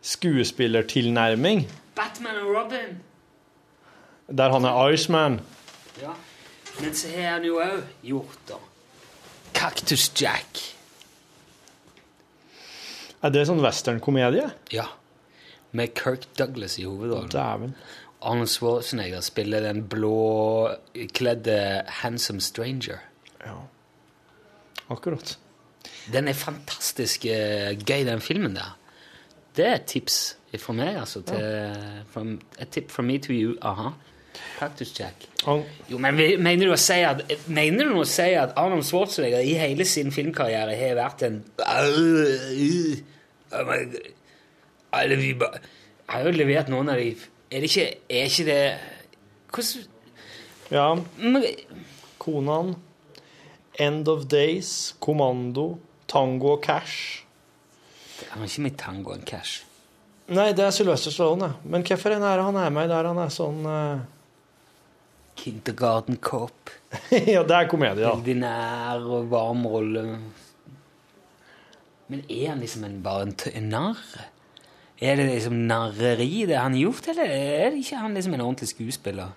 skuespillertilnærming, 0.00 1.66
Batman 1.92 2.38
og 2.40 2.54
Robin. 2.54 2.94
Der 4.30 4.52
han 4.52 4.64
er 4.64 4.90
Iceman. 4.94 5.40
Ja. 6.00 6.14
Men 6.80 6.94
så 6.94 7.08
har 7.14 7.36
han 7.36 7.44
jo 7.44 7.58
òg 7.60 7.82
gjort, 8.06 8.38
det. 8.48 8.60
Cactus 9.54 10.06
Jack. 10.16 10.60
Er 13.20 13.32
det 13.34 13.44
sånn 13.48 13.60
westernkomedie? 13.60 14.46
Ja. 14.72 14.86
Med 15.76 15.92
Kirk 15.98 16.24
Douglas 16.38 16.78
i 16.80 16.86
hovedrollen. 16.88 17.28
Dæven. 17.32 17.74
Arnold 18.20 18.48
Schwarzenegger 18.52 19.20
spiller 19.24 19.64
den 19.64 19.82
blåkledde 19.88 21.58
Handsome 22.00 22.40
Stranger. 22.40 23.00
Ja. 23.44 23.56
Akkurat. 24.90 25.38
Den 26.12 26.28
er 26.28 26.36
fantastisk 26.36 27.24
eh, 27.28 27.76
gøy, 27.78 28.04
den 28.08 28.20
filmen 28.24 28.56
der. 28.56 28.76
Det 29.56 29.66
er 29.66 29.74
et 29.78 29.88
tips 29.90 30.36
fra 30.58 30.74
meg, 30.76 30.96
altså. 31.00 31.22
Til, 31.26 31.76
from, 32.10 32.38
et 32.58 32.70
tip 32.72 32.90
from 32.90 33.10
me 33.10 33.18
to 33.18 33.32
you. 33.32 33.56
Aha. 33.62 33.92
Cactus 34.58 34.92
Jack. 34.98 35.26
Han, 35.46 35.62
Jo, 35.88 35.98
men 35.98 36.16
mener 36.42 36.66
du 36.68 36.72
å 36.74 36.80
si 36.80 36.98
at 37.06 37.22
Mener 37.48 37.88
du 37.88 37.96
å 38.00 38.08
si 38.08 38.28
at 38.36 38.52
Arnold 38.60 38.84
Schwarzenegger 38.84 39.40
i 39.46 39.54
hele 39.56 39.86
sin 39.88 40.12
filmkarriere 40.12 40.76
har 40.76 40.98
vært 40.98 41.24
en 41.28 41.40
Har 46.10 46.26
jo 46.26 46.34
levert 46.36 46.68
noen 46.72 46.92
av 46.92 47.00
de 47.00 47.14
Er 47.50 47.64
det 47.64 47.70
ikke 47.70 47.88
Er 48.10 48.28
ikke 48.28 48.48
det 48.50 48.60
Hvordan 49.50 49.88
ja, 50.70 50.94
Konan, 52.18 52.76
End 53.74 54.08
of 54.08 54.28
Days, 54.30 54.94
Kommando, 55.00 55.80
Tango 56.06 56.52
og 56.52 56.62
Cash. 56.62 57.24
Han 58.30 58.44
har 58.44 58.46
ikke 58.46 58.62
med 58.62 58.76
Tango 58.78 59.16
og 59.16 59.24
Cash. 59.26 59.64
Nei, 60.30 60.52
det 60.54 60.62
er 60.62 60.70
Sylvester 60.70 61.10
Stallone. 61.10 61.56
Men 61.64 61.82
hvorfor 61.82 62.14
er 62.14 62.42
han 62.44 62.56
er 62.56 62.70
med 62.70 62.90
der 62.92 63.08
han 63.08 63.18
er 63.18 63.32
sånn 63.34 63.64
eh, 63.66 64.04
Kindergarten 65.40 66.20
Cop. 66.20 66.70
Ja, 67.10 67.44
det 67.46 67.54
er 67.56 67.68
komedie, 67.70 68.02
ja. 68.04 68.12
Veldig 68.16 68.36
nær 68.42 69.04
og 69.06 69.28
varm 69.30 69.62
rolle. 69.70 70.04
Men 72.10 72.24
er 72.26 72.48
han 72.50 72.62
liksom 72.62 72.84
en, 72.88 72.98
bare 73.04 73.28
en, 73.28 73.34
en 73.54 73.68
narr? 73.70 74.00
Er 75.00 75.16
det 75.16 75.28
liksom 75.30 75.62
narreri 75.70 76.44
det 76.50 76.58
han 76.58 76.74
har 76.76 76.82
gjort, 76.82 77.08
eller 77.12 77.30
er 77.30 77.70
det 77.70 77.84
ikke 77.84 78.02
han 78.02 78.18
liksom 78.18 78.34
en 78.36 78.42
ordentlig 78.44 78.68
skuespiller? 78.68 79.30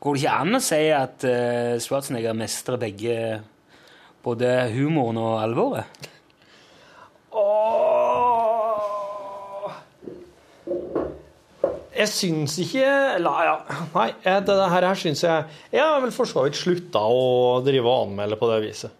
Går 0.00 0.14
det 0.14 0.22
ikke 0.24 0.38
an 0.40 0.58
å 0.58 0.62
si 0.62 0.80
at 0.94 1.26
uh, 1.26 1.76
Schwarzenegger 1.82 2.36
mestrer 2.38 2.80
begge 2.80 3.18
både 4.24 4.50
humoren 4.74 5.20
og 5.22 5.36
alvoret? 5.42 6.08
Åh. 7.34 7.87
Jeg 11.98 12.10
syns 12.12 12.54
ikke 12.62 12.86
Eller, 13.16 13.38
ja, 13.48 13.54
Nei, 13.94 14.08
det, 14.22 14.44
det 14.46 14.68
her, 14.70 14.84
her 14.86 14.98
syns 15.00 15.24
jeg 15.24 15.44
Jeg 15.74 15.82
har 15.82 15.98
vel 16.04 16.12
for 16.14 16.30
så 16.30 16.44
vidt 16.46 16.58
slutta 16.60 17.02
å 17.02 17.58
drive 17.66 17.88
og 17.90 18.04
anmelde 18.06 18.38
på 18.38 18.50
det 18.52 18.58
viset. 18.68 18.94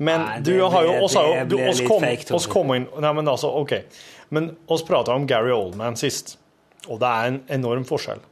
Men 0.00 0.22
Nei, 0.24 0.38
du 0.40 0.54
har 0.62 0.86
jo 0.88 0.94
oss 1.04 1.14
har 1.18 1.26
jo 1.28 1.34
det 1.36 1.46
du, 1.52 1.56
oss 1.68 1.82
kom, 1.84 2.00
fake, 2.02 2.32
oss 2.34 2.48
kom 2.50 2.72
inn 2.72 2.86
Nei, 3.04 3.12
men 3.18 3.28
altså, 3.28 3.50
OK. 3.60 3.74
Men 4.32 4.52
oss 4.70 4.84
prata 4.86 5.12
om 5.12 5.26
Gary 5.28 5.52
Oldman 5.52 5.98
sist, 6.00 6.36
og 6.86 7.00
det 7.02 7.08
er 7.10 7.28
en 7.32 7.38
enorm 7.58 7.82
forskjell. 7.84 8.22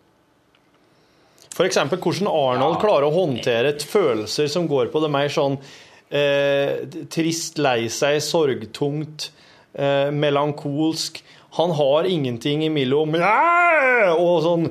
For 1.53 1.66
eksempel 1.66 1.99
hvordan 1.99 2.30
Arnold 2.30 2.76
Ja. 2.76 2.80
klarer 2.84 3.09
å 3.09 3.14
håndtere 3.16 3.72
et 3.74 3.82
følelser 3.84 4.47
som 4.49 4.68
går 4.70 4.93
på 4.93 5.03
det 5.03 5.11
mer 5.11 5.28
sånn 5.34 5.59
eh, 6.14 6.86
trist, 7.12 7.59
lei 7.59 7.89
seg, 7.93 8.20
sorgtungt, 8.22 9.28
eh, 9.79 10.11
melankolsk. 10.12 11.22
Han 11.59 11.70
har 11.79 12.05
ingenting 12.11 12.66
imellom 12.66 13.14
og 14.18 14.35
sånn 14.45 14.66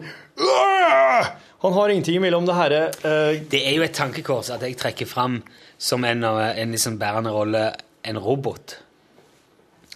Han 1.63 1.73
har 1.73 1.89
ingenting 1.89 2.19
imellom 2.19 2.45
det 2.45 2.53
herre 2.55 2.81
eh, 3.01 3.39
Det 3.49 3.63
er 3.65 3.73
jo 3.79 3.85
et 3.87 3.95
tankekors 3.97 4.51
at 4.53 4.61
jeg 4.67 4.77
trekker 4.77 5.09
fram 5.09 5.39
som 5.81 6.05
en, 6.05 6.21
en 6.23 6.71
liksom 6.73 6.95
bærende 7.01 7.31
rolle 7.33 7.63
en 8.07 8.17
robot. 8.21 8.77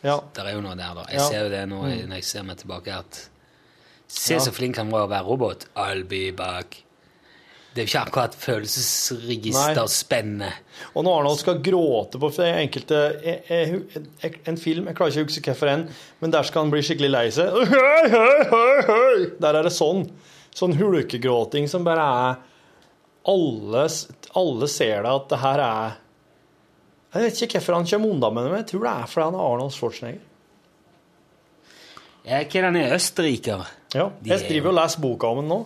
Ja. 0.03 0.17
Det 0.33 0.43
er 0.43 0.55
jo 0.55 0.61
noe 0.65 0.75
der, 0.77 0.91
da. 0.97 1.05
Jeg 1.09 1.19
Ja. 1.19 1.23
Mm. 1.23 1.29
ser 1.29 1.43
jo 1.45 1.49
det 1.53 1.61
nå 1.69 1.79
når 1.85 2.15
jeg 2.17 2.25
ser 2.27 2.43
meg 2.45 2.57
tilbake, 2.61 2.97
at 2.97 3.27
Se 4.11 4.35
så 4.43 4.51
flink 4.51 4.75
han 4.77 4.89
var 4.91 5.05
å 5.05 5.09
være 5.09 5.23
robot. 5.29 5.65
I'll 5.79 6.03
be 6.03 6.31
back. 6.35 6.81
Det 7.71 7.79
er 7.79 7.85
jo 7.85 7.87
ikke 7.87 7.99
akkurat 8.01 8.33
følelsesregister 8.35 9.85
spennende. 9.87 10.49
Og 10.91 11.05
når 11.05 11.21
Arnold 11.21 11.39
skal 11.39 11.61
gråte 11.63 12.19
på 12.19 12.29
for 12.33 12.43
enkelte 12.43 12.97
jeg, 13.23 13.37
jeg, 13.47 13.79
jeg, 14.19 14.39
En 14.49 14.57
film, 14.59 14.89
jeg 14.89 14.97
klarer 14.97 15.13
ikke 15.13 15.23
å 15.23 15.29
huske 15.29 15.53
hvilken, 15.53 15.85
en, 15.85 15.85
men 16.19 16.33
der 16.33 16.47
skal 16.47 16.65
han 16.65 16.73
bli 16.73 16.81
skikkelig 16.83 17.11
lei 17.13 17.23
seg. 17.31 17.55
Der 19.39 19.55
er 19.55 19.63
det 19.63 19.71
sånn. 19.71 20.03
Sånn 20.51 20.75
hulkegråting 20.75 21.69
som 21.71 21.85
bare 21.87 22.03
er 22.03 22.41
alle, 23.31 23.85
alle 24.35 24.67
ser 24.67 25.05
det 25.05 25.13
at 25.13 25.29
det 25.31 25.39
her 25.39 25.61
er 25.63 25.99
Jeg 27.13 27.23
vet 27.23 27.41
ikke 27.45 27.59
hvorfor 27.59 27.77
han 27.77 27.87
kommer 27.87 28.15
unna 28.15 28.31
med 28.33 28.43
det, 28.43 28.51
men 28.51 28.61
jeg 28.63 28.69
tror 28.73 28.83
det 28.83 28.91
er 28.91 29.11
fordi 29.13 29.29
han 29.29 29.37
er 29.37 29.47
Arnold 29.47 29.73
Schwarzenegger. 29.75 30.27
Er 32.21 32.43
ikke 32.45 32.61
den 32.61 32.77
er 32.77 32.95
østerriker? 32.95 33.63
Ja, 33.95 34.09
jeg 34.23 34.35
er 34.35 34.49
driver 34.49 34.71
og 34.71 34.77
leser 34.77 35.01
boka 35.03 35.31
om 35.31 35.39
den 35.41 35.49
nå. 35.51 35.63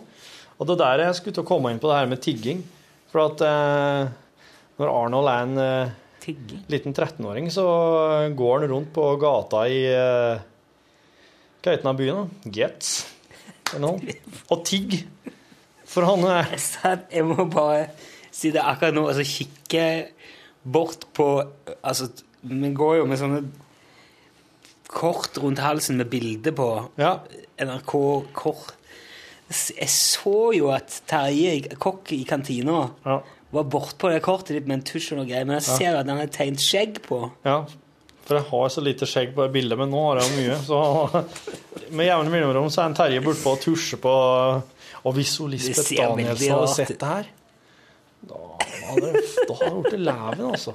Og 0.60 0.70
det 0.70 0.78
der 0.80 1.04
jeg 1.04 1.18
skulle 1.18 1.36
til 1.36 1.44
å 1.44 1.50
komme 1.50 1.72
inn 1.74 1.82
på 1.84 1.90
det 1.92 2.00
her 2.00 2.10
med 2.12 2.22
tigging. 2.24 2.62
For 3.12 3.30
at 3.30 3.44
eh, 3.44 4.12
når 4.80 4.92
Arnold 4.92 5.32
er 5.32 5.46
en 5.46 5.64
eh, 5.64 5.96
liten 6.72 6.96
13-åring, 6.96 7.50
så 7.54 7.66
går 8.36 8.60
han 8.60 8.72
rundt 8.72 8.94
på 8.96 9.10
gata 9.22 9.66
i 9.72 9.82
eh, 9.92 10.46
Hva 11.60 11.74
heter 11.74 11.86
den 11.86 12.00
byen, 12.00 12.24
da? 12.24 12.52
Getz? 12.56 12.96
Eller 13.74 13.84
noe. 13.88 14.16
Og 14.54 14.64
tigg. 14.68 15.00
For 15.90 16.08
han 16.08 16.26
er 16.28 16.50
Jeg 17.14 17.26
må 17.28 17.46
bare 17.52 17.90
si 18.36 18.52
det 18.52 18.64
akkurat 18.64 18.96
nå 18.96 19.06
og 19.08 19.16
så 19.16 19.24
kikke 19.28 19.86
bort 20.66 21.06
på 21.16 21.28
Altså, 21.86 22.10
vi 22.42 22.72
går 22.76 23.00
jo 23.00 23.06
med 23.10 23.22
sånne 23.22 23.44
kort 24.96 25.38
rundt 25.42 25.60
halsen 25.64 25.98
med 26.00 26.10
bilde 26.12 26.52
på. 26.56 26.68
Ja. 27.02 27.18
NRK-kort. 27.60 28.76
Jeg 29.50 29.90
så 29.94 30.38
jo 30.58 30.72
at 30.74 31.02
Terje, 31.06 31.76
kokk 31.78 32.12
i 32.16 32.24
kantina, 32.26 32.90
Ja. 33.06 33.20
var 33.54 33.64
bortpå 33.70 34.10
det 34.10 34.24
kortet 34.26 34.58
ditt 34.58 34.68
med 34.68 34.80
en 34.80 34.86
tusj 34.88 35.12
og 35.14 35.20
noe 35.20 35.30
greier, 35.30 35.46
men 35.46 35.60
jeg 35.60 35.68
ser 35.68 35.92
ja. 35.92 36.00
at 36.00 36.08
han 36.10 36.18
har 36.18 36.32
tegnet 36.34 36.64
skjegg 36.64 37.02
på. 37.06 37.30
ja. 37.46 37.64
For 38.26 38.40
jeg 38.40 38.48
har 38.50 38.70
så 38.74 38.82
lite 38.82 39.06
skjegg 39.06 39.36
på 39.36 39.44
det 39.46 39.54
bildet, 39.54 39.78
men 39.78 39.92
nå 39.94 40.00
har 40.02 40.18
jeg 40.18 40.32
jo 40.32 40.38
mye. 40.40 40.56
Så 40.66 41.26
med 41.98 42.08
jevne 42.08 42.32
mellomrom 42.34 42.72
så 42.74 42.82
er 42.82 42.90
en 42.90 42.96
Terje 42.98 43.22
bortpå 43.22 43.54
og 43.54 43.60
tusjer 43.62 44.02
på 44.02 44.14
Og 45.06 45.14
hvis 45.14 45.36
Lisbeth 45.46 45.92
Danielsen 45.94 46.56
hadde 46.56 46.72
sett 46.74 46.96
det 46.98 47.12
her, 47.12 47.28
da 48.26 48.40
hadde 48.88 49.12
jeg 49.12 49.22
da 49.46 49.58
hadde 49.60 49.76
det 49.76 49.84
blitt 49.86 50.02
leven, 50.08 50.42
altså. 50.50 50.74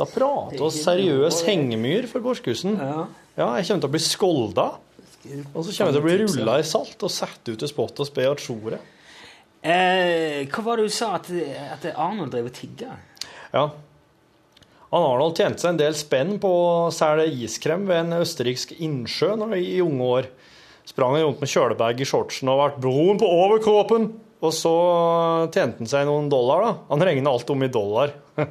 Da 0.00 0.06
prater 0.08 0.62
vi 0.62 0.70
seriøs 0.78 1.42
hengemyr 1.44 2.08
for 2.08 2.24
Borchgussen. 2.24 2.78
Ja. 2.80 3.04
Ja, 3.36 3.50
jeg 3.58 3.68
kommer 3.68 3.84
til 3.84 3.90
å 3.90 3.92
bli 3.92 4.02
skolda. 4.06 4.66
Og 5.22 5.62
så 5.64 5.72
kommer 5.76 5.92
det 5.92 5.96
til 5.96 6.02
å 6.02 6.06
bli 6.06 6.18
rulla 6.24 6.58
i 6.58 6.66
salt 6.66 7.04
og 7.06 7.12
satt 7.12 7.46
ut 7.46 7.58
til 7.60 7.70
spott 7.70 8.02
og 8.02 8.08
spe 8.08 8.26
og 8.30 8.42
tjore. 8.42 8.80
Eh, 9.62 10.42
hva 10.50 10.64
var 10.66 10.80
det 10.80 10.88
du 10.90 10.94
sa? 10.94 11.12
At, 11.20 11.30
at 11.30 11.86
Arnold 11.92 12.32
drev 12.34 12.50
og 12.50 12.56
tigga? 12.56 12.96
Ja. 13.52 13.68
Han 14.92 15.06
Arnold 15.06 15.38
tjente 15.38 15.62
seg 15.62 15.72
en 15.72 15.80
del 15.80 15.94
spenn 15.96 16.34
på 16.42 16.50
å 16.50 16.90
selge 16.92 17.30
iskrem 17.30 17.86
ved 17.88 18.02
en 18.02 18.18
østerriksk 18.18 18.74
innsjø 18.82 19.36
når, 19.40 19.54
i 19.62 19.78
unge 19.84 20.10
år. 20.18 20.28
Sprang 20.88 21.14
rundt 21.20 21.40
med 21.40 21.52
kjølebag 21.52 22.02
i 22.02 22.08
shortsen 22.08 22.50
og 22.50 22.58
ble 22.58 22.82
brun 22.82 23.22
på 23.22 23.30
overkroppen. 23.30 24.10
Og 24.42 24.50
så 24.50 24.74
tjente 25.54 25.78
han 25.78 25.88
seg 25.88 26.08
noen 26.08 26.26
dollar, 26.30 26.64
da. 26.66 26.72
Han 26.90 27.04
regna 27.06 27.30
alt 27.30 27.50
om 27.54 27.62
i 27.62 27.70
dollar. 27.70 28.16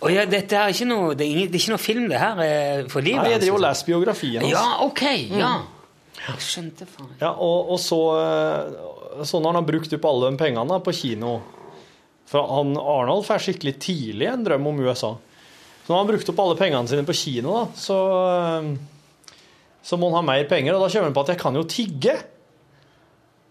Å 0.00 0.08
ja, 0.08 0.24
dette 0.24 0.56
er 0.56 0.72
ikke 0.72 0.86
noe, 0.88 1.12
det 1.12 1.26
er, 1.26 1.34
ingen, 1.34 1.50
det 1.52 1.58
er 1.58 1.60
ikke 1.60 1.74
noe 1.74 1.82
film, 1.82 2.06
det 2.08 2.20
her 2.20 2.38
er 2.40 2.86
for 2.88 3.04
livet? 3.04 3.20
Nei, 3.20 3.34
jeg 3.34 3.42
driver 3.42 3.58
og 3.58 3.64
leser 3.66 3.88
biografien 3.90 4.40
hans. 4.40 4.54
Ja, 4.54 4.64
ok, 4.86 5.02
ja. 5.36 5.50
Jeg 6.20 6.44
skjønte 6.44 6.86
faen. 6.88 7.10
Ja, 7.20 7.32
og, 7.34 7.72
og 7.74 7.80
så, 7.80 7.98
eh, 8.16 9.24
så 9.28 9.40
når 9.40 9.52
han 9.52 9.58
har 9.60 9.68
brukt 9.68 9.96
opp 9.96 10.08
alle 10.08 10.30
de 10.30 10.40
pengene 10.40 10.78
på 10.84 10.94
kino 10.96 11.34
For 12.30 12.44
han, 12.46 12.74
Arnold 12.78 13.24
får 13.26 13.44
skikkelig 13.46 13.74
tidlig 13.82 14.28
en 14.30 14.44
drøm 14.46 14.68
om 14.70 14.82
USA. 14.84 15.14
Så 15.82 15.88
når 15.88 15.96
han 15.96 16.04
har 16.04 16.10
brukt 16.12 16.32
opp 16.32 16.42
alle 16.44 16.58
pengene 16.60 16.90
sine 16.92 17.06
på 17.08 17.16
kino, 17.20 17.56
da, 17.56 17.64
så, 17.76 17.96
eh, 18.32 18.68
så 19.84 20.00
må 20.00 20.12
han 20.12 20.20
ha 20.22 20.28
mer 20.32 20.44
penger. 20.48 20.76
Og 20.76 20.84
da 20.84 20.92
kommer 20.92 21.10
han 21.10 21.16
på 21.16 21.24
at 21.26 21.34
jeg 21.34 21.42
kan 21.42 21.58
jo 21.58 21.66
tigge. 21.68 22.14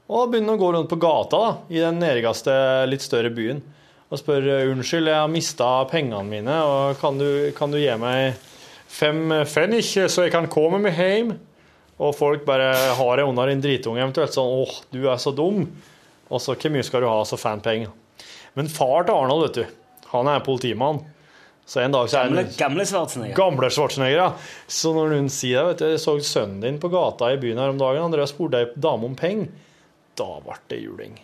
Og 0.10 0.32
begynner 0.32 0.56
å 0.56 0.62
gå 0.62 0.72
rundt 0.74 0.90
på 0.90 1.02
gata 1.02 1.44
da, 1.44 1.52
i 1.70 1.84
den 1.84 2.00
nærmeste, 2.02 2.56
litt 2.90 3.06
større 3.06 3.30
byen 3.34 3.62
og 4.10 4.18
spør 4.18 4.48
unnskyld, 4.72 5.10
jeg 5.12 5.22
har 5.22 5.30
mista 5.30 5.68
pengene 5.90 6.26
mine, 6.26 6.56
og 6.66 6.98
kan 7.02 7.20
du, 7.20 7.52
kan 7.58 7.70
du 7.70 7.78
gi 7.78 7.92
meg 8.02 8.40
fem 8.90 9.30
pfennig, 9.46 9.84
så 9.86 10.26
jeg 10.26 10.34
kan 10.34 10.50
komme 10.50 10.82
meg 10.82 10.98
hjem? 10.98 11.36
Og 12.00 12.16
folk 12.16 12.46
bare 12.48 12.72
har 12.96 13.20
det 13.20 13.28
under 13.28 13.52
en 13.52 13.62
dritunge, 13.62 14.02
eventuelt 14.02 14.34
sånn 14.34 14.50
åh, 14.64 14.74
du 14.90 15.04
er 15.12 15.20
så 15.22 15.34
dum. 15.36 15.66
Og 16.30 16.42
så 16.42 16.56
hvor 16.56 16.74
mye 16.74 16.86
skal 16.88 17.04
du 17.04 17.10
ha, 17.10 17.20
så 17.28 17.38
fan 17.38 17.62
penger. 17.62 17.92
Men 18.58 18.72
far 18.72 19.06
til 19.06 19.18
Arnold, 19.18 19.50
vet 19.50 19.60
du, 19.60 20.06
han 20.14 20.30
er 20.32 20.46
politimann. 20.46 21.04
Så 21.70 21.84
en 21.84 21.94
dag 21.94 22.08
så 22.10 22.24
er 22.24 22.32
Gamle, 22.32 22.44
han 22.48 22.56
gamle 22.58 22.86
Schwarzenegger. 22.90 23.36
Gamle 23.38 23.70
Schwarzenegger, 23.70 24.18
ja. 24.18 24.30
Så 24.66 24.94
når 24.96 25.20
hun 25.20 25.28
sier 25.30 25.60
det, 25.60 25.74
vet 25.76 25.84
du, 25.84 25.90
jeg 25.92 26.02
så 26.02 26.16
sønnen 26.26 26.64
din 26.64 26.80
på 26.82 26.90
gata 26.90 27.30
i 27.30 27.38
byen 27.42 27.62
her 27.62 27.76
om 27.76 27.82
dagen, 27.82 28.02
han 28.08 28.16
drev 28.16 28.26
og 28.26 28.32
spurte 28.32 28.64
ei 28.64 28.72
dame 28.74 29.06
om 29.06 29.18
penger, 29.20 29.52
da 30.18 30.32
ble 30.48 30.58
det 30.72 30.80
juling. 30.82 31.20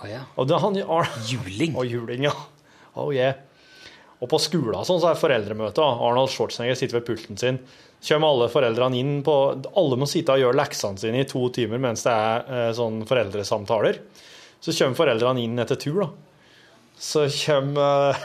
Å 0.00 0.08
ja. 0.08 0.24
Og 0.40 0.48
det, 0.48 0.58
han, 0.62 0.80
Ar 0.80 1.08
Juling. 1.28 1.76
og 1.76 1.86
juling, 1.88 2.24
ja. 2.28 2.34
Oh 2.98 3.12
yeah. 3.14 3.36
Og 4.20 4.28
på 4.28 4.40
skolen 4.40 4.84
sånn, 4.84 5.00
så 5.00 5.10
er 5.10 5.20
foreldremøte. 5.20 5.84
Arnold 5.84 6.32
Schwarzenegger 6.32 6.76
sitter 6.76 6.98
ved 6.98 7.06
pulten 7.08 7.40
sin. 7.40 7.60
Kommer 8.04 8.32
alle 8.32 8.48
foreldrene 8.52 8.96
inn 8.96 9.18
på 9.24 9.34
Alle 9.76 9.98
må 10.00 10.06
sitte 10.08 10.32
og 10.32 10.40
gjøre 10.40 10.56
leksene 10.56 11.00
sine 11.00 11.20
i 11.20 11.28
to 11.28 11.42
timer 11.52 11.80
mens 11.82 12.06
det 12.06 12.12
er 12.16 12.46
eh, 12.48 12.70
sånn 12.76 13.02
foreldresamtaler. 13.08 14.00
Så 14.60 14.72
kommer 14.76 14.96
foreldrene 14.96 15.44
inn 15.44 15.60
etter 15.60 15.80
tur, 15.80 16.02
da. 16.04 16.08
Så 17.00 17.26
kommer 17.32 18.16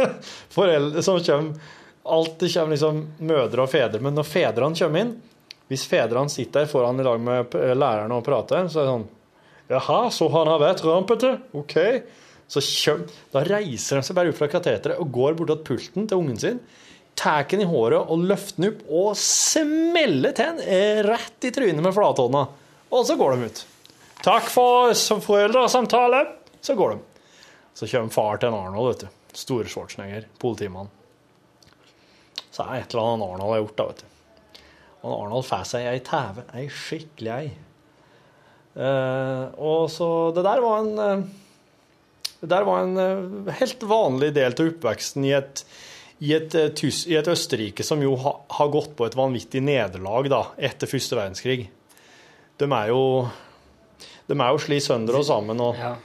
eh, 0.00 0.08
foreldre 0.56 1.04
som 1.04 1.20
kommer 1.24 1.76
Alltid 2.10 2.48
kommer 2.54 2.72
liksom 2.72 3.00
mødre 3.28 3.64
og 3.66 3.68
fedre. 3.70 4.00
Men 4.02 4.16
når 4.16 4.24
fedrene 4.26 4.76
kommer 4.78 5.02
inn 5.04 5.10
Hvis 5.68 5.84
fedrene 5.86 6.32
sitter 6.32 6.64
foran 6.66 6.98
i 6.98 7.04
lag 7.06 7.20
med 7.20 7.52
læreren 7.76 8.16
og 8.16 8.24
prater, 8.26 8.64
så 8.72 8.80
er 8.80 8.88
det 8.88 8.94
sånn 8.94 9.08
Jaha, 9.70 10.00
så 10.10 10.26
han 10.34 10.50
har 10.50 10.60
vært 10.62 10.82
rampete? 10.82 11.36
OK. 11.54 11.76
Så 12.50 12.62
kjøm, 12.64 13.04
da 13.30 13.44
reiser 13.46 14.00
de 14.00 14.06
seg 14.06 14.16
bare 14.18 14.32
ut 14.32 14.38
fra 14.38 14.48
kateteret 14.50 14.98
og 14.98 15.12
går 15.14 15.36
bort 15.38 15.52
til 15.52 15.60
pulten 15.68 16.08
til 16.10 16.18
ungen 16.18 16.40
sin, 16.42 16.58
tar 17.14 17.44
den 17.50 17.62
i 17.62 17.68
håret 17.68 18.10
og 18.10 18.24
løfter 18.26 18.64
den 18.64 18.72
opp 18.72 18.80
og 18.88 19.12
smeller 19.18 20.34
til 20.34 20.58
den 20.58 21.06
rett 21.06 21.46
i 21.46 21.52
trynet 21.54 21.84
med 21.84 21.94
flathånda. 21.94 22.46
Og 22.90 23.06
så 23.06 23.14
går 23.20 23.36
de 23.36 23.50
ut. 23.50 23.62
Takk 24.26 24.50
for 24.50 24.90
foreldresamtale. 25.22 26.24
Så 26.60 26.74
går 26.74 26.96
de. 26.96 26.98
Så 27.78 27.86
kommer 27.88 28.12
far 28.12 28.40
til 28.40 28.50
en 28.50 28.58
Arnold, 28.58 28.90
vet 28.90 29.06
du. 29.06 29.36
Store 29.38 29.70
Schwarzenegger, 29.70 30.26
politimann. 30.42 30.90
Så 32.50 32.66
er 32.66 32.72
det 32.74 32.82
et 32.82 32.94
eller 32.94 33.12
annet 33.14 33.30
Arnold 33.30 33.54
har 33.54 33.62
gjort, 33.62 33.76
da, 33.78 33.86
vet 33.92 34.02
du. 34.02 34.62
Og 35.00 35.12
Arnold 35.14 35.46
får 35.48 35.68
seg 35.70 35.86
ei 35.88 36.00
tæve, 36.04 36.44
ei 36.58 36.66
skikkelig 36.68 37.36
ei. 37.36 37.50
Eh, 38.76 39.44
og 39.58 39.88
så 39.90 40.30
Det 40.30 40.44
der 40.46 40.60
var 40.62 40.78
en 40.78 40.98
eh, 41.02 41.22
Det 42.38 42.48
der 42.52 42.62
var 42.62 42.84
en 42.84 42.98
eh, 43.02 43.54
helt 43.58 43.82
vanlig 43.82 44.28
del 44.36 44.54
av 44.54 44.68
oppveksten 44.68 45.24
i 45.26 45.32
et, 45.34 45.64
i 46.22 46.30
et, 46.36 46.54
i 46.54 47.16
et 47.18 47.30
Østerrike 47.32 47.82
som 47.82 48.02
jo 48.04 48.14
ha, 48.22 48.36
har 48.60 48.70
gått 48.70 48.94
på 48.96 49.08
et 49.08 49.16
vanvittig 49.18 49.62
nederlag 49.66 50.28
da, 50.30 50.40
etter 50.56 50.88
første 50.88 51.18
verdenskrig. 51.18 51.66
De 52.60 52.68
er 52.68 52.92
jo 52.92 53.02
De 54.30 54.36
er 54.38 54.52
jo 54.54 54.62
slitt 54.62 54.86
sønder 54.86 55.18
og 55.18 55.26
sammen. 55.26 55.60
og 55.60 55.74
Ja. 55.76 55.96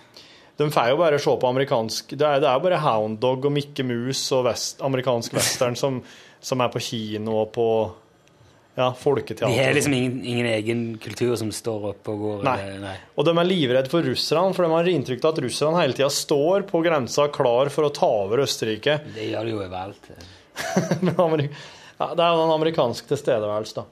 de 0.58 0.72
får 0.72 0.90
jo 0.90 0.98
bare 0.98 1.20
se 1.20 1.38
på 1.38 1.48
amerikansk 1.48 2.18
Det 2.18 2.26
er, 2.26 2.40
det 2.40 2.50
er 2.50 2.54
jo 2.58 2.66
bare 2.66 2.82
Hound 2.82 3.20
Dog 3.20 3.46
og 3.46 3.52
Mikke 3.52 3.84
Mus 3.84 4.32
og 4.32 4.46
vest, 4.46 4.82
amerikansk 4.82 5.34
western 5.34 5.76
som, 5.76 6.02
som 6.42 6.60
er 6.62 6.70
på 6.74 6.80
kino 6.80 7.42
og 7.44 7.52
på 7.54 7.68
ja, 8.76 8.90
folketeater. 9.00 9.48
De 9.48 9.64
har 9.64 9.74
liksom 9.74 9.94
ingen, 9.96 10.18
ingen 10.26 10.48
egen 10.52 10.82
kultur 11.02 11.36
som 11.40 11.52
står 11.56 11.90
oppe 11.94 12.12
og 12.12 12.20
går 12.26 12.44
Nei. 12.44 12.56
eller- 12.62 12.82
nei. 12.84 12.96
Og 13.16 13.26
de 13.26 13.32
er 13.38 13.48
livredde 13.48 13.90
for 13.92 14.04
russerne, 14.04 14.54
for 14.54 14.66
de 14.68 14.72
har 14.74 14.90
inntrykk 14.92 15.24
av 15.24 15.34
at 15.34 15.44
russerne 15.46 15.82
hele 15.82 15.94
tida 15.96 16.10
står 16.12 16.68
på 16.68 16.84
grensa 16.84 17.30
klar 17.32 17.72
for 17.72 17.88
å 17.88 17.94
ta 17.96 18.10
over 18.26 18.44
Østerrike. 18.44 19.00
Det 19.16 19.30
gjør 19.32 19.44
de 19.44 19.56
jo 19.56 19.62
overalt. 19.64 20.12
Ja, 21.96 22.10
det 22.12 22.24
er 22.26 22.34
jo 22.36 22.42
den 22.44 22.52
amerikanske 22.52 23.08
tilstedeværelsen, 23.08 23.84
da. 23.84 23.86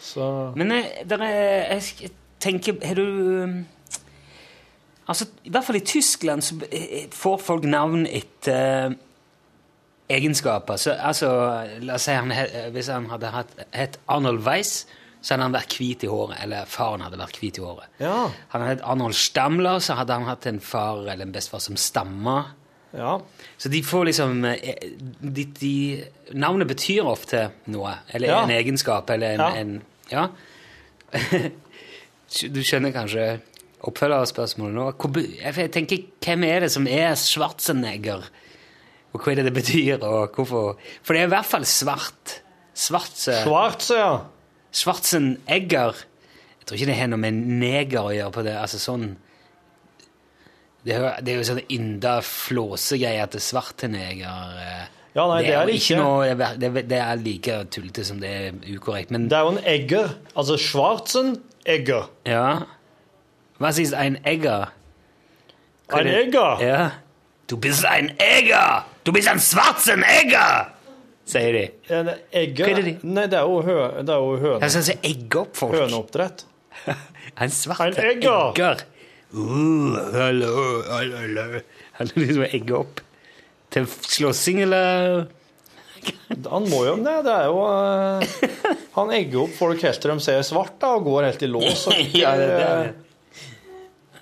Så 0.00 0.28
Men 0.56 0.72
eh, 0.72 1.02
der 1.04 1.20
er, 1.22 1.78
jeg 1.78 2.10
tenker 2.42 2.78
Har 2.84 2.94
du 2.98 3.04
um, 3.44 3.52
Altså, 5.06 5.26
I 5.44 5.50
hvert 5.52 5.66
fall 5.66 5.78
i 5.78 5.84
Tyskland 5.86 6.42
så 6.42 6.56
eh, 6.70 7.06
får 7.12 7.38
folk 7.42 7.64
navn 7.68 8.06
etter 8.06 8.94
egenskaper. 10.10 10.76
Så, 10.80 10.92
altså, 10.98 11.28
la 11.84 11.94
oss 11.94 12.06
si 12.08 12.12
han, 12.16 12.32
hvis 12.74 12.88
han 12.92 13.06
hadde 13.10 13.30
hatt, 13.32 13.52
hett 13.72 13.98
Arnold 14.08 14.42
Weiss, 14.46 14.86
så 15.22 15.34
hadde 15.36 15.44
han 15.46 15.54
vært 15.54 15.76
hvit 15.78 16.02
i 16.02 16.10
håret. 16.10 16.40
Eller 16.42 16.66
faren 16.66 17.04
hadde 17.06 17.20
vært 17.20 17.38
hvit 17.38 17.58
i 17.60 17.62
håret. 17.62 17.86
ja. 18.02 18.16
Han 18.52 18.60
hadde 18.64 18.74
hett 18.74 18.82
Arnold 18.90 19.14
Stamler, 19.14 19.78
så 19.80 19.94
hadde 20.00 20.16
han 20.18 20.26
hatt 20.26 20.46
en 20.50 20.58
far 20.60 21.04
eller 21.06 21.22
en 21.26 21.32
bestefar 21.32 21.62
som 21.62 21.76
stamma. 21.78 22.40
ja. 22.92 23.20
Så 23.58 23.68
de 23.70 23.78
får 23.86 24.04
liksom 24.10 24.44
eh, 24.44 24.74
de, 25.22 25.44
de, 25.60 26.04
Navnet 26.34 26.66
betyr 26.68 27.06
ofte 27.06 27.50
noe. 27.70 27.94
Eller 28.10 28.28
Ja. 28.28 28.42
en 28.42 28.50
egenskap, 28.50 29.10
eller 29.10 29.38
en 29.38 29.82
Ja. 30.10 30.28
En. 30.32 31.50
Du 32.52 32.62
skjønner 32.64 32.92
kanskje 32.94 33.24
oppfølgerspørsmålet 33.84 34.74
nå? 34.74 34.84
Jeg 35.42 35.70
tenker, 35.74 36.04
Hvem 36.24 36.44
er 36.48 36.60
det 36.64 36.70
som 36.72 36.86
er 36.88 37.12
Schwarzenegger? 37.18 38.24
Og 39.12 39.20
hva 39.20 39.32
er 39.32 39.40
det 39.42 39.44
det 39.50 39.54
betyr? 39.58 39.98
og 40.02 40.32
hvorfor? 40.36 40.78
For 41.04 41.12
det 41.14 41.22
er 41.22 41.28
i 41.28 41.34
hvert 41.34 41.48
fall 41.48 41.66
svart. 41.68 42.38
Schwarze, 42.74 43.34
Schwarz, 43.44 43.90
ja. 43.92 44.22
Schwarzenegger. 44.72 45.92
Jeg 46.62 46.66
tror 46.66 46.78
ikke 46.78 46.88
det 46.88 46.96
har 46.96 47.10
noe 47.12 47.20
med 47.20 47.36
neger 47.60 48.06
å 48.08 48.14
gjøre 48.14 48.32
på 48.32 48.44
det. 48.46 48.54
altså 48.56 48.78
sånn... 48.80 49.10
Det 50.82 50.96
er, 50.96 51.20
det 51.22 51.30
er 51.30 51.36
jo 51.38 51.44
sånn 51.46 51.60
ynda 51.70 52.16
flåsegreie 52.26 53.20
at 53.22 53.34
det 53.36 53.38
er 53.38 53.44
svarteneger 53.44 54.56
eh, 54.58 54.80
Ja, 55.14 55.26
nei, 55.30 55.42
det 55.44 55.52
er 55.54 55.68
det 55.68 55.76
ikke. 55.78 55.98
Noe, 56.00 56.32
det, 56.58 56.70
det 56.90 56.98
er- 56.98 57.20
like 57.22 57.58
tullete 57.70 58.02
som 58.08 58.18
det 58.22 58.30
er 58.32 58.56
ukorrekt. 58.72 59.12
Men 59.14 59.28
Det 59.30 59.36
er 59.38 59.44
jo 59.46 59.52
en 59.52 59.60
egger. 59.76 60.16
Altså 60.34 60.56
Schwarzenegger. 60.58 62.08
ja 62.26 62.46
Hva 63.60 63.70
sies 63.76 63.92
en 63.94 64.16
egger? 64.26 64.72
Er 65.92 66.00
En 66.00 66.10
egger? 66.16 66.64
Ja. 66.64 66.82
Du 67.52 67.58
bist 67.60 67.84
ein 67.84 68.08
egger! 68.16 68.84
Du 69.04 69.12
bist 69.12 69.28
ein 69.28 69.40
schwarzen 69.44 70.00
egger! 70.08 70.70
Sier 71.28 71.52
de. 71.54 71.64
En 71.92 72.08
egger 72.32 72.64
Hva 72.66 72.70
er 72.72 72.78
det 72.80 72.84
de- 73.02 73.10
Nei, 73.12 73.26
det 73.30 73.36
er 73.38 73.44
jo, 73.50 73.58
hø, 73.66 73.76
det 74.02 74.14
er 74.14 74.22
jo 74.24 74.38
høne, 74.40 74.60
Jeg 74.64 74.72
skal 74.74 74.86
si 74.86 74.94
egge 75.10 75.42
opp 75.42 75.58
folk. 75.60 75.76
høneoppdrett. 75.76 76.46
En 77.42 77.52
svart 77.54 77.92
En 77.98 78.08
egger. 78.08 78.50
egger. 78.56 78.82
Uh, 79.32 79.94
hallo, 80.16 80.54
hallo. 80.90 81.44
Han 82.00 82.10
er 82.10 82.18
liksom 82.24 82.48
egge 82.48 82.74
opp. 82.80 83.00
Til 83.72 83.86
slåssing, 83.88 84.62
eller? 84.66 85.22
Han 86.50 86.66
må 86.72 86.82
jo 86.88 86.96
det. 87.04 87.14
Det 87.28 87.36
er 87.36 87.46
jo 87.52 87.62
uh, 87.62 88.50
Han 88.98 89.12
egger 89.16 89.44
opp 89.46 89.54
folk 89.60 89.84
helt 89.86 90.02
til 90.02 90.12
de 90.16 90.18
ser 90.24 90.42
svart, 90.48 90.74
da, 90.82 90.96
og 90.98 91.06
går 91.06 91.28
helt 91.30 91.46
i 91.46 91.52
lås. 91.52 91.86
Og, 91.92 92.00
Ja, 92.16 92.34
det, 92.40 92.50
det, 92.50 92.68
det 92.88 93.08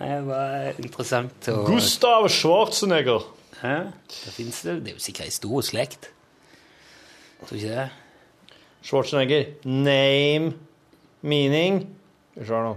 var 0.00 0.72
interessant. 0.80 1.48
å- 1.52 1.66
Gustav 1.66 2.28
Schwarzenegger. 2.32 3.24
Hæ? 3.60 3.74
Det, 4.08 4.32
finnes 4.32 4.62
det, 4.64 4.78
det 4.84 4.92
er 4.92 4.96
jo 4.96 5.04
sikkert 5.04 5.26
en 5.26 5.30
stor 5.36 5.62
slekt. 5.62 6.08
Tror 7.46 7.56
ikke 7.58 7.74
det? 7.74 7.90
Schwarzenegger. 8.82 9.50
Name. 9.64 10.54
Meaning. 11.22 11.82
Skal 12.32 12.42
vi 12.42 12.46
se 12.48 12.62
nå. 12.64 12.76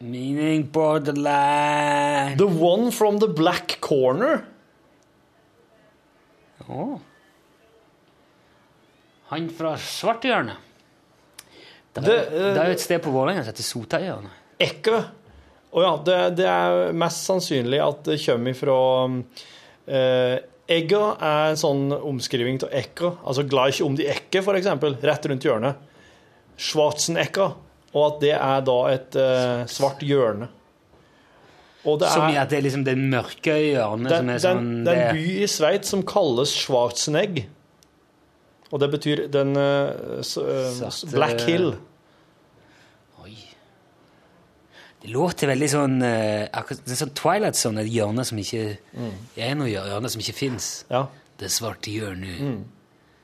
Meaning 0.00 0.66
borderline 0.70 2.36
The 2.38 2.46
one 2.46 2.92
from 2.92 3.18
the 3.18 3.26
black 3.28 3.78
corner. 3.80 4.44
Å. 6.68 7.00
Han 9.32 9.48
fra 9.50 9.74
Svartehjørnet. 9.76 10.56
Det, 11.94 12.04
Det, 12.04 12.14
eh, 12.28 12.30
det 12.54 12.60
er 12.60 12.66
jo 12.70 12.76
et 12.76 12.80
sted 12.84 13.02
på 13.02 13.10
Vålerenga 13.10 13.42
som 13.42 13.50
heter 13.52 13.66
Sotahjørnet. 13.66 14.37
Ekko. 14.58 15.00
Å 15.68 15.84
ja, 15.84 15.94
det, 16.04 16.18
det 16.38 16.46
er 16.48 16.94
mest 16.96 17.26
sannsynlig 17.28 17.80
at 17.84 18.06
det 18.08 18.16
kommer 18.22 18.54
ifra 18.56 18.78
eh, 19.86 20.38
Egger 20.68 21.14
er 21.24 21.54
en 21.54 21.60
sånn 21.60 21.92
omskriving 21.96 22.58
av 22.66 22.72
ekko. 22.76 23.14
Altså 23.24 23.46
gleich 23.48 23.80
om 23.84 23.94
de 23.96 24.04
ekke, 24.12 24.42
eksempel. 24.52 24.98
Rett 25.00 25.28
rundt 25.30 25.46
hjørnet. 25.46 25.80
Schwarzenegger. 26.60 27.54
Og 27.94 28.02
at 28.04 28.18
det 28.20 28.34
er 28.36 28.64
da 28.66 28.78
et 28.92 29.16
eh, 29.16 29.62
svart 29.72 30.04
hjørne. 30.04 30.50
Og 31.88 32.00
det 32.02 32.10
Som 32.12 32.26
i 32.28 32.34
er, 32.34 32.42
at 32.42 32.50
det 32.50 32.58
er 32.58 32.66
liksom 32.66 32.84
det 32.84 32.96
mørke 32.98 33.54
hjørnet 33.54 34.10
den, 34.12 34.26
som 34.26 34.32
er 34.34 34.42
sånn 34.42 34.72
det 34.84 34.94
er 34.94 35.04
en 35.06 35.16
by 35.16 35.36
i 35.44 35.46
Sveits 35.48 35.94
som 35.94 36.02
kalles 36.06 36.52
Schwarzenegg. 36.52 37.46
Og 38.68 38.82
det 38.82 38.90
betyr 38.92 39.22
den 39.32 39.54
uh, 39.56 40.20
Black 41.14 41.46
Hill. 41.48 41.70
Oi. 43.22 43.36
Det 45.02 45.12
låter 45.14 45.46
veldig 45.52 45.68
sånn 45.70 46.00
eh, 46.02 46.48
akkurat, 46.58 46.80
Det 46.84 46.94
er 46.96 46.98
sånn 47.04 47.14
Twilight 47.14 47.54
Zone, 47.58 47.84
et 47.84 47.92
hjørne 47.94 48.24
som 48.26 48.38
ikke 48.42 48.62
er 49.38 49.54
noe 49.54 49.68
hjørne 49.70 50.10
som 50.10 50.22
ikke 50.24 50.34
fins. 50.34 50.70
Ja. 50.90 51.04
Det 51.38 51.50
svarte 51.54 51.92
hjørnet. 51.94 52.64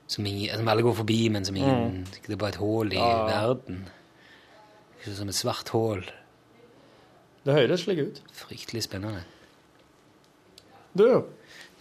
Som, 0.06 0.26
ingen, 0.28 0.52
som 0.54 0.68
alle 0.70 0.84
går 0.84 0.94
forbi, 1.00 1.18
men 1.32 1.46
som 1.48 1.56
ingen 1.56 2.04
Det 2.12 2.34
er 2.36 2.38
bare 2.38 2.52
et 2.54 2.60
hull 2.60 2.92
i 2.94 3.00
verden. 3.00 3.80
Ikke 5.00 5.16
som 5.16 5.32
et 5.32 5.38
svart 5.38 5.72
hull. 5.74 6.04
Det 7.44 7.56
høres 7.56 7.82
slik 7.84 7.98
ut. 8.06 8.20
Fryktelig 8.32 8.84
spennende. 8.86 9.24
Du, 10.94 11.24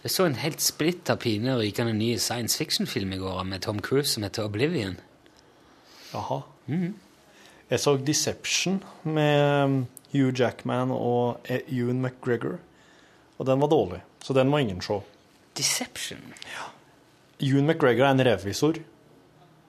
Jeg 0.02 0.10
så 0.10 0.26
en 0.26 0.34
helt 0.36 0.60
splitter 0.60 1.16
pine 1.16 1.54
rykende 1.56 1.94
ny 1.96 2.16
science 2.18 2.58
fiction-film 2.58 3.14
i 3.14 3.20
går 3.22 3.44
med 3.48 3.62
Tom 3.64 3.78
Cruise 3.80 4.10
som 4.12 4.26
heter 4.26 4.44
Oblivion. 4.44 4.98
Jaha. 6.12 6.42
Jeg 7.74 7.82
så 7.82 7.96
Deception 8.06 8.76
med 9.02 9.64
um, 9.64 9.76
Hugh 10.12 10.30
Jackman 10.38 10.92
og 10.94 11.40
E- 11.50 11.64
Ewan 11.74 11.98
McGregor. 12.04 12.60
Og 13.38 13.46
den 13.48 13.58
var 13.60 13.70
dårlig, 13.72 13.98
så 14.22 14.34
den 14.36 14.48
må 14.52 14.60
ingen 14.62 14.78
se. 14.84 15.00
Deception? 15.58 16.20
Ja. 16.54 16.68
Ewan 17.42 17.66
McGregor 17.66 18.06
er 18.06 18.14
en 18.14 18.22
revisor. 18.26 18.78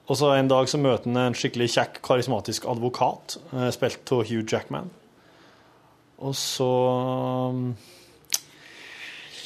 Og 0.06 0.20
så 0.20 0.30
en 0.38 0.46
dag 0.52 0.68
så 0.70 0.78
møter 0.78 1.10
han 1.10 1.18
en 1.18 1.34
skikkelig 1.34 1.66
kjekk, 1.74 1.98
karismatisk 2.06 2.68
advokat, 2.70 3.40
eh, 3.50 3.66
spilt 3.74 4.12
av 4.14 4.22
Hugh 4.28 4.46
Jackman. 4.46 4.92
Og 6.22 6.36
så 6.38 6.68
um, 7.50 7.72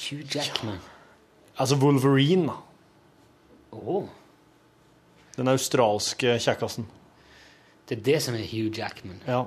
Hugh 0.05 0.27
Jackman. 0.37 0.83
Altså 1.57 1.81
Wolverine, 1.81 2.53
da. 2.53 2.61
Åh, 3.73 4.05
Den 5.37 5.49
australske 5.49 6.37
kjekkasen. 6.43 6.85
Det 7.91 7.99
er 7.99 8.03
det 8.07 8.21
som 8.23 8.35
er 8.39 8.47
Hugh 8.47 8.71
Jackman. 8.79 9.19
Ja. 9.27 9.43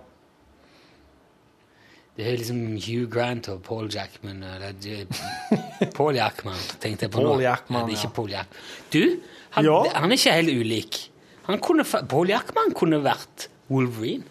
Det 2.17 2.27
er 2.29 2.35
liksom 2.37 2.57
Hugh 2.77 3.07
Grant 3.09 3.47
og 3.49 3.63
Paul 3.65 3.87
Jackman. 3.93 4.43
Eller, 4.43 4.71
det- 4.83 5.07
Paul 5.95 6.13
Jackman, 6.15 6.59
tenkte 6.83 7.07
jeg 7.07 7.11
på 7.11 7.17
Paul 7.23 7.37
nå. 7.37 7.41
Jackman, 7.41 7.87
er 7.89 7.95
ikke. 7.95 8.11
Paul 8.13 8.29
Jackman. 8.29 8.59
Du, 8.93 9.03
han, 9.55 9.65
Ja? 9.65 9.79
han 9.95 10.11
er 10.11 10.17
ikke 10.19 10.31
helt 10.35 10.53
ulik. 10.59 10.99
Han 11.47 11.59
kunne, 11.59 11.83
Paul 12.09 12.29
Jackman 12.29 12.73
kunne 12.77 12.99
vært 13.03 13.47
Wolverine. 13.69 14.23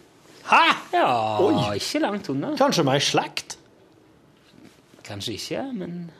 Hæ?! 0.47 0.61
Ja, 0.93 1.39
Oi. 1.43 1.75
ikke 1.75 1.99
langt 2.03 2.29
unna. 2.29 2.53
Kanskje 2.59 2.85
ei 2.93 2.99
slekt? 3.03 3.57
Kanskje 5.03 5.33
ikke, 5.35 5.61
men 5.73 6.11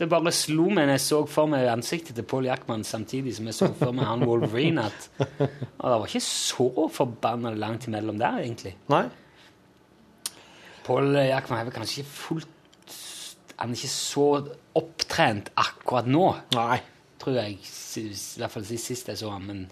det 0.00 0.08
bare 0.10 0.32
slo 0.34 0.66
meg 0.72 0.86
når 0.88 0.96
jeg 0.96 1.02
så 1.04 1.18
for 1.30 1.50
meg 1.52 1.66
ansiktet 1.70 2.16
til 2.18 2.26
Paul 2.28 2.46
Jackman 2.48 2.84
samtidig 2.86 3.34
som 3.36 3.48
jeg 3.50 3.56
så 3.58 3.68
for 3.76 3.94
meg 3.96 4.08
han 4.08 4.24
Wolverine, 4.26 4.86
at 4.88 5.08
og 5.20 5.84
det 5.84 5.96
var 6.02 6.06
ikke 6.08 6.22
så 6.24 6.68
forbanna 6.92 7.52
langt 7.56 7.86
imellom 7.90 8.18
der, 8.20 8.40
egentlig. 8.42 8.74
Nei. 8.92 9.04
Paul 10.86 11.12
Jackman 11.14 11.60
er 11.60 11.68
vel 11.68 11.76
kanskje 11.76 12.00
ikke 12.02 12.14
fullt 12.16 12.56
Han 13.60 13.74
er 13.74 13.76
ikke 13.76 13.92
så 13.92 14.26
opptrent 14.80 15.50
akkurat 15.60 16.08
nå, 16.08 16.24
Nei. 16.56 16.78
tror 17.20 17.36
jeg. 17.36 17.58
I 18.00 18.06
hvert 18.40 18.54
fall 18.54 18.64
sist 18.70 19.10
jeg 19.12 19.20
så 19.20 19.34
han, 19.34 19.44
men 19.44 19.66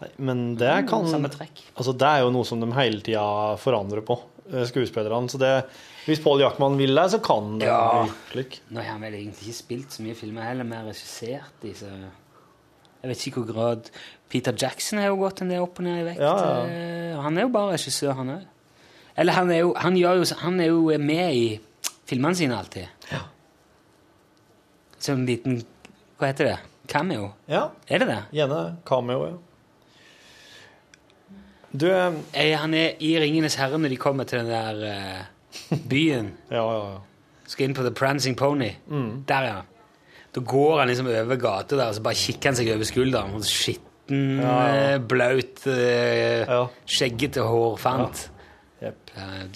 Nei, 0.00 0.08
Men 0.24 0.40
det 0.58 0.70
kan 0.88 1.04
samme 1.06 1.28
trekk. 1.30 1.60
Altså, 1.76 1.92
det 1.94 2.08
er 2.08 2.24
jo 2.24 2.30
noe 2.34 2.46
som 2.48 2.62
de 2.62 2.70
hele 2.74 3.02
tida 3.04 3.22
forandrer 3.60 4.02
på, 4.06 4.16
skuespillerne. 4.66 5.28
Så 5.30 5.38
det, 5.38 5.52
hvis 6.06 6.20
Paul 6.24 6.40
Jackman 6.40 6.78
vil 6.78 6.94
det, 6.96 7.10
så 7.10 7.18
kan 7.22 7.58
det 7.60 7.66
Ja. 7.68 8.02
bli 8.02 8.12
slik. 8.32 8.60
Nå 8.70 8.80
har 8.80 8.92
han 8.92 9.00
vel 9.00 9.14
egentlig 9.14 9.48
ikke 9.48 9.58
spilt 9.58 9.92
så 9.92 10.02
mye 10.02 10.14
filmer, 10.18 10.42
heller 10.42 10.64
mer 10.64 10.84
regissert 10.90 11.52
de, 11.62 11.74
så 11.74 11.86
Jeg 13.02 13.08
vet 13.10 13.26
ikke 13.26 13.40
hvor 13.42 13.52
grad 13.52 13.88
Peter 14.30 14.52
Jackson 14.54 14.98
har 14.98 15.08
jo 15.08 15.16
gått 15.16 15.40
en 15.42 15.48
del 15.50 15.60
opp 15.64 15.78
og 15.80 15.84
ned 15.84 16.00
i 16.00 16.04
vekt. 16.12 16.20
Ja, 16.20 16.36
ja. 16.38 16.66
eh, 16.70 17.20
Han 17.22 17.36
er 17.38 17.42
jo 17.42 17.48
bare 17.48 17.72
regissør, 17.74 18.12
han 18.14 18.28
òg. 18.30 18.44
Eller 19.16 19.32
han 19.32 19.50
er, 19.50 19.58
jo, 19.58 19.74
han, 19.76 19.96
jo, 19.96 20.24
han 20.38 20.60
er 20.60 20.66
jo 20.70 20.98
med 20.98 21.34
i 21.34 21.60
filmene 22.06 22.34
sine 22.38 22.56
alltid. 22.56 22.86
Ja. 23.10 23.18
en 25.08 25.26
liten 25.26 25.64
Hva 26.18 26.26
heter 26.30 26.44
det? 26.44 26.58
Cameo? 26.88 27.32
Ja, 27.48 27.70
Er 27.88 27.98
det 27.98 28.06
det? 28.08 28.20
gjerne 28.32 28.76
cameo, 28.86 29.26
ja. 29.26 29.36
Du 31.72 31.86
eh, 31.90 32.12
Eh, 32.32 32.56
Han 32.58 32.74
er 32.74 32.94
i 33.00 33.14
'Ringenes 33.18 33.54
herre' 33.56 33.78
når 33.78 33.88
de 33.88 33.96
kommer 33.96 34.24
til 34.24 34.38
den 34.38 34.48
der 34.50 34.82
eh, 34.84 35.78
byen. 35.88 36.32
Ja, 36.50 36.64
ja, 36.72 36.90
ja. 36.92 36.98
Skal 37.46 37.68
inn 37.68 37.74
på 37.74 37.82
The 37.84 37.90
Prancing 37.94 38.36
Pony. 38.36 38.70
Der, 39.28 39.42
ja. 39.44 39.60
Da 40.34 40.40
går 40.40 40.78
han 40.78 40.88
liksom 40.88 41.06
over 41.06 41.36
gata 41.36 41.76
der, 41.76 41.88
og 41.88 41.94
så 41.94 42.02
bare 42.02 42.14
kikker 42.14 42.48
han 42.50 42.56
seg 42.56 42.70
over 42.74 42.84
skulderen. 42.88 43.34
Og 43.36 43.44
skitten, 43.44 44.38
Ja, 44.40 44.54
ja. 44.66 44.94
eh, 44.94 44.98
blaut, 45.00 45.66
eh, 45.66 46.46
Ja. 46.48 46.66
skjeggete 46.86 47.40
hårfant. 47.44 48.30
Ja, 48.80 48.90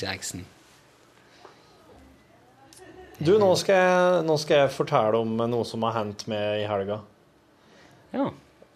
Jackson. 0.03 0.45
Du, 3.19 3.39
nå 3.41 3.55
skal, 3.57 3.75
jeg, 3.81 4.25
nå 4.29 4.37
skal 4.37 4.57
jeg 4.67 4.71
fortelle 4.77 5.17
om 5.23 5.37
noe 5.49 5.65
som 5.65 5.83
har 5.89 5.93
hendt 6.03 6.27
meg 6.29 6.61
i 6.65 6.67
helga. 6.69 6.99
Ja. 8.13 8.27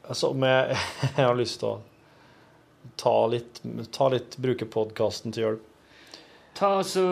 Altså, 0.08 0.30
om 0.32 0.42
jeg, 0.48 0.76
jeg 1.16 1.26
har 1.26 1.36
lyst 1.36 1.58
til 1.60 1.68
å 1.74 1.78
ta 3.00 3.16
litt, 3.32 3.62
ta 3.94 4.08
litt 4.12 4.38
bruke 4.40 4.68
podkasten 4.68 5.34
til 5.34 5.46
hjelp. 5.46 5.66
Ta 6.58 6.80
så 6.84 7.02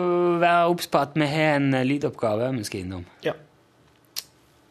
Vær 0.41 0.69
obs 0.69 0.89
på 0.91 0.99
at 1.01 1.15
vi 1.17 1.27
har 1.29 1.57
en 1.57 1.71
lydoppgave 1.87 2.51
vi 2.57 2.65
skal 2.67 2.83
innom. 2.83 3.05
Ja. 3.25 3.33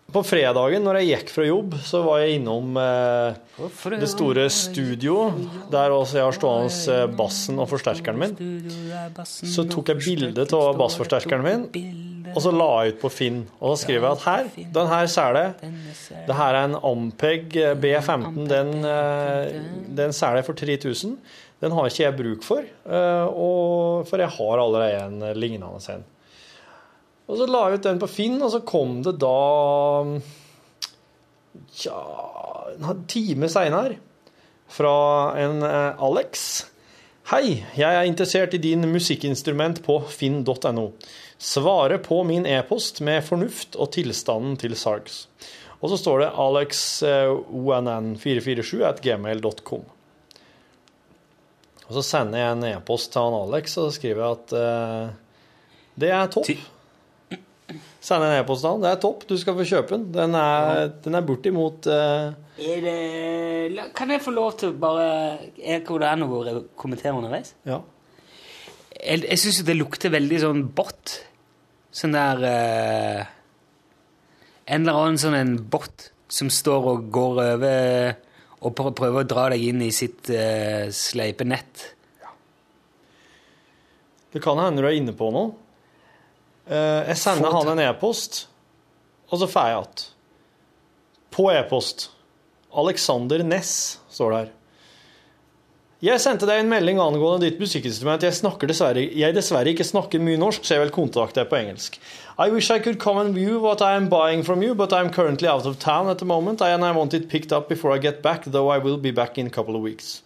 På 0.09 0.23
fredagen 0.25 0.87
når 0.87 1.03
jeg 1.03 1.09
gikk 1.11 1.31
fra 1.35 1.45
jobb, 1.45 1.75
så 1.85 1.99
var 2.01 2.23
jeg 2.23 2.39
innom 2.39 2.79
eh, 2.81 3.35
det 3.93 4.09
store 4.09 4.47
studio, 4.49 5.17
der 5.69 5.93
også 5.93 6.17
jeg 6.17 6.25
har 6.25 6.37
stående 6.39 6.95
eh, 6.95 7.03
bassen 7.19 7.61
og 7.61 7.69
forsterkeren 7.69 8.23
min. 8.23 8.39
Så 9.27 9.67
tok 9.69 9.93
jeg 9.93 10.01
bilde 10.07 10.47
av 10.57 10.79
bassforsterkeren 10.81 11.45
min, 11.45 11.67
og 12.35 12.43
så 12.45 12.53
la 12.55 12.69
jeg 12.83 12.95
ut 12.95 13.01
på 13.03 13.11
Finn. 13.13 13.41
Og 13.59 13.73
så 13.73 13.85
skriver 13.85 14.07
jeg 14.07 14.17
at 14.17 14.25
her, 14.27 14.71
den 14.77 14.91
her 14.93 15.11
selger. 15.13 15.53
Det 16.29 16.39
her 16.39 16.59
er 16.59 16.69
en 16.69 16.79
Ampeg 16.91 17.57
B15. 17.83 18.39
Den, 18.51 18.73
eh, 18.85 19.59
den 20.01 20.15
selger 20.17 20.43
jeg 20.43 20.49
for 20.49 20.61
3000. 20.61 21.19
Den 21.61 21.75
har 21.75 21.91
ikke 21.91 22.05
jeg 22.05 22.17
bruk 22.17 22.47
for, 22.47 22.63
eh, 22.63 23.27
for 24.07 24.23
jeg 24.23 24.29
har 24.29 24.63
allerede 24.63 25.07
en 25.07 25.39
lignende 25.39 25.95
en. 25.95 26.05
Og 27.29 27.37
så 27.37 27.47
la 27.47 27.67
jeg 27.69 27.79
ut 27.79 27.85
den 27.85 28.01
på 28.01 28.09
Finn, 28.09 28.43
og 28.43 28.53
så 28.55 28.65
kom 28.65 29.03
det 29.05 29.19
da 29.21 29.39
Tja 31.75 31.95
En 32.79 33.05
time 33.11 33.49
seinere 33.51 33.99
fra 34.69 35.35
en 35.41 35.63
eh, 35.65 36.03
Alex. 36.05 36.67
Hei, 37.29 37.65
jeg 37.77 37.89
er 37.89 38.07
interessert 38.09 38.55
i 38.55 38.61
din 38.63 38.87
musikkinstrument 38.89 39.83
på 39.85 39.99
finn.no. 40.09 40.85
Svare 41.39 41.99
på 42.03 42.25
min 42.27 42.47
e-post 42.51 42.99
med 43.07 43.23
fornuft 43.27 43.77
og 43.79 43.93
tilstanden 43.95 44.57
til 44.59 44.75
Sargs. 44.79 45.29
Og 45.79 45.87
så 45.93 45.97
står 46.01 46.17
det 46.25 46.33
alexonn447 46.35 48.81
at 48.89 48.99
gmail.com. 49.05 49.85
Og 51.89 51.93
så 51.97 52.03
sender 52.05 52.39
jeg 52.43 52.51
en 52.57 52.65
e-post 52.75 53.13
til 53.15 53.23
han 53.25 53.37
Alex, 53.39 53.65
og 53.81 53.85
så 53.89 53.93
skriver 53.97 54.21
jeg 54.25 54.31
at 54.35 54.49
uh, 54.59 55.07
det 55.99 56.11
er 56.13 56.27
topp. 56.35 56.47
Ti- 56.51 56.67
Sender 58.01 58.27
en 58.33 58.39
e-post 58.43 58.61
til 58.65 58.71
han. 58.75 58.83
Det 58.85 58.91
er 58.91 59.01
topp, 59.03 59.21
du 59.29 59.35
skal 59.41 59.57
få 59.59 59.65
kjøpe 59.69 59.91
den. 59.95 60.05
Den 60.15 60.33
er, 60.37 60.89
den 61.05 61.15
er 61.19 61.25
bortimot 61.29 61.81
uh, 61.89 62.27
Er 62.59 62.79
det, 62.85 62.99
la- 63.77 63.91
kan 63.97 64.11
jeg 64.13 64.23
få 64.25 64.31
lov 64.37 64.51
til 64.61 64.71
bare 64.81 65.07
er, 65.63 65.79
det 65.87 66.09
an 66.11 66.23
å 66.27 66.29
kommentere 66.81 67.15
underveis? 67.17 67.49
Ja. 67.69 67.79
Jeg, 68.99 69.19
jeg 69.29 69.39
syns 69.45 69.63
det 69.69 69.77
lukter 69.79 70.11
veldig 70.13 70.39
sånn 70.43 70.63
bot. 70.75 71.05
Sånn 71.95 72.13
der 72.13 72.43
eh, 72.45 73.21
En 74.69 74.83
eller 74.85 74.99
annen 75.01 75.21
sånn 75.21 75.37
en 75.39 75.55
bot 75.73 76.11
som 76.29 76.51
står 76.53 76.89
og 76.91 77.07
går 77.13 77.39
over 77.45 78.19
og 78.59 78.75
prøver 78.77 79.23
å 79.23 79.29
dra 79.29 79.47
deg 79.55 79.63
inn 79.71 79.81
i 79.87 79.93
sitt 79.95 80.29
eh, 80.35 80.91
sleipe 80.93 81.47
nett. 81.47 81.87
Det 84.35 84.43
kan 84.45 84.61
hende 84.61 84.83
du 84.83 84.89
er 84.91 84.99
inne 84.99 85.15
på 85.17 85.31
noe. 85.33 85.55
Eh, 86.69 87.09
jeg 87.09 87.21
sender 87.23 87.55
han 87.55 87.73
en 87.73 87.81
e-post, 87.87 88.43
og 89.31 89.41
så 89.41 89.49
får 89.49 89.71
jeg 89.71 89.79
igjen. 89.79 90.07
På 91.33 91.49
e-post. 91.55 92.09
Alexander 92.77 93.41
Ness 93.47 93.73
står 94.13 94.35
det 94.35 94.41
her. 94.43 94.53
Jeg 95.99 96.23
sendte 96.23 96.47
deg 96.47 96.61
en 96.63 96.69
melding 96.71 97.01
angående 97.03 97.49
ditt 97.49 97.57
musikkinstrument. 97.59 98.23
Jeg, 98.23 98.37
snakker 98.39 98.71
dessverre, 98.71 99.03
jeg 99.03 99.35
dessverre 99.35 99.73
ikke 99.73 99.87
snakker 99.87 100.23
mye 100.23 100.39
norsk, 100.39 100.63
så 100.63 100.77
jeg 100.77 100.85
vil 100.85 100.93
kontakte 100.95 101.41
deg 101.41 101.49
på 101.51 101.59
engelsk. 101.59 101.99
I 102.39 102.53
wish 102.55 102.71
I 102.71 102.79
could 102.79 103.01
come 103.03 103.19
and 103.19 103.35
view 103.35 103.59
what 103.59 103.83
I 103.83 103.97
am 103.97 104.07
buying 104.07 104.45
from 104.47 104.63
you, 104.63 104.77
but 104.79 104.93
I 104.95 105.01
am 105.01 105.11
currently 105.11 105.49
out 105.49 105.67
of 105.67 105.81
town 105.81 106.07
at 106.07 106.19
the 106.23 106.25
moment, 106.25 106.63
and 106.63 106.85
I 106.85 106.93
want 106.93 107.15
it 107.15 107.29
picked 107.29 107.51
up 107.51 107.69
before 107.69 107.91
I 107.91 107.99
get 107.99 108.23
back, 108.23 108.45
though 108.45 108.69
I 108.69 108.79
will 108.79 108.97
be 108.97 109.11
back 109.11 109.39
in 109.39 109.49
a 109.49 109.51
couple 109.51 109.75
of 109.75 109.83
weeks. 109.83 110.23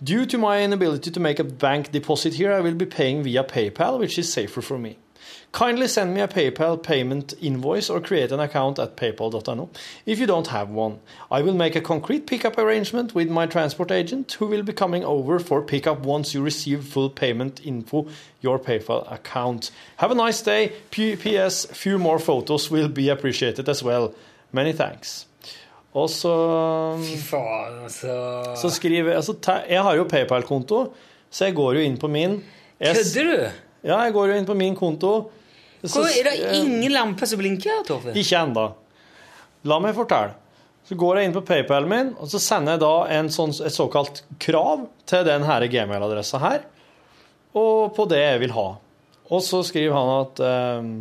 Due 0.00 0.24
to 0.26 0.38
my 0.38 0.62
inability 0.62 1.10
to 1.10 1.18
make 1.18 1.40
a 1.40 1.44
bank 1.44 1.90
deposit 1.90 2.34
here, 2.34 2.52
I 2.52 2.60
will 2.60 2.76
be 2.76 2.86
paying 2.86 3.24
via 3.24 3.42
PayPal, 3.42 3.98
which 3.98 4.20
is 4.20 4.32
safer 4.32 4.62
for 4.62 4.78
me. 4.78 4.98
Kindly 5.52 5.88
send 5.88 6.12
me 6.14 6.20
a 6.20 6.28
PayPal 6.28 6.80
payment 6.82 7.32
invoice 7.40 7.88
or 7.88 8.00
create 8.00 8.32
an 8.32 8.40
account 8.40 8.78
at 8.78 8.96
paypal.no 8.96 9.70
if 10.04 10.18
you 10.18 10.26
don't 10.26 10.48
have 10.48 10.68
one. 10.68 10.98
I 11.30 11.40
will 11.40 11.54
make 11.54 11.74
a 11.74 11.80
concrete 11.80 12.26
pickup 12.26 12.58
arrangement 12.58 13.14
with 13.14 13.30
my 13.30 13.46
transport 13.46 13.90
agent 13.90 14.32
who 14.32 14.46
will 14.46 14.62
be 14.62 14.74
coming 14.74 15.04
over 15.04 15.38
for 15.38 15.62
pickup 15.62 16.00
once 16.00 16.34
you 16.34 16.42
receive 16.42 16.84
full 16.84 17.08
payment 17.08 17.64
info 17.64 18.06
your 18.42 18.58
PayPal 18.58 19.10
account. 19.10 19.70
Have 19.96 20.10
a 20.10 20.14
nice 20.14 20.42
day. 20.42 20.72
PS, 20.90 21.66
few 21.66 21.98
more 21.98 22.18
photos 22.18 22.70
will 22.70 22.88
be 22.88 23.08
appreciated 23.08 23.68
as 23.68 23.82
well. 23.82 24.14
Many 24.52 24.72
thanks. 24.72 25.26
Og 25.94 26.10
så 26.10 26.98
Fy 27.02 27.16
faen, 27.16 27.82
altså. 27.82 28.42
så 28.56 28.70
skriver 28.70 29.14
altså, 29.14 29.34
Jeg 29.68 29.82
har 29.82 29.94
jo 29.94 30.04
PayPal-konto, 30.04 30.94
så 31.30 31.44
jeg 31.44 31.54
går 31.54 31.72
jo 31.72 31.80
inn 31.80 31.98
på 31.98 32.06
min 32.06 32.44
Kødder 32.78 33.24
du? 33.24 33.48
Ja, 33.84 33.98
jeg 34.00 34.12
går 34.12 34.26
jo 34.26 34.34
inn 34.38 34.46
på 34.46 34.54
min 34.54 34.76
konto. 34.76 35.30
Hvor, 35.82 36.08
er 36.08 36.26
det 36.26 36.34
eh, 36.42 36.58
ingen 36.58 36.92
lamper 36.92 37.28
som 37.30 37.40
blinker 37.40 37.84
Torfinn? 37.86 38.16
Ikke 38.18 38.42
ennå. 38.42 38.66
La 39.68 39.78
meg 39.82 39.94
fortelle. 39.96 40.34
Så 40.88 40.96
går 40.96 41.18
jeg 41.18 41.28
inn 41.28 41.34
på 41.36 41.44
PayPal 41.44 41.84
min, 41.84 42.14
og 42.16 42.30
så 42.32 42.40
sender 42.40 42.78
jeg 42.78 42.80
da 42.80 42.92
en 43.18 43.26
sånn, 43.32 43.52
et 43.52 43.74
såkalt 43.74 44.22
krav 44.40 44.86
til 45.10 45.26
den 45.26 45.44
her 45.44 45.66
gmail-adressa 45.68 46.40
her, 46.40 46.62
og 47.52 47.90
på 47.96 48.06
det 48.08 48.22
jeg 48.22 48.38
vil 48.46 48.54
ha. 48.56 48.68
Og 49.28 49.42
så 49.44 49.60
skriver 49.68 49.92
han 49.92 50.12
at 50.14 50.40
ehm, 50.48 50.94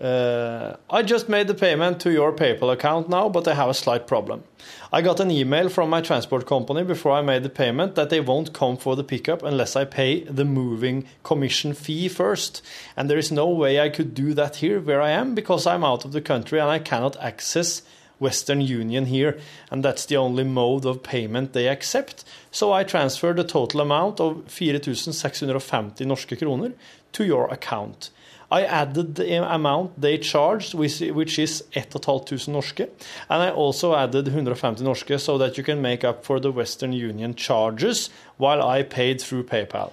Uh, 0.00 0.76
I 0.88 1.02
just 1.02 1.28
made 1.28 1.48
the 1.48 1.54
payment 1.54 2.00
to 2.00 2.12
your 2.12 2.32
PayPal 2.32 2.72
account 2.72 3.08
now, 3.08 3.28
but 3.28 3.48
I 3.48 3.54
have 3.54 3.68
a 3.68 3.74
slight 3.74 4.06
problem. 4.06 4.44
I 4.92 5.02
got 5.02 5.18
an 5.18 5.30
email 5.32 5.68
from 5.68 5.90
my 5.90 6.00
transport 6.00 6.46
company 6.46 6.84
before 6.84 7.12
I 7.12 7.22
made 7.22 7.42
the 7.42 7.48
payment 7.48 7.96
that 7.96 8.08
they 8.08 8.20
won't 8.20 8.52
come 8.52 8.76
for 8.76 8.94
the 8.94 9.02
pickup 9.02 9.42
unless 9.42 9.74
I 9.74 9.84
pay 9.84 10.22
the 10.22 10.44
moving 10.44 11.06
commission 11.24 11.74
fee 11.74 12.08
first. 12.08 12.62
And 12.96 13.10
there 13.10 13.18
is 13.18 13.32
no 13.32 13.48
way 13.48 13.80
I 13.80 13.88
could 13.88 14.14
do 14.14 14.34
that 14.34 14.56
here 14.56 14.80
where 14.80 15.02
I 15.02 15.10
am 15.10 15.34
because 15.34 15.66
I'm 15.66 15.82
out 15.82 16.04
of 16.04 16.12
the 16.12 16.20
country 16.20 16.60
and 16.60 16.70
I 16.70 16.78
cannot 16.78 17.16
access 17.16 17.82
Western 18.20 18.60
Union 18.60 19.06
here. 19.06 19.36
And 19.68 19.84
that's 19.84 20.06
the 20.06 20.16
only 20.16 20.44
mode 20.44 20.86
of 20.86 21.02
payment 21.02 21.54
they 21.54 21.66
accept. 21.66 22.24
So 22.52 22.72
I 22.72 22.84
transferred 22.84 23.36
the 23.36 23.44
total 23.44 23.80
amount 23.80 24.20
of 24.20 24.44
4650 24.46 26.04
norske 26.04 26.38
kroner 26.38 26.74
to 27.12 27.24
your 27.24 27.48
account. 27.48 28.10
I 28.50 28.64
added 28.64 29.16
the 29.16 29.44
amount 29.54 30.00
they 30.00 30.16
charged, 30.16 30.74
which 30.74 31.38
is 31.38 31.64
1500 31.74 32.48
norske, 32.48 32.88
and 33.28 33.42
I 33.42 33.50
also 33.50 33.94
added 33.94 34.26
150 34.26 34.82
norske 34.82 35.20
so 35.20 35.36
that 35.38 35.58
you 35.58 35.64
can 35.64 35.82
make 35.82 36.02
up 36.02 36.24
for 36.24 36.40
the 36.40 36.50
Western 36.50 36.92
Union 36.92 37.34
charges 37.34 38.10
while 38.38 38.62
I 38.62 38.82
paid 38.82 39.20
through 39.20 39.44
PayPal. 39.44 39.92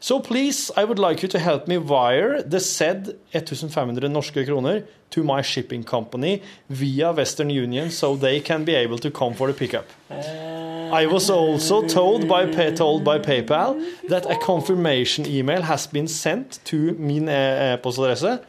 So 0.00 0.18
please, 0.20 0.70
I 0.76 0.84
would 0.84 0.98
like 0.98 1.22
you 1.22 1.28
to 1.28 1.38
help 1.38 1.68
me 1.68 1.78
wire 1.78 2.42
the 2.42 2.60
said 2.60 3.16
1500 3.32 4.10
norske 4.10 4.44
kroner 4.44 4.82
to 5.12 5.22
my 5.22 5.42
shipping 5.42 5.84
company 5.84 6.42
via 6.68 7.12
Western 7.12 7.50
Union 7.50 7.90
so 7.90 8.16
they 8.16 8.40
can 8.40 8.64
be 8.64 8.74
able 8.74 8.98
to 8.98 9.10
come 9.10 9.34
for 9.34 9.46
the 9.46 9.54
pickup. 9.54 9.86
I 10.10 11.06
was 11.06 11.30
also 11.30 11.86
told 11.86 12.28
by, 12.28 12.44
told 12.72 13.04
by 13.04 13.18
PayPal 13.18 13.82
that 14.08 14.30
a 14.30 14.36
confirmation 14.36 15.26
email 15.26 15.62
has 15.62 15.86
been 15.86 16.08
sent 16.08 16.60
to 16.66 16.92
min 16.98 17.28
eh, 17.28 17.74
e-postadresse. 17.74 18.42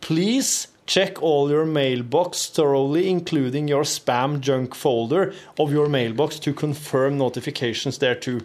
Please 0.00 0.68
check 0.86 1.22
all 1.22 1.50
your 1.50 1.64
mailbox 1.64 2.48
thoroughly, 2.48 3.08
including 3.08 3.66
your 3.66 3.84
spam 3.84 4.40
junk 4.40 4.74
folder 4.74 5.32
of 5.58 5.72
your 5.72 5.88
mailbox 5.88 6.38
to 6.40 6.52
confirm 6.52 7.16
notifications 7.18 7.98
there 7.98 8.14
too. 8.14 8.40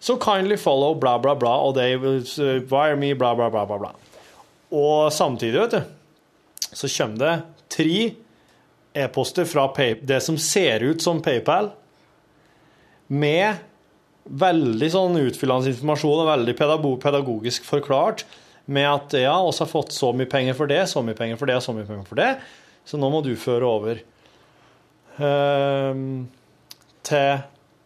So 0.00 0.16
kindly 0.16 0.56
follow 0.56 0.94
bla, 0.94 1.18
bla, 1.18 1.34
bla, 1.34 1.56
og 1.68 1.74
they 1.74 1.96
will 1.96 2.24
wire 2.70 2.96
me 2.96 3.12
bla, 3.12 3.34
bla, 3.34 3.50
bla, 3.50 3.64
bla. 3.64 3.92
Og 4.72 5.12
samtidig, 5.12 5.60
vet 5.60 5.70
du, 5.70 5.82
så 6.72 6.88
kommer 6.88 7.20
det 7.22 7.34
tre 7.72 7.98
e-poster 8.92 9.48
fra 9.48 9.68
Pay 9.72 10.00
det 10.02 10.20
som 10.20 10.38
ser 10.38 10.84
ut 10.84 11.02
som 11.02 11.22
PayPal, 11.24 11.70
med 13.12 13.60
veldig 14.24 14.88
sånn 14.92 15.18
utfyllende 15.20 15.72
informasjon 15.72 16.22
og 16.22 16.28
veldig 16.30 16.54
pedagogisk 17.02 17.66
forklart 17.66 18.24
med 18.72 18.86
at 18.86 19.16
ja, 19.18 19.34
oss 19.42 19.58
har 19.60 19.68
fått 19.68 19.92
så 19.92 20.12
mye 20.16 20.30
penger 20.30 20.56
for 20.56 20.70
det, 20.70 20.84
så 20.88 21.02
mye 21.04 21.18
penger 21.18 21.40
for 21.40 21.50
det, 21.50 21.58
så 21.64 21.74
mye 21.74 21.88
penger 21.88 22.06
for 22.08 22.20
det, 22.20 22.30
så 22.86 23.00
nå 23.00 23.10
må 23.12 23.22
du 23.24 23.32
føre 23.38 23.68
over 23.68 24.02
uh, 25.18 26.04
til 27.02 27.42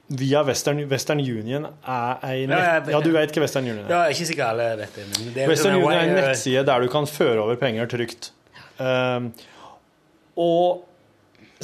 via 0.06 0.42
Western, 0.46 0.84
Western 0.86 1.18
Union 1.18 1.66
er 1.66 2.26
ei 2.28 2.44
nett... 2.46 2.92
Ja, 2.92 3.00
du 3.02 3.10
vet 3.16 3.32
hva 3.34 3.42
Western 3.42 3.66
Union 3.66 3.86
er? 3.88 3.90
Ja, 3.90 4.02
ikke 4.12 4.28
sikkert 4.28 4.52
alle 4.52 4.68
vet 4.84 5.00
det. 5.00 5.06
Det 5.34 5.42
er 5.42 5.50
Western 5.50 5.80
Union 5.80 5.96
er 5.96 6.04
en 6.04 6.14
nettside 6.20 6.62
der 6.68 6.84
du 6.84 6.92
kan 6.92 7.08
føre 7.10 7.40
over 7.42 7.58
penger 7.58 7.90
trygt. 7.90 8.30
Um, 8.76 9.30
og 10.36 10.84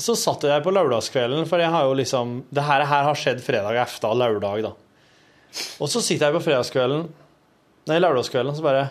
så 0.01 0.15
satt 0.17 0.47
jeg 0.49 0.65
på 0.65 0.73
lørdagskvelden, 0.73 1.45
for 1.49 1.61
jeg 1.61 1.69
har 1.69 1.85
jo 1.85 1.97
liksom 1.99 2.39
Det 2.49 2.65
her, 2.65 2.87
her 2.89 3.03
har 3.11 3.19
skjedd 3.19 3.43
fredag 3.45 3.77
efter 3.83 4.15
lørdag, 4.17 4.63
da. 4.65 4.73
Og 5.85 5.91
så 5.93 6.01
sitter 6.01 6.31
jeg 6.31 6.39
på 6.39 6.45
fredagskvelden 6.47 7.11
Nei, 7.91 7.99
lørdagskvelden, 8.01 8.57
så 8.57 8.65
bare 8.65 8.87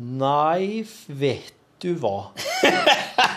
Nei, 0.00 0.82
vet 1.06 1.52
du 1.84 1.92
hva. 2.00 2.30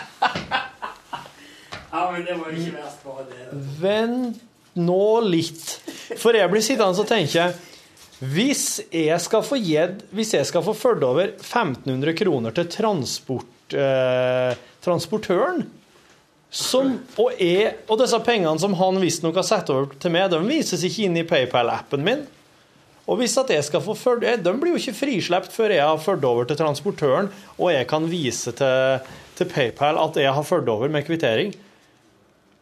Ja, 1.88 2.10
men 2.12 2.24
det 2.26 2.34
var 2.36 2.52
ikke 2.52 2.74
verst 2.76 3.04
bare 3.06 3.22
det. 3.30 3.44
Vent 3.80 4.42
nå 4.78 5.04
litt. 5.24 5.62
For 6.20 6.36
jeg 6.36 6.50
blir 6.52 6.62
sittende 6.64 7.00
og 7.00 7.08
tenke 7.08 7.46
Hvis 8.18 8.80
jeg 8.90 9.18
skal 9.22 9.44
få 9.46 9.58
få 10.66 10.74
ført 10.74 11.04
over 11.06 11.28
1500 11.38 12.14
kroner 12.18 12.54
til 12.56 12.66
transport, 12.72 13.74
eh, 13.74 14.56
transportøren 14.82 15.62
som, 16.50 16.94
og, 17.20 17.36
jeg, 17.38 17.76
og 17.86 18.00
disse 18.00 18.18
pengene 18.24 18.58
som 18.58 18.74
han 18.74 18.98
visstnok 19.02 19.36
har 19.36 19.46
satt 19.46 19.70
over 19.70 19.94
til 20.00 20.10
meg, 20.14 20.30
de 20.32 20.40
vises 20.48 20.82
ikke 20.82 21.04
inn 21.06 21.20
i 21.20 21.26
PayPal-appen 21.28 22.02
min. 22.02 22.24
Og 23.08 23.20
hvis 23.20 23.36
at 23.40 23.52
jeg 23.52 23.64
skal 23.64 23.84
få 23.84 23.94
ført, 23.96 24.24
eh, 24.26 24.36
De 24.36 24.52
blir 24.56 24.74
jo 24.74 24.80
ikke 24.80 24.98
frislept 24.98 25.54
før 25.54 25.76
jeg 25.76 25.84
har 25.84 26.02
ført 26.02 26.24
over 26.24 26.48
til 26.48 26.58
transportøren, 26.58 27.30
og 27.56 27.72
jeg 27.72 27.86
kan 27.88 28.08
vise 28.10 28.52
til, 28.52 29.12
til 29.38 29.46
PayPal 29.52 30.00
at 30.00 30.18
jeg 30.18 30.34
har 30.34 30.44
ført 30.48 30.68
over 30.68 30.88
med 30.88 31.06
kvittering. 31.06 31.54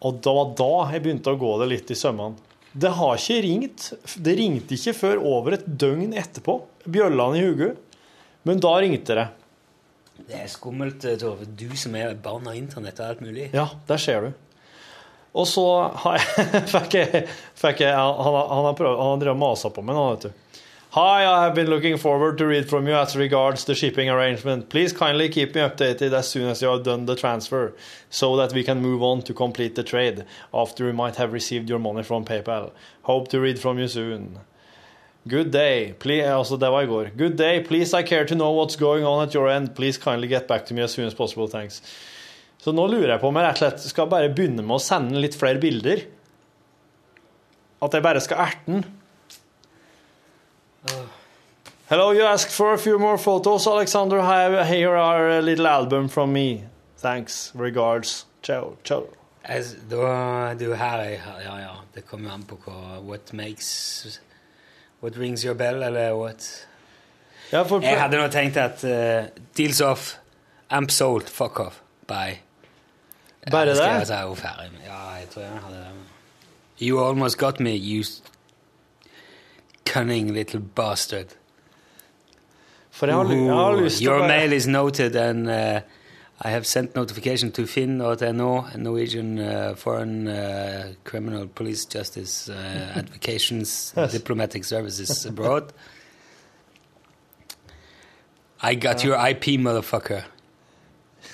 Og 0.04 0.20
det 0.20 0.34
var 0.36 0.52
da 0.58 0.72
jeg 0.92 1.02
begynte 1.02 1.32
å 1.32 1.40
gå 1.40 1.54
det 1.62 1.70
litt 1.72 1.90
i 1.90 1.98
sømmene. 1.98 2.45
Det 2.76 2.92
har 2.98 3.16
ikke 3.16 3.40
ringt. 3.46 3.88
Det 4.20 4.36
ringte 4.36 4.76
ikke 4.76 4.92
før 4.96 5.22
over 5.24 5.56
et 5.56 5.66
døgn 5.66 6.12
etterpå. 6.16 6.58
Bjøllene 6.84 7.40
i 7.40 7.44
hodet. 7.46 7.74
Men 8.46 8.60
da 8.62 8.74
ringte 8.82 9.16
det. 9.16 9.26
Det 10.26 10.40
er 10.42 10.50
skummelt, 10.50 11.00
Tove. 11.02 11.16
Torve. 11.20 11.46
Du 11.56 11.70
som 11.78 11.96
er 11.98 12.16
barn 12.20 12.46
av 12.48 12.56
internett 12.58 13.00
og 13.00 13.08
alt 13.10 13.22
mulig. 13.24 13.48
Ja, 13.56 13.68
der 13.88 14.02
ser 14.02 14.28
du. 14.28 14.34
Og 15.36 15.48
så 15.48 15.64
har 16.04 16.18
jeg, 16.18 16.48
fikk 16.74 16.96
jeg, 16.96 17.22
fikk 17.58 17.82
jeg 17.84 17.96
Han, 17.96 18.36
han 18.52 18.68
har 18.70 18.76
prøvd, 18.78 19.00
han 19.00 19.10
har 19.12 19.22
drevet 19.24 19.40
masa 19.40 19.72
på 19.72 19.84
meg 19.84 19.98
nå, 19.98 20.04
vet 20.14 20.28
du. 20.28 20.45
Hi, 20.96 21.26
I 21.26 21.44
have 21.44 21.54
been 21.54 21.68
looking 21.68 21.98
forward 21.98 22.38
to 22.38 22.46
read 22.46 22.70
from 22.70 22.86
you 22.88 22.94
as 22.94 23.14
regards 23.14 23.66
the 23.66 23.74
shipping 23.74 24.08
arrangement. 24.08 24.70
Please 24.70 24.94
kindly 24.94 25.28
keep 25.28 25.54
me 25.54 25.60
updated 25.60 26.14
as 26.14 26.26
soon 26.26 26.48
as 26.48 26.62
you 26.62 26.68
have 26.68 26.84
done 26.84 27.04
the 27.04 27.14
transfer, 27.14 27.74
so 28.08 28.34
that 28.36 28.54
we 28.54 28.64
can 28.64 28.80
move 28.80 29.02
on 29.02 29.20
to 29.24 29.34
complete 29.34 29.74
the 29.74 29.82
trade 29.82 30.24
after 30.54 30.86
you 30.86 30.94
might 30.94 31.16
have 31.16 31.34
received 31.34 31.68
your 31.68 31.78
money 31.78 32.02
from 32.02 32.24
PayPal. 32.24 32.70
Hope 33.02 33.28
to 33.28 33.40
read 33.40 33.58
from 33.58 33.78
you 33.78 33.88
soon. 33.88 34.38
Good 35.28 35.50
day. 35.50 35.92
Please, 35.98 36.24
altså 36.24 36.56
det 36.56 36.70
var 36.70 36.82
i. 36.82 37.10
Good 37.18 37.36
day. 37.36 37.62
Please, 37.62 37.92
I 37.92 38.02
care 38.02 38.24
to 38.24 38.34
know 38.34 38.52
what's 38.52 38.76
going 38.76 39.04
on 39.04 39.28
at 39.28 39.34
your 39.34 39.50
end. 39.50 39.74
Please 39.74 39.98
kindly 39.98 40.28
get 40.28 40.48
back 40.48 40.64
to 40.64 40.74
me 40.74 40.80
as 40.80 40.92
soon 40.92 41.06
as 41.06 41.14
possible. 41.14 41.46
Thanks. 41.46 41.82
Så 42.58 42.72
nå 42.72 42.86
lurer 42.86 43.10
jeg 43.10 43.20
på 43.20 43.28
om 43.28 43.36
jeg 43.36 43.44
rett 43.44 43.60
og 43.60 43.66
slett 43.66 43.90
skal 43.92 44.08
bare 44.08 44.32
begynne 44.32 44.64
med 44.64 44.80
å 44.80 44.80
sende 44.80 45.20
litt 45.20 45.36
flere 45.36 45.60
bilder. 45.60 46.06
At 47.82 47.92
jeg 47.92 48.02
bare 48.02 48.20
skal 48.24 48.46
erte 48.48 48.78
den. 48.78 48.86
Hello, 51.88 52.12
you 52.12 52.24
asked 52.24 52.50
for 52.50 52.72
a 52.72 52.78
few 52.78 52.98
more 52.98 53.18
photos, 53.18 53.66
Alexander. 53.66 54.20
Here 54.64 54.96
are 54.96 55.38
a 55.38 55.42
little 55.42 55.66
album 55.66 56.08
from 56.08 56.32
me. 56.32 56.64
Thanks. 56.98 57.52
Regards. 57.54 58.26
Ciao. 58.42 58.76
Ciao. 58.84 59.06
Altså, 59.48 59.76
da, 59.90 60.54
du, 60.54 60.72
her 60.74 60.98
er 60.98 61.10
Ja, 61.44 61.56
ja. 61.58 61.74
Det 61.94 62.06
kommer 62.06 62.32
an 62.34 62.42
på 62.42 62.56
hva 62.64 63.00
What 63.00 63.32
makes 63.32 64.20
What 65.00 65.16
rings 65.16 65.44
your 65.44 65.54
bell, 65.54 65.82
eller 65.82 66.14
what 66.14 66.66
Ja, 67.52 67.62
for, 67.62 67.80
Jeg 67.80 68.00
hadde 68.00 68.18
nå 68.18 68.26
tenkt 68.28 68.56
at 68.56 68.82
uh, 68.84 69.28
Deals 69.56 69.80
off, 69.80 70.16
amp 70.70 70.90
sold, 70.90 71.28
fuck 71.30 71.60
off, 71.60 71.80
bye. 72.08 72.40
Bare 73.50 73.66
det? 73.70 73.76
Jeg 73.78 74.36
ferdig. 74.36 74.70
Ja, 74.84 74.98
jeg 75.20 75.28
tror 75.30 75.42
jeg 75.42 75.60
hadde 75.62 75.76
det. 75.76 75.92
You 76.80 77.08
almost 77.08 77.38
got 77.38 77.60
me, 77.60 77.70
you 77.76 78.02
cunning 79.86 80.34
little 80.34 80.60
bastard. 80.60 81.26
for 82.90 83.06
jeg 83.06 83.14
har, 83.16 83.24
ly- 83.24 83.44
jeg 83.44 83.54
har 83.54 83.76
lyst 83.82 83.96
til 83.98 84.06
Your 84.06 84.18
bare 84.18 84.28
mail 84.28 84.52
is 84.52 84.66
noted, 84.66 85.16
and 85.16 85.48
uh, 85.48 85.80
I 86.44 86.48
have 86.50 86.64
sent 86.66 86.94
notification 86.94 87.52
to 87.52 87.66
finn.no, 87.66 88.64
Norwegian 88.76 89.38
uh, 89.38 89.74
Foreign 89.76 90.28
uh, 90.28 90.92
Criminal 91.04 91.46
Police 91.46 91.86
Justice 91.98 92.48
uh, 92.52 92.92
Advocations 92.98 93.94
Yes. 93.96 94.12
Diplomatic 94.12 94.64
Services 94.64 95.24
Abroad. 95.26 95.72
I 98.62 98.74
got 98.74 99.04
your 99.04 99.14
IP, 99.28 99.58
motherfucker. 99.60 100.24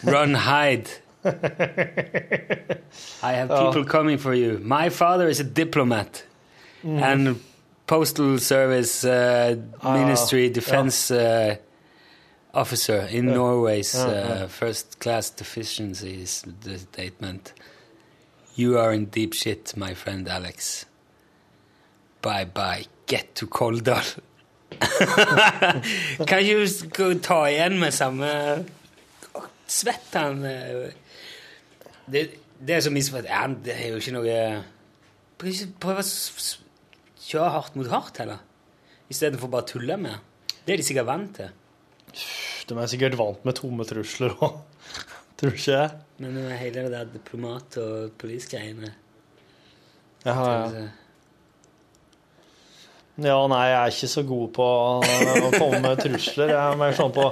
Run, 0.05 0.35
hide. 0.35 0.89
I 1.25 1.33
have 3.33 3.49
people 3.49 3.85
coming 3.85 4.19
for 4.19 4.35
you. 4.35 4.59
My 4.63 4.89
father 4.89 5.29
is 5.29 5.41
a 5.41 5.45
diplomat 5.45 6.25
and 6.83 7.41
postal 7.93 8.39
service 8.39 9.05
uh, 9.05 9.55
ministry 9.85 10.49
defense 10.49 11.11
uh, 11.11 11.57
officer 12.55 13.07
in 13.11 13.27
Norway's 13.27 13.95
uh, 13.95 14.49
first 14.49 14.99
class 14.99 15.29
Deficiency 15.29 16.25
statement. 16.25 17.53
You 18.55 18.79
are 18.79 18.95
in 18.95 19.05
deep 19.07 19.35
shit, 19.35 19.77
my 19.77 19.93
friend 19.93 20.27
Alex. 20.27 20.87
Bye 22.23 22.47
bye. 22.47 22.87
Get 23.05 23.35
to 23.35 23.47
Koldal. 23.47 24.09
kan 26.27 26.39
ikke 26.41 26.65
du 26.97 27.21
ta 27.21 27.43
igjen 27.53 27.77
med 27.77 27.93
samme 27.93 28.29
Svett 29.69 30.15
han 30.17 30.41
eh, 30.49 30.89
Det, 32.09 32.23
det 32.57 32.75
er 32.75 32.81
så 32.81 32.91
misforstått. 32.91 33.29
Ja, 33.29 33.45
det 33.53 33.77
er 33.77 33.93
jo 33.93 34.01
ikke 34.01 34.17
noe 34.17 34.41
Prøv 35.37 36.01
å 36.01 36.09
kjøre 37.23 37.51
hardt 37.57 37.77
mot 37.79 37.91
hardt, 37.93 38.19
heller. 38.23 38.41
Istedenfor 39.13 39.51
bare 39.53 39.67
å 39.67 39.71
tulle 39.73 39.99
med. 40.01 40.17
Det 40.65 40.75
er 40.75 40.81
de 40.81 40.87
sikkert 40.87 41.09
vant 41.09 41.35
til. 41.37 41.51
De 42.69 42.79
er 42.79 42.91
sikkert 42.91 43.17
vant 43.19 43.45
med 43.47 43.57
tomme 43.59 43.87
trusler 43.89 44.35
òg. 44.43 44.59
Tror 45.41 45.55
du 45.55 45.59
ikke? 45.59 45.83
Men 46.23 46.37
eh, 46.39 46.57
hele 46.61 46.85
det 46.87 46.93
der 46.95 47.09
diplomat- 47.11 47.79
og 47.83 48.13
polisgreiene 48.21 48.93
Ja, 50.23 50.35
ja. 50.37 50.83
Ja, 53.19 53.47
nei, 53.47 53.67
jeg 53.69 53.77
er 53.77 53.91
ikke 53.93 54.09
så 54.09 54.23
god 54.27 54.49
på 54.57 54.67
å 54.67 55.51
komme 55.59 55.81
med 55.85 56.01
trusler. 56.01 56.49
Jeg 56.55 56.73
er 56.73 56.79
mer 56.81 56.95
sånn 56.97 57.13
på 57.13 57.27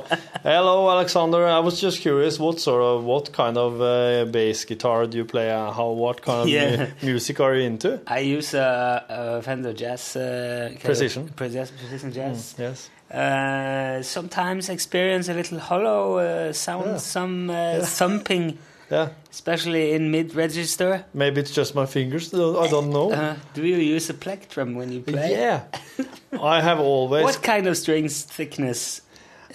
Hello, 0.45 0.89
Alexander. 0.93 1.47
I 1.49 1.59
was 1.61 1.81
just 1.81 2.03
curious. 2.03 2.39
What 2.39 2.61
sort 2.61 2.83
of, 2.83 3.05
what 3.05 3.33
kind 3.33 3.57
of 3.59 3.81
uh, 3.81 4.25
bass 4.31 4.65
guitar 4.65 5.07
do 5.07 5.17
you 5.19 5.25
play? 5.25 5.51
Uh, 5.51 5.71
How, 5.73 5.89
what 5.91 6.21
kind 6.23 6.43
of 6.43 6.49
Yeah. 6.53 6.87
mu- 7.03 7.13
music 7.13 7.41
are 7.41 7.55
you 7.57 7.65
into? 7.67 7.99
I 8.07 8.21
use 8.21 8.53
a, 8.55 9.05
a 9.09 9.43
Fender 9.43 9.73
Jazz 9.73 10.17
uh, 10.17 10.71
Precision. 10.85 11.29
Precision, 11.35 11.75
precision 11.79 12.13
Jazz. 12.13 12.55
Yes. 12.59 12.91
Uh, 13.11 14.03
sometimes 14.03 14.69
experience 14.69 15.29
a 15.29 15.35
little 15.35 15.59
hollow 15.59 16.19
uh, 16.19 16.53
sound, 16.53 16.87
Yeah. 16.87 16.97
some 16.99 17.51
uh, 17.51 17.81
thumping, 17.85 18.59
Yeah. 18.91 19.09
especially 19.31 19.93
in 19.93 20.11
mid 20.11 20.35
register. 20.35 21.05
Maybe 21.15 21.41
it's 21.41 21.53
just 21.57 21.75
my 21.75 21.87
fingers. 21.87 22.35
I 22.35 22.69
don't 22.69 22.91
know. 22.91 23.13
Uh, 23.21 23.35
do 23.55 23.63
you 23.63 23.77
use 23.77 24.11
a 24.11 24.15
plectrum 24.15 24.75
when 24.75 24.93
you 24.93 25.01
play? 25.01 25.31
yeah. 25.31 25.61
I 26.55 26.61
have 26.61 26.81
always. 26.81 27.25
What 27.25 27.43
kind 27.43 27.67
of 27.67 27.77
strings 27.77 28.23
thickness? 28.23 29.03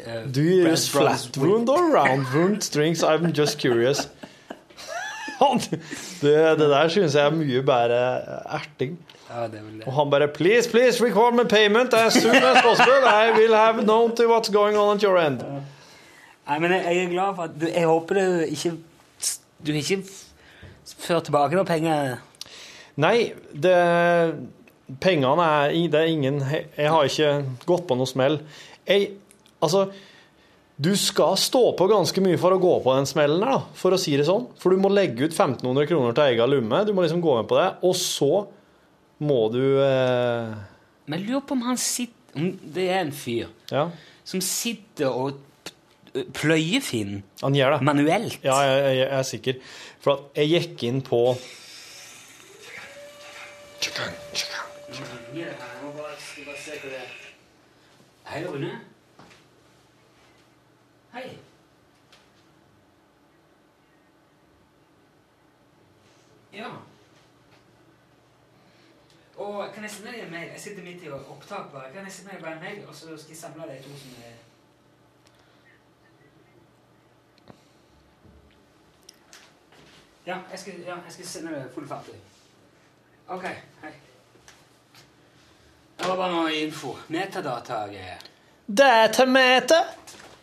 Uh, 0.07 0.25
Do 0.31 0.41
you 0.41 0.67
use 0.71 0.87
flat 0.87 1.37
wound 1.37 1.69
or 1.69 1.91
round 1.91 2.27
wound 2.33 2.63
strings? 2.63 3.03
I'm 3.03 3.33
just 3.33 3.59
curious. 3.59 4.07
Det, 6.21 6.59
det 6.59 6.69
der 6.69 6.87
synes 6.87 7.15
jeg 7.15 7.25
er 7.25 7.29
mye 7.35 7.61
bedre 7.61 7.97
erting. 8.55 8.97
Ja, 9.29 9.41
det 9.47 9.59
er 9.59 9.63
det. 9.71 9.83
Og 9.85 9.93
han 9.93 10.11
bare 10.11 10.27
Please, 10.27 10.69
please 10.69 11.03
record 11.05 11.33
my 11.33 11.43
payment 11.43 11.93
as 11.93 12.13
soon 12.13 12.35
as 12.35 12.61
possible. 12.63 13.03
I 13.05 13.31
will 13.31 13.53
have 13.53 13.83
known 13.83 14.15
to 14.15 14.23
what's 14.23 14.51
going 14.53 14.77
on 14.77 14.95
at 14.95 15.03
your 15.03 15.17
end. 15.17 15.39
Nei, 16.47 16.59
men 16.59 16.71
jeg, 16.71 16.85
jeg 16.85 17.03
er 17.05 17.09
glad 17.09 17.35
for 17.35 17.43
at 17.43 17.51
du, 17.61 17.65
Jeg 17.75 17.85
håper 17.85 18.15
du 18.15 18.39
ikke 18.39 18.71
Du 19.63 19.71
har 19.71 19.79
ikke 19.81 20.01
ført 21.05 21.29
tilbake 21.29 21.57
noen 21.57 21.69
penger? 21.69 22.17
Nei, 23.01 23.33
det 23.51 23.77
Pengene 25.01 25.45
er 25.49 25.71
Det 25.89 26.01
er 26.01 26.11
ingen 26.11 26.41
Jeg 26.45 26.91
har 26.93 27.07
ikke 27.07 27.31
gått 27.65 27.87
på 27.89 27.97
noe 27.97 28.09
smell. 28.09 28.39
Jeg 28.87 29.15
Altså 29.63 29.87
du 30.75 30.89
skal 30.99 31.37
stå 31.39 31.69
på 31.79 31.85
ganske 31.87 32.19
mye 32.19 32.35
for 32.35 32.51
å 32.51 32.59
gå 32.59 32.71
på 32.83 32.97
den 32.97 33.05
smellen 33.07 33.39
der, 33.39 33.53
da, 33.55 33.75
for 33.79 33.95
å 33.95 33.99
si 33.99 34.11
det 34.19 34.25
sånn. 34.27 34.49
For 34.59 34.75
du 34.75 34.81
må 34.83 34.89
legge 34.91 35.23
ut 35.23 35.31
1500 35.31 35.87
kroner 35.87 36.11
til 36.11 36.33
egen 36.33 36.51
lomme. 36.51 36.81
Du 36.83 36.91
må 36.91 37.05
liksom 37.05 37.21
gå 37.23 37.37
med 37.37 37.47
på 37.47 37.55
det. 37.55 37.69
Og 37.87 37.95
så 37.95 38.43
må 39.23 39.37
du 39.53 39.61
eh, 39.79 40.51
Men 41.07 41.21
jeg 41.21 41.29
lurer 41.29 41.45
på 41.47 41.55
om 41.55 41.63
han 41.69 41.79
sitter 41.79 42.35
om 42.35 42.49
Det 42.75 42.89
er 42.91 43.05
en 43.05 43.13
fyr 43.15 43.47
Ja, 43.71 43.85
som 44.27 44.41
sitter 44.43 45.15
og 45.15 45.37
p- 46.15 46.25
pløyer 46.39 46.81
Finn 46.81 47.19
han 47.43 47.55
gjør 47.59 47.75
det. 47.75 47.81
manuelt. 47.91 48.39
Ja, 48.43 48.57
jeg, 48.65 48.81
jeg, 48.87 48.97
jeg 49.03 49.19
er 49.19 49.27
sikker. 49.33 49.61
For 49.99 50.15
at 50.15 50.41
jeg 50.41 50.53
gikk 50.55 50.83
inn 50.89 51.01
på 51.05 51.21
Hei, 58.25 58.43
Rune. 58.47 58.71
Hei. 61.13 61.37
Ja. 66.53 66.69
Og 69.37 69.73
kan 69.73 69.83
jeg 69.83 69.91
sende 69.91 70.11
deg 70.11 70.23
en 70.25 70.31
mail? 70.31 70.47
Jeg 70.55 70.59
sitter 70.63 70.83
midt 70.83 71.03
i 71.03 71.09
opptak 71.11 71.71
bare. 71.71 71.91
Kan 71.93 72.03
jeg 72.07 72.11
sende 72.11 72.31
deg 72.31 72.41
bare 72.43 72.53
en 72.57 72.63
mail, 72.63 72.87
og 72.87 72.95
så 72.95 73.05
skal 73.17 73.35
jeg 73.35 73.37
samle 73.37 73.67
de 73.71 73.77
to 73.83 73.97
som 73.99 74.19
er 74.23 74.35
Ja, 80.27 80.37
jeg 80.51 80.59
skal, 80.59 80.73
ja, 80.85 80.95
jeg 80.95 81.13
skal 81.13 81.25
sende 81.25 81.55
det 81.55 81.65
fullferdig. 81.73 82.15
Ok, 83.27 83.43
hei. 83.81 83.91
Det 85.99 86.07
var 86.07 86.15
bare 86.15 86.31
noe 86.31 86.55
info. 86.55 86.95
Metadata-greier. 87.07 88.23
Datameter! 88.77 89.83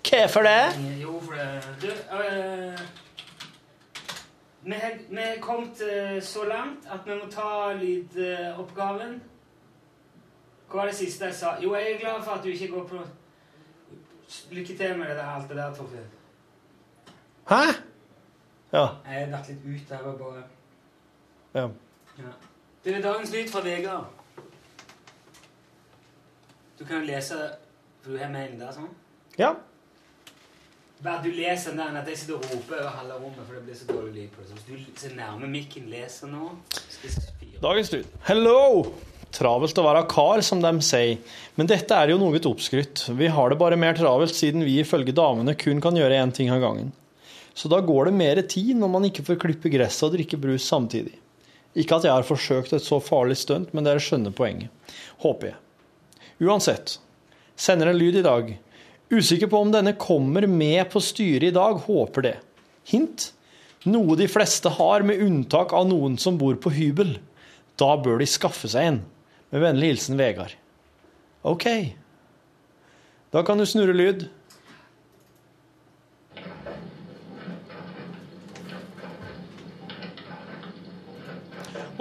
Hvorfor 0.09 0.43
det? 0.43 1.01
Jo, 1.03 1.21
for 1.21 1.33
det 1.33 1.63
Du, 1.83 1.87
øh, 2.17 2.79
vi 4.63 4.73
har 4.73 4.93
vi 5.09 5.17
har 5.17 5.37
kommet 5.41 5.83
øh, 5.83 6.23
så 6.23 6.45
langt 6.45 6.87
at 6.87 7.01
vi 7.07 7.15
må 7.15 7.31
ta 7.31 7.73
lydoppgaven. 7.73 9.23
Hva 10.71 10.79
var 10.79 10.87
det 10.87 10.95
siste 10.95 11.25
jeg 11.25 11.35
sa? 11.35 11.55
Jo, 11.63 11.75
jeg 11.75 11.93
er 11.93 11.99
glad 11.99 12.23
for 12.25 12.31
at 12.31 12.45
du 12.45 12.49
ikke 12.49 12.69
går 12.69 12.87
på 12.87 12.99
Lykke 14.51 14.77
til 14.77 14.99
med 14.99 15.09
det 15.09 15.17
der, 15.17 15.27
alt 15.27 15.49
det 15.49 15.57
der, 15.57 15.75
Torfinn. 15.75 16.07
Hæ? 17.49 17.73
Ja. 18.73 18.87
Jeg 19.05 19.27
har 19.27 19.33
vært 19.35 19.51
litt 19.53 19.65
ute 19.69 19.97
her 19.99 20.07
og 20.09 20.19
bare 20.23 20.43
ja. 21.53 21.67
ja. 22.19 22.31
Det 22.83 22.95
er 22.97 23.03
dagens 23.05 23.33
lyd 23.35 23.51
fra 23.53 23.61
Vegard. 23.67 24.07
Du 26.79 26.87
kan 26.89 27.03
jo 27.03 27.05
lese 27.11 27.37
For 28.03 28.15
du 28.15 28.19
har 28.19 28.33
mailen 28.33 28.59
der, 28.59 28.73
sånn? 28.75 28.89
ja. 29.39 29.53
Bare 31.03 31.19
du 31.25 31.33
leser 31.35 31.75
den, 31.75 31.81
der, 31.83 31.97
at 31.99 32.09
jeg 32.09 32.19
sitter 32.21 32.37
og 32.37 32.45
roper 32.47 32.79
over 32.79 32.93
halve 32.95 33.15
rommet, 33.19 33.41
for 33.43 33.57
det 33.59 33.63
blir 33.67 33.75
så 33.75 33.87
dårlig 33.89 34.13
lyd 34.15 34.29
på 34.31 34.43
det. 34.43 34.49
Så 34.53 34.69
hvis 34.69 34.85
du 34.87 35.01
ser 35.03 35.17
nærme 35.19 35.49
mikken 35.51 35.89
leser 35.91 36.31
nå. 36.31 36.53
Dagens 37.63 37.91
lyd. 37.91 38.13
Hello! 38.29 38.85
Travelt 39.35 39.81
å 39.81 39.85
være 39.87 40.05
kar, 40.13 40.43
som 40.47 40.63
de 40.63 40.71
sier. 40.85 41.19
Men 41.59 41.67
dette 41.71 41.97
er 41.99 42.13
jo 42.13 42.21
noe 42.23 42.39
oppskrytt. 42.39 43.09
Vi 43.19 43.31
har 43.35 43.51
det 43.51 43.59
bare 43.59 43.79
mer 43.81 43.99
travelt 43.99 44.37
siden 44.37 44.63
vi 44.63 44.77
ifølge 44.85 45.15
damene 45.17 45.57
kun 45.59 45.83
kan 45.83 45.99
gjøre 45.99 46.23
én 46.23 46.35
ting 46.37 46.53
av 46.55 46.63
gangen. 46.63 46.93
Så 47.55 47.69
da 47.69 47.81
går 47.85 48.09
det 48.09 48.17
mer 48.17 48.41
tid 48.49 48.77
når 48.81 48.91
man 48.93 49.09
ikke 49.09 49.25
får 49.27 49.41
klippe 49.43 49.73
gresset 49.73 50.07
og 50.09 50.17
drikke 50.17 50.41
brus 50.41 50.67
samtidig. 50.69 51.15
Ikke 51.79 51.97
at 51.97 52.07
jeg 52.07 52.13
har 52.13 52.27
forsøkt 52.27 52.75
et 52.77 52.85
så 52.85 52.99
farlig 53.01 53.39
stunt, 53.41 53.73
men 53.73 53.87
dere 53.87 54.01
skjønner 54.03 54.35
poenget. 54.37 54.73
Håper 55.25 55.53
jeg. 55.53 55.59
Uansett. 56.45 56.99
Sender 57.57 57.93
en 57.93 57.99
lyd 57.99 58.19
i 58.21 58.25
dag. 58.25 58.51
Usikker 59.13 59.49
på 59.53 59.61
om 59.61 59.73
denne 59.73 59.95
kommer 60.01 60.47
med 60.49 60.85
på 60.93 61.01
styret 61.05 61.51
i 61.51 61.55
dag. 61.55 61.81
Håper 61.87 62.27
det. 62.29 62.37
Hint. 62.89 63.31
Noe 63.89 64.17
de 64.19 64.29
fleste 64.31 64.71
har, 64.77 65.05
med 65.07 65.21
unntak 65.25 65.73
av 65.75 65.89
noen 65.89 66.19
som 66.21 66.39
bor 66.41 66.57
på 66.61 66.73
hybel. 66.75 67.17
Da 67.81 67.95
bør 68.01 68.21
de 68.21 68.29
skaffe 68.31 68.71
seg 68.71 68.89
en. 68.89 69.01
Med 69.53 69.65
vennlig 69.65 69.93
hilsen 69.93 70.21
Vegard. 70.21 70.55
OK. 71.43 71.67
Da 73.33 73.43
kan 73.47 73.61
du 73.61 73.67
snurre 73.69 73.97
lyd. 73.97 74.29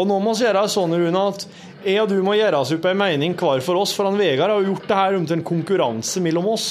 Og 0.02 0.08
nå 0.10 0.18
må 0.24 0.34
vi 0.34 0.48
gjøre 0.48 0.64
det 0.64 0.74
sånn, 0.74 0.96
Rune, 0.98 1.22
at 1.30 1.44
jeg 1.86 2.02
og 2.02 2.10
du 2.10 2.18
må 2.26 2.34
gjøre 2.38 2.58
oss 2.64 2.72
opp 2.74 2.88
en 2.90 2.98
mening 2.98 3.36
hver 3.38 3.62
for 3.62 3.78
oss, 3.78 3.94
for 3.94 4.10
han 4.10 4.18
Vegard 4.18 4.50
har 4.54 4.66
gjort 4.66 4.88
det 4.90 4.98
her 4.98 5.18
om 5.20 5.28
til 5.30 5.38
en 5.38 5.46
konkurranse 5.46 6.24
mellom 6.26 6.48
oss. 6.50 6.68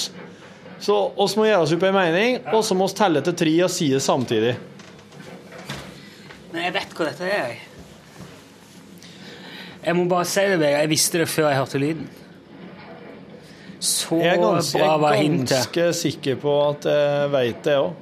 Så 0.81 0.97
oss 1.15 1.37
må 1.39 1.45
gjøre 1.47 1.63
oss 1.63 1.73
opp 1.75 1.85
en 1.87 1.95
mening, 1.95 2.39
og 2.51 2.65
så 2.67 2.75
må 2.75 2.89
vi 2.89 2.97
telle 2.99 3.23
til 3.23 3.37
tre 3.39 3.55
og 3.63 3.71
si 3.71 3.87
det 3.93 4.01
samtidig. 4.03 4.55
Men 6.51 6.65
jeg 6.65 6.75
vet 6.75 6.95
hva 6.97 7.07
dette 7.07 7.29
er. 7.29 7.53
jeg. 7.53 7.67
Jeg 9.81 9.97
må 9.97 10.05
bare 10.11 10.27
si 10.29 10.43
det, 10.51 10.59
Vegard. 10.59 10.83
Jeg 10.83 10.91
visste 10.91 11.23
det 11.23 11.29
før 11.31 11.47
jeg 11.49 11.61
hørte 11.61 11.81
lyden. 11.81 12.09
Så 13.81 14.19
Jeg 14.21 14.35
er 14.35 14.43
ganske, 14.43 14.77
bra 14.77 14.97
var 15.01 15.15
jeg 15.17 15.25
er 15.25 15.37
ganske 15.39 15.85
sikker 15.97 16.35
på 16.43 16.51
at 16.67 16.85
jeg 16.91 17.31
veit 17.33 17.63
det 17.65 17.79
òg. 17.79 18.00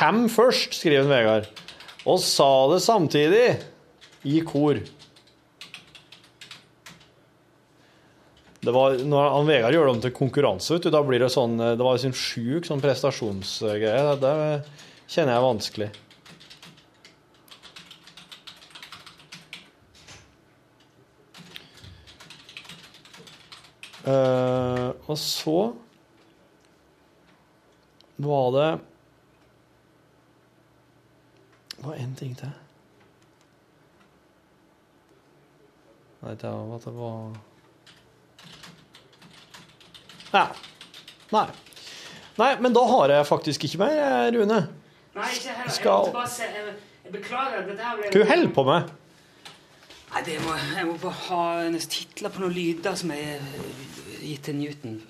Hvem 0.03 0.25
først, 0.27 0.73
skriver 0.75 1.05
Vegard. 1.07 1.45
Og 2.11 2.17
sa 2.19 2.67
det 2.73 2.81
samtidig 2.83 3.45
i 4.27 4.41
kor. 4.43 4.81
Det 8.63 8.73
var, 8.75 8.97
når 8.99 9.29
han 9.37 9.47
Vegard 9.47 9.77
gjør 9.77 9.87
det 9.87 9.93
om 9.93 10.03
til 10.03 10.15
konkurranse, 10.17 10.73
vet 10.75 10.89
du, 10.89 10.91
da 10.91 10.99
blir 11.07 11.23
det 11.23 11.31
sånn 11.31 11.55
Det 11.55 11.79
var 11.79 11.95
en 11.95 12.03
sånn 12.03 12.19
sjuk 12.19 12.67
sånn 12.67 12.83
prestasjonsgreie. 12.83 14.03
Det, 14.19 14.19
det 14.19 15.07
kjenner 15.07 15.37
jeg 15.37 15.39
er 15.39 15.47
vanskelig. 15.47 15.91
Uh, 24.03 24.89
og 25.07 25.15
så 25.15 25.59
var 28.19 28.49
det 28.51 28.71
Var 31.83 31.95
én 31.99 32.13
ting 32.15 32.35
til. 32.39 32.51
Nei, 36.23 36.35
det 36.39 36.47
var 36.51 36.75
at 36.77 36.85
det 36.87 36.93
var 36.95 37.33
Ja. 40.33 40.45
Nei. 41.33 41.47
Nei, 42.39 42.51
men 42.63 42.73
da 42.73 42.81
har 42.89 43.11
jeg 43.13 43.25
faktisk 43.29 43.63
ikke 43.67 43.77
mer, 43.83 43.97
eh, 43.99 44.31
Rune. 44.33 44.59
Nei, 45.13 45.27
ikke 45.35 45.49
heller. 45.53 45.71
Skal- 45.71 46.05
Jeg, 46.05 46.13
bare 46.13 46.27
se, 46.29 46.43
jeg, 46.43 47.11
beklager. 47.11 47.67
Dette 47.67 47.83
her 47.83 47.95
ble 47.97 48.09
Hva 48.09 48.11
du 48.13 48.25
holder 48.31 48.53
på 48.55 48.63
med? 48.65 48.89
Nei, 50.13 50.21
det 50.23 50.39
må, 50.41 50.55
Jeg 50.77 50.85
må 50.87 50.97
bare 51.01 51.11
ha 51.27 51.43
hennes 51.63 51.85
titler 51.87 52.29
på 52.29 52.39
noen 52.39 52.53
lyder 52.53 52.95
som 52.95 53.11
er 53.11 53.39
gitt 54.21 54.43
til 54.43 54.55
Newton. 54.55 55.01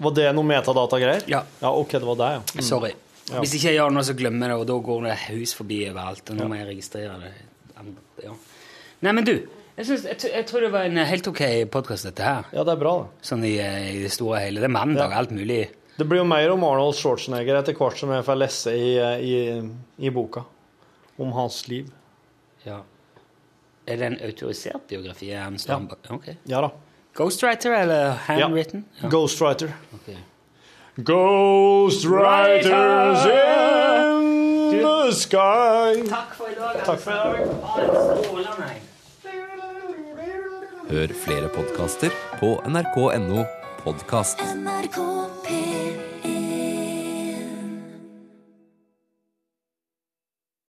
Var 0.00 0.10
det 0.16 0.34
noe 0.34 0.44
metadatagreier? 0.44 1.22
Ja. 1.28 1.44
Ja, 1.60 1.70
OK, 1.70 1.90
det 1.92 2.02
var 2.02 2.14
deg, 2.16 2.32
ja. 2.32 2.42
Mm. 2.58 2.62
Sorry. 2.62 2.92
Ja. 3.30 3.38
Hvis 3.38 3.54
ikke 3.56 3.70
jeg 3.70 3.78
gjør 3.78 3.92
noe, 3.94 4.04
så 4.06 4.14
glemmer 4.18 4.50
jeg 4.50 4.56
det, 4.56 4.60
og 4.64 4.68
da 4.68 4.76
går 4.88 5.04
det 5.06 5.16
hus 5.28 5.52
forbi 5.54 5.82
overalt. 5.88 6.32
Og 6.32 6.38
nå 6.40 6.48
må 6.50 6.58
jeg 6.58 6.68
registrere 6.72 7.18
det. 7.22 7.32
Ja. 8.24 8.34
Nei, 9.02 9.12
men 9.12 9.26
du. 9.26 9.36
Jeg, 9.76 9.86
synes, 9.88 10.02
jeg, 10.10 10.32
jeg 10.34 10.46
tror 10.50 10.66
det 10.66 10.72
var 10.74 10.88
en 10.88 10.98
helt 11.08 11.28
ok 11.30 11.42
podkast, 11.72 12.08
dette 12.10 12.26
her. 12.26 12.50
Ja, 12.52 12.64
det 12.66 12.74
er 12.74 12.80
bra, 12.82 12.96
det. 13.04 13.26
Sånn 13.30 13.46
i, 13.48 13.54
i 13.62 14.02
det 14.02 14.10
store 14.12 14.36
og 14.36 14.42
hele. 14.44 14.60
Det 14.60 14.68
er 14.68 14.74
mandag, 14.74 15.14
alt 15.16 15.32
mulig. 15.34 15.62
Det 15.96 16.06
blir 16.08 16.22
jo 16.22 16.26
mer 16.28 16.50
om 16.52 16.64
Arnold 16.66 16.96
Schwarzenegger 16.98 17.60
etter 17.60 17.76
hvert 17.78 18.00
som 18.00 18.12
jeg 18.12 18.24
får 18.26 18.38
lese 18.40 18.74
i, 18.76 18.92
i, 19.28 19.36
i 20.02 20.12
boka 20.12 20.44
om 21.22 21.32
hans 21.36 21.62
liv. 21.70 21.90
Ja. 22.66 22.80
Er 23.86 23.98
det 24.00 24.08
en 24.08 24.18
autorisert 24.28 24.86
biografi? 24.90 25.30
Ja. 25.32 25.44
han 25.46 25.58
står 25.60 25.86
bak? 25.90 26.10
Ok. 26.14 26.28
Ja 26.50 26.62
da. 26.64 26.72
Ghostwriter 27.16 27.74
eller 27.76 28.14
handwritten? 28.28 28.86
Ja. 29.00 29.10
Ghostwriter. 29.12 29.74
Ok. 30.98 31.04
Ghostwriters 31.04 33.24
in 33.26 34.82
the 34.82 35.12
sky. 35.12 36.02
Takk 36.08 36.34
for 36.34 36.48
i 36.50 36.54
dag. 36.54 36.84
Takk 36.84 37.00
for 37.00 37.10
i 37.10 37.14
dag. 38.44 38.76
Hør 40.90 41.08
flere 41.24 41.48
podkaster 41.48 42.10
på 42.40 42.60
nrk.no 42.68 43.44
podkast. 43.84 44.38
NRK 44.40 44.96
P1 45.46 45.81